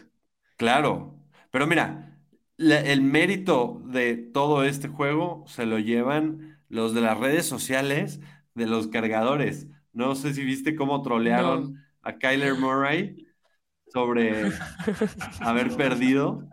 claro. 0.57 1.15
Pero 1.51 1.67
mira, 1.67 2.17
la- 2.57 2.79
el 2.81 3.01
mérito 3.01 3.81
de 3.85 4.15
todo 4.17 4.63
este 4.63 4.87
juego 4.87 5.45
se 5.47 5.65
lo 5.65 5.79
llevan 5.79 6.59
los 6.69 6.93
de 6.93 7.01
las 7.01 7.17
redes 7.19 7.45
sociales 7.45 8.19
de 8.55 8.65
los 8.67 8.87
cargadores. 8.87 9.67
No 9.93 10.15
sé 10.15 10.33
si 10.33 10.43
viste 10.43 10.75
cómo 10.75 11.01
trolearon 11.01 11.83
a 12.01 12.17
Kyler 12.17 12.55
Murray 12.55 13.27
sobre 13.91 14.51
haber 15.41 15.75
perdido. 15.75 16.47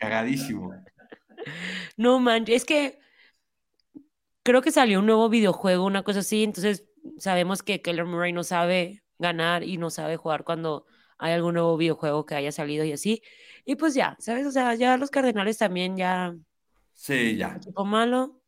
Cagadísimo. 0.00 0.72
No 1.96 2.18
manches, 2.20 2.56
es 2.62 2.64
que 2.64 2.98
creo 4.42 4.62
que 4.62 4.70
salió 4.72 5.00
un 5.00 5.06
nuevo 5.06 5.28
videojuego, 5.28 5.84
una 5.84 6.02
cosa 6.02 6.20
así, 6.20 6.44
entonces 6.44 6.86
sabemos 7.18 7.62
que 7.62 7.82
Keller 7.82 8.04
Murray 8.06 8.32
no 8.32 8.44
sabe 8.44 9.02
ganar 9.18 9.62
y 9.64 9.76
no 9.78 9.90
sabe 9.90 10.16
jugar 10.16 10.44
cuando 10.44 10.86
hay 11.18 11.32
algún 11.32 11.54
nuevo 11.54 11.76
videojuego 11.76 12.26
que 12.26 12.34
haya 12.34 12.52
salido 12.52 12.84
y 12.84 12.92
así. 12.92 13.22
Y 13.64 13.76
pues 13.76 13.94
ya, 13.94 14.16
¿sabes? 14.20 14.46
O 14.46 14.50
sea, 14.52 14.74
ya 14.74 14.96
los 14.96 15.10
Cardenales 15.10 15.58
también 15.58 15.96
ya, 15.96 16.34
Sí, 16.94 17.36
ya. 17.36 17.60
equipo 17.60 17.84
malo, 17.84 18.42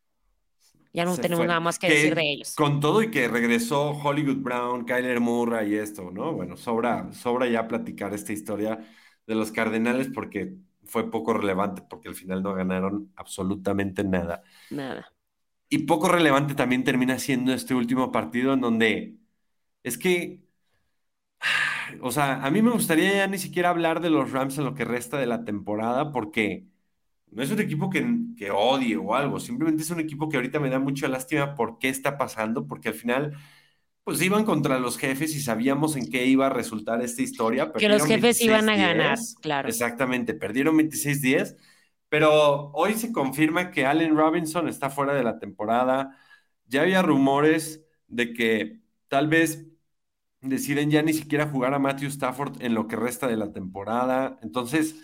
ya 0.93 1.05
no 1.05 1.17
Se 1.17 1.21
tenemos 1.21 1.47
fue. 1.47 1.47
nada 1.47 1.61
más 1.61 1.79
que 1.79 1.89
Que 1.89 1.91
decir 1.91 2.15
de 2.15 2.23
ellos. 2.33 2.55
Con 2.55 2.81
todo 2.81 3.03
y 3.03 3.11
que 3.11 3.29
regresó 3.29 3.91
Hollywood 3.93 4.39
Brown, 4.39 4.85
Kyler 4.85 5.21
Murray 5.21 5.75
y 5.75 5.77
esto, 5.77 6.11
¿no? 6.11 6.33
Bueno, 6.33 6.57
sobra, 6.57 7.13
sobra 7.13 7.47
ya 7.49 7.69
platicar 7.69 8.13
esta 8.15 8.33
historia 8.33 8.79
de 9.27 9.35
los 9.35 9.53
Cardenales 9.53 10.09
porque 10.13 10.57
fue 10.89 11.11
poco 11.11 11.35
relevante, 11.35 11.83
porque 11.89 12.09
al 12.09 12.15
final 12.17 12.43
no 12.43 12.55
ganaron 12.55 13.13
absolutamente 13.17 14.05
nada. 14.05 14.43
Nada. 14.71 15.13
Y 15.71 15.79
poco 15.81 16.09
relevante 16.09 16.55
también 16.55 16.85
termina 16.85 17.19
siendo 17.19 17.53
este 17.53 17.75
último 17.75 18.11
partido 18.11 18.55
en 18.55 18.61
donde 18.61 19.19
es 19.85 19.99
que, 19.99 20.43
o 22.03 22.11
sea, 22.11 22.45
a 22.45 22.51
mí 22.51 22.63
me 22.63 22.71
gustaría 22.71 23.13
ya 23.15 23.27
ni 23.27 23.39
siquiera 23.39 23.71
hablar 23.71 24.01
de 24.01 24.11
los 24.11 24.31
Rams 24.33 24.59
en 24.59 24.65
lo 24.65 24.75
que 24.75 24.85
resta 24.85 25.19
de 25.19 25.27
la 25.27 25.45
temporada 25.45 26.13
porque 26.13 26.67
no 27.31 27.43
es 27.43 27.51
un 27.53 27.61
equipo 27.61 27.91
que, 27.91 28.07
que 28.39 28.51
odie 28.53 28.97
o 28.97 29.15
algo, 29.15 29.41
simplemente 29.41 29.83
es 29.83 29.91
un 29.91 30.01
equipo 30.01 30.29
que 30.29 30.37
ahorita 30.39 30.61
me 30.61 30.71
da 30.71 30.81
mucha 30.81 31.09
lástima 31.09 31.55
por 31.57 31.79
qué 31.79 31.89
está 31.91 32.19
pasando, 32.19 32.67
porque 32.69 32.91
al 32.91 32.95
final, 32.95 33.37
pues 34.09 34.23
iban 34.23 34.47
contra 34.47 34.79
los 34.79 34.97
jefes 34.97 35.37
y 35.37 35.41
sabíamos 35.43 35.95
en 35.95 36.09
qué 36.09 36.25
iba 36.25 36.47
a 36.47 36.49
resultar 36.49 37.03
esta 37.03 37.21
historia. 37.21 37.71
Que 37.75 37.91
los 37.91 38.07
jefes 38.07 38.41
iban 38.41 38.67
a 38.71 38.75
ganar, 38.75 39.19
26-10. 39.19 39.37
claro. 39.43 39.69
Exactamente, 39.69 40.33
perdieron 40.33 40.79
26-10, 40.79 41.57
pero 42.09 42.71
hoy 42.73 42.95
se 42.95 43.13
confirma 43.13 43.71
que 43.71 43.85
Allen 43.85 44.17
Robinson 44.17 44.67
está 44.67 44.89
fuera 44.89 45.13
de 45.13 45.25
la 45.25 45.39
temporada. 45.39 46.17
Ya 46.69 46.81
había 46.81 47.03
rumores 47.03 47.85
de 48.07 48.33
que 48.33 48.81
tal 49.09 49.29
vez 49.29 49.67
deciden 50.41 50.91
ya 50.91 51.03
ni 51.03 51.13
siquiera 51.13 51.47
jugar 51.47 51.75
a 51.75 51.79
Matthew 51.79 52.09
Stafford 52.09 52.63
en 52.63 52.73
lo 52.73 52.89
que 52.89 52.97
resta 52.97 53.27
de 53.27 53.37
la 53.37 53.53
temporada. 53.53 54.39
Entonces, 54.41 54.95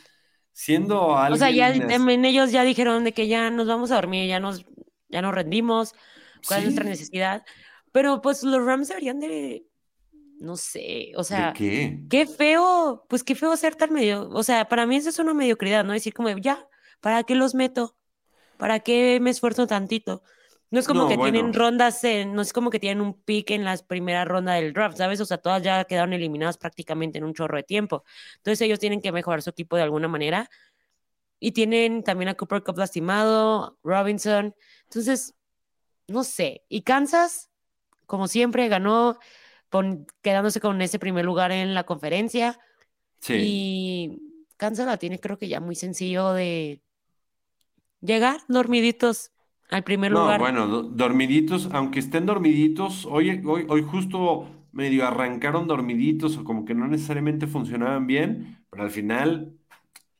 siendo 0.54 1.08
O 1.08 1.36
sea, 1.36 1.50
ya 1.50 1.66
alguien... 1.66 1.88
también 1.88 2.24
ellos 2.24 2.52
ya 2.52 2.64
dijeron 2.64 3.04
de 3.04 3.12
que 3.12 3.28
ya 3.28 3.50
nos 3.50 3.66
vamos 3.66 3.90
a 3.90 3.96
dormir, 3.96 4.26
ya 4.26 4.40
nos, 4.40 4.64
ya 5.10 5.20
nos 5.20 5.34
rendimos, 5.34 5.92
cuál 6.48 6.60
es 6.60 6.64
nuestra 6.64 6.84
necesidad. 6.84 7.44
Pero 7.94 8.20
pues 8.22 8.42
los 8.42 8.66
Rams 8.66 8.88
deberían 8.88 9.20
de, 9.20 9.66
no 10.40 10.56
sé, 10.58 11.12
o 11.16 11.24
sea, 11.24 11.46
¿De 11.46 11.52
qué? 11.52 11.98
qué 12.10 12.26
feo, 12.26 13.06
pues 13.08 13.24
qué 13.24 13.36
feo 13.36 13.56
ser 13.56 13.76
tan 13.76 13.92
medio, 13.92 14.28
o 14.30 14.42
sea, 14.42 14.66
para 14.68 14.86
mí 14.86 14.96
eso 14.96 15.10
es 15.10 15.18
una 15.20 15.34
mediocridad, 15.34 15.84
¿no? 15.84 15.94
Decir 15.94 16.14
como, 16.14 16.28
ya, 16.38 16.68
¿para 17.00 17.22
qué 17.24 17.36
los 17.36 17.54
meto? 17.54 17.96
¿Para 18.58 18.80
qué 18.80 19.20
me 19.20 19.30
esfuerzo 19.30 19.66
tantito? 19.66 20.22
No 20.70 20.80
es 20.80 20.86
como 20.88 21.02
No, 21.02 21.08
que 21.08 21.16
tienen 21.18 21.52
rondas, 21.54 22.02
en- 22.04 22.34
no 22.34 22.42
es 22.42 22.52
como 22.52 22.70
que 22.70 22.80
tienen 22.80 23.00
un 23.02 23.14
pick 23.22 23.50
en 23.52 23.64
la 23.64 23.76
primera 23.78 24.24
ronda 24.24 24.54
del 24.54 24.72
draft, 24.72 24.98
¿sabes? 24.98 25.20
O 25.20 25.26
sea, 25.26 25.38
todas 25.38 25.62
ya 25.62 25.84
quedaron 25.84 26.12
eliminadas 26.14 26.58
prácticamente 26.58 27.18
en 27.18 27.24
un 27.24 27.34
chorro 27.34 27.56
de 27.58 27.62
tiempo. 27.64 28.04
Entonces 28.38 28.60
ellos 28.62 28.80
tienen 28.80 29.00
que 29.02 29.12
mejorar 29.12 29.42
su 29.42 29.50
equipo 29.50 29.76
de 29.76 29.82
alguna 29.84 30.08
manera. 30.08 30.50
Y 31.40 31.52
tienen 31.52 32.02
también 32.04 32.28
a 32.30 32.34
Cooper 32.34 32.62
Cup 32.62 32.78
lastimado, 32.78 33.78
Robinson. 33.82 34.54
Entonces, 34.84 35.34
no 36.08 36.24
sé. 36.24 36.64
Y 36.68 36.82
Kansas, 36.82 37.50
como 38.06 38.28
siempre, 38.28 38.68
ganó 38.68 39.18
pon- 39.70 40.06
quedándose 40.22 40.60
con 40.60 40.80
ese 40.82 40.98
primer 40.98 41.24
lugar 41.24 41.52
en 41.52 41.74
la 41.74 41.84
conferencia. 41.84 42.58
Sí. 43.20 43.34
Y 43.36 44.22
Kansas 44.56 44.86
la 44.86 44.96
tiene 44.98 45.18
creo 45.18 45.38
que 45.38 45.48
ya 45.48 45.60
muy 45.60 45.74
sencillo 45.74 46.32
de 46.32 46.82
llegar 48.00 48.40
dormiditos 48.48 49.32
al 49.70 49.82
primer 49.82 50.12
No, 50.12 50.20
lugar. 50.22 50.38
bueno, 50.40 50.66
do- 50.66 50.82
dormiditos, 50.82 51.68
aunque 51.72 51.98
estén 52.00 52.26
dormiditos, 52.26 53.06
hoy, 53.06 53.42
hoy, 53.44 53.66
hoy 53.68 53.82
justo 53.82 54.48
medio 54.72 55.06
arrancaron 55.06 55.66
dormiditos 55.66 56.36
o 56.36 56.44
como 56.44 56.64
que 56.64 56.74
no 56.74 56.86
necesariamente 56.86 57.46
funcionaban 57.46 58.06
bien, 58.06 58.64
pero 58.70 58.82
al 58.84 58.90
final, 58.90 59.56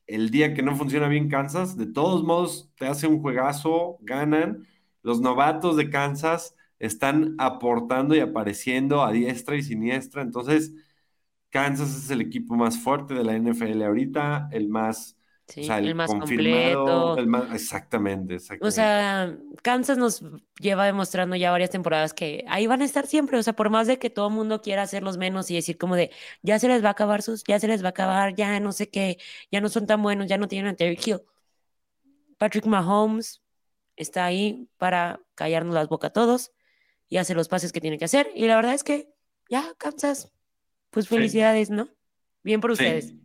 el 0.07 0.31
día 0.31 0.55
que 0.55 0.63
no 0.63 0.77
funciona 0.77 1.09
bien 1.09 1.29
Kansas, 1.29 1.77
de 1.77 1.87
todos 1.87 2.25
modos 2.25 2.71
te 2.77 2.87
hace 2.87 3.07
un 3.07 3.21
juegazo, 3.21 3.99
ganan. 4.01 4.67
Los 5.03 5.21
novatos 5.21 5.77
de 5.77 5.91
Kansas 5.91 6.54
están 6.79 7.35
aportando 7.39 8.15
y 8.17 8.21
apareciendo 8.21 9.03
a 9.05 9.13
diestra 9.13 9.57
y 9.57 9.63
siniestra, 9.63 10.23
entonces 10.23 10.73
Kansas 11.51 11.97
es 11.97 12.11
el 12.11 12.21
equipo 12.21 12.55
más 12.57 12.79
fuerte 12.79 13.15
de 13.15 13.25
la 13.25 13.35
NFL 13.37 13.83
ahorita, 13.83 14.49
el 14.53 14.69
más, 14.69 15.19
Sí, 15.49 15.61
o 15.61 15.65
sea, 15.65 15.79
el, 15.79 15.95
el 15.95 15.95
más 15.95 16.15
confirmado, 16.15 17.15
completo. 17.15 17.19
el 17.19 17.27
más, 17.29 17.53
exactamente, 17.55 18.35
O 18.59 18.71
exactamente. 18.71 18.71
sea, 18.71 19.37
Kansas 19.63 19.99
nos 19.99 20.23
lleva 20.59 20.87
demostrando 20.87 21.37
ya 21.37 21.51
varias 21.51 21.71
temporadas 21.71 22.15
que 22.15 22.45
ahí 22.49 22.67
van 22.67 22.81
a 22.83 22.85
estar 22.87 23.07
siempre. 23.07 23.37
O 23.39 23.43
sea, 23.43 23.53
por 23.53 23.69
más 23.69 23.87
de 23.87 23.99
que 23.99 24.09
todo 24.11 24.29
el 24.29 24.35
mundo 24.35 24.63
quiera 24.63 24.83
hacerlos 24.83 25.19
menos 25.19 25.51
y 25.51 25.55
decir 25.57 25.77
como 25.77 25.97
de, 25.97 26.11
ya 26.43 26.59
se 26.59 26.69
les 26.69 26.83
va 26.83 26.89
a 26.89 26.93
acabar 26.93 27.21
sus, 27.23 27.45
ya 27.45 27.59
se 27.61 27.69
les 27.69 27.83
va 27.83 27.89
a 27.89 27.91
acabar, 27.91 28.35
ya 28.37 28.59
no 28.61 28.73
sé 28.73 28.89
qué, 28.91 29.19
ya 29.51 29.61
no 29.61 29.69
son 29.69 29.87
tan 29.87 30.03
buenos, 30.03 30.29
ya 30.29 30.39
no 30.39 30.49
tienen 30.49 30.73
a 30.73 30.77
Terry 30.77 30.99
Hill. 31.05 31.21
Patrick 32.39 32.67
Mahomes 32.67 33.43
está 33.97 34.25
ahí 34.27 34.69
para 34.79 35.21
callarnos 35.35 35.75
las 35.75 35.89
bocas 35.89 36.11
a 36.11 36.13
todos 36.13 36.53
y 37.09 37.19
hacer 37.19 37.37
los 37.37 37.49
pases 37.49 37.73
que 37.73 37.81
tiene 37.81 37.99
que 37.99 38.07
hacer. 38.07 38.31
Y 38.35 38.47
la 38.47 38.57
verdad 38.57 38.75
es 38.75 38.85
que 38.85 39.09
ya, 39.51 39.75
Kansas, 39.79 40.33
pues 40.91 41.09
Sí. 41.09 41.09
felicidades, 41.09 41.71
¿no? 41.71 41.89
Bien 42.45 42.61
por 42.61 42.71
ustedes. 42.73 43.15
Sí. 43.15 43.21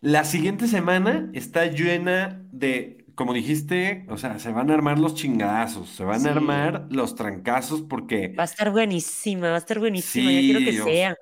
La 0.00 0.24
siguiente 0.24 0.66
semana 0.68 1.30
está 1.32 1.66
llena 1.66 2.44
de, 2.52 3.06
como 3.14 3.32
dijiste, 3.34 4.06
o 4.08 4.18
sea, 4.18 4.38
se 4.38 4.50
van 4.52 4.70
a 4.70 4.74
armar 4.74 4.98
los 4.98 5.14
chingadazos, 5.14 5.90
se 5.90 6.04
van 6.04 6.20
Sí. 6.22 6.28
a 6.28 6.32
armar 6.32 6.88
los 6.90 7.14
trancazos 7.14 7.82
porque 7.82 8.38
Va 8.38 8.42
a 8.44 8.46
estar 8.46 8.70
buenísima, 8.70 9.48
va 9.50 9.54
a 9.56 9.58
estar 9.58 9.78
buenísima. 9.78 10.32
ya 10.32 10.40
quiero 10.40 10.60
que 10.60 10.72
sea. 10.72 11.16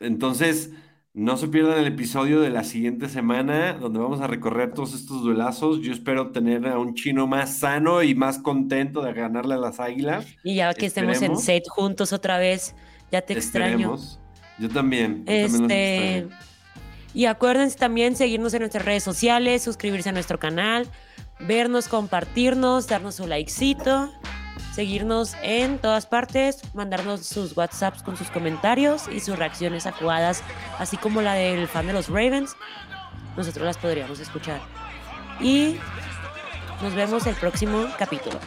entonces 0.00 0.70
no 1.14 1.36
se 1.36 1.48
pierdan 1.48 1.78
el 1.78 1.86
episodio 1.86 2.40
de 2.40 2.48
la 2.48 2.64
siguiente 2.64 3.08
semana 3.08 3.74
donde 3.74 3.98
vamos 3.98 4.20
a 4.22 4.26
recorrer 4.26 4.72
todos 4.72 4.94
estos 4.94 5.22
duelazos. 5.22 5.80
Yo 5.82 5.92
espero 5.92 6.30
tener 6.30 6.66
a 6.66 6.78
un 6.78 6.94
chino 6.94 7.26
más 7.26 7.58
sano 7.58 8.02
y 8.02 8.14
más 8.14 8.38
contento 8.38 9.02
de 9.02 9.12
ganarle 9.12 9.54
a 9.54 9.58
las 9.58 9.78
águilas. 9.78 10.26
Y 10.42 10.54
ya 10.56 10.72
que 10.72 10.86
estemos 10.86 11.20
en 11.20 11.36
set 11.36 11.64
juntos 11.68 12.14
otra 12.14 12.38
vez, 12.38 12.74
ya 13.10 13.20
te 13.20 13.34
extraño. 13.34 13.94
Esperemos. 13.94 14.20
Yo 14.58 14.68
también. 14.70 15.18
yo 15.18 15.24
también 15.24 15.52
los 15.52 15.60
Este, 15.60 16.18
extraño. 16.18 16.36
y 17.12 17.24
acuérdense 17.26 17.76
también 17.78 18.16
seguirnos 18.16 18.54
en 18.54 18.60
nuestras 18.60 18.84
redes 18.84 19.02
sociales, 19.02 19.62
suscribirse 19.62 20.08
a 20.08 20.12
nuestro 20.12 20.38
canal, 20.38 20.86
vernos, 21.40 21.88
compartirnos, 21.88 22.86
darnos 22.86 23.16
su 23.16 23.26
likecito, 23.26 24.10
seguirnos 24.74 25.34
en 25.42 25.78
todas 25.78 26.06
partes, 26.06 26.62
mandarnos 26.74 27.26
sus 27.26 27.56
WhatsApps 27.56 28.02
con 28.02 28.16
sus 28.16 28.30
comentarios 28.30 29.08
y 29.08 29.20
sus 29.20 29.38
reacciones 29.38 29.86
a 29.86 29.92
así 30.78 30.96
como 30.96 31.22
la 31.22 31.34
del 31.34 31.68
fan 31.68 31.86
de 31.86 31.92
los 31.92 32.08
Ravens. 32.08 32.56
Nosotros 33.36 33.64
las 33.64 33.78
podríamos 33.78 34.20
escuchar. 34.20 34.60
Y 35.40 35.76
nos 36.82 36.94
vemos 36.94 37.26
el 37.26 37.34
próximo 37.34 37.86
capítulo. 37.98 38.38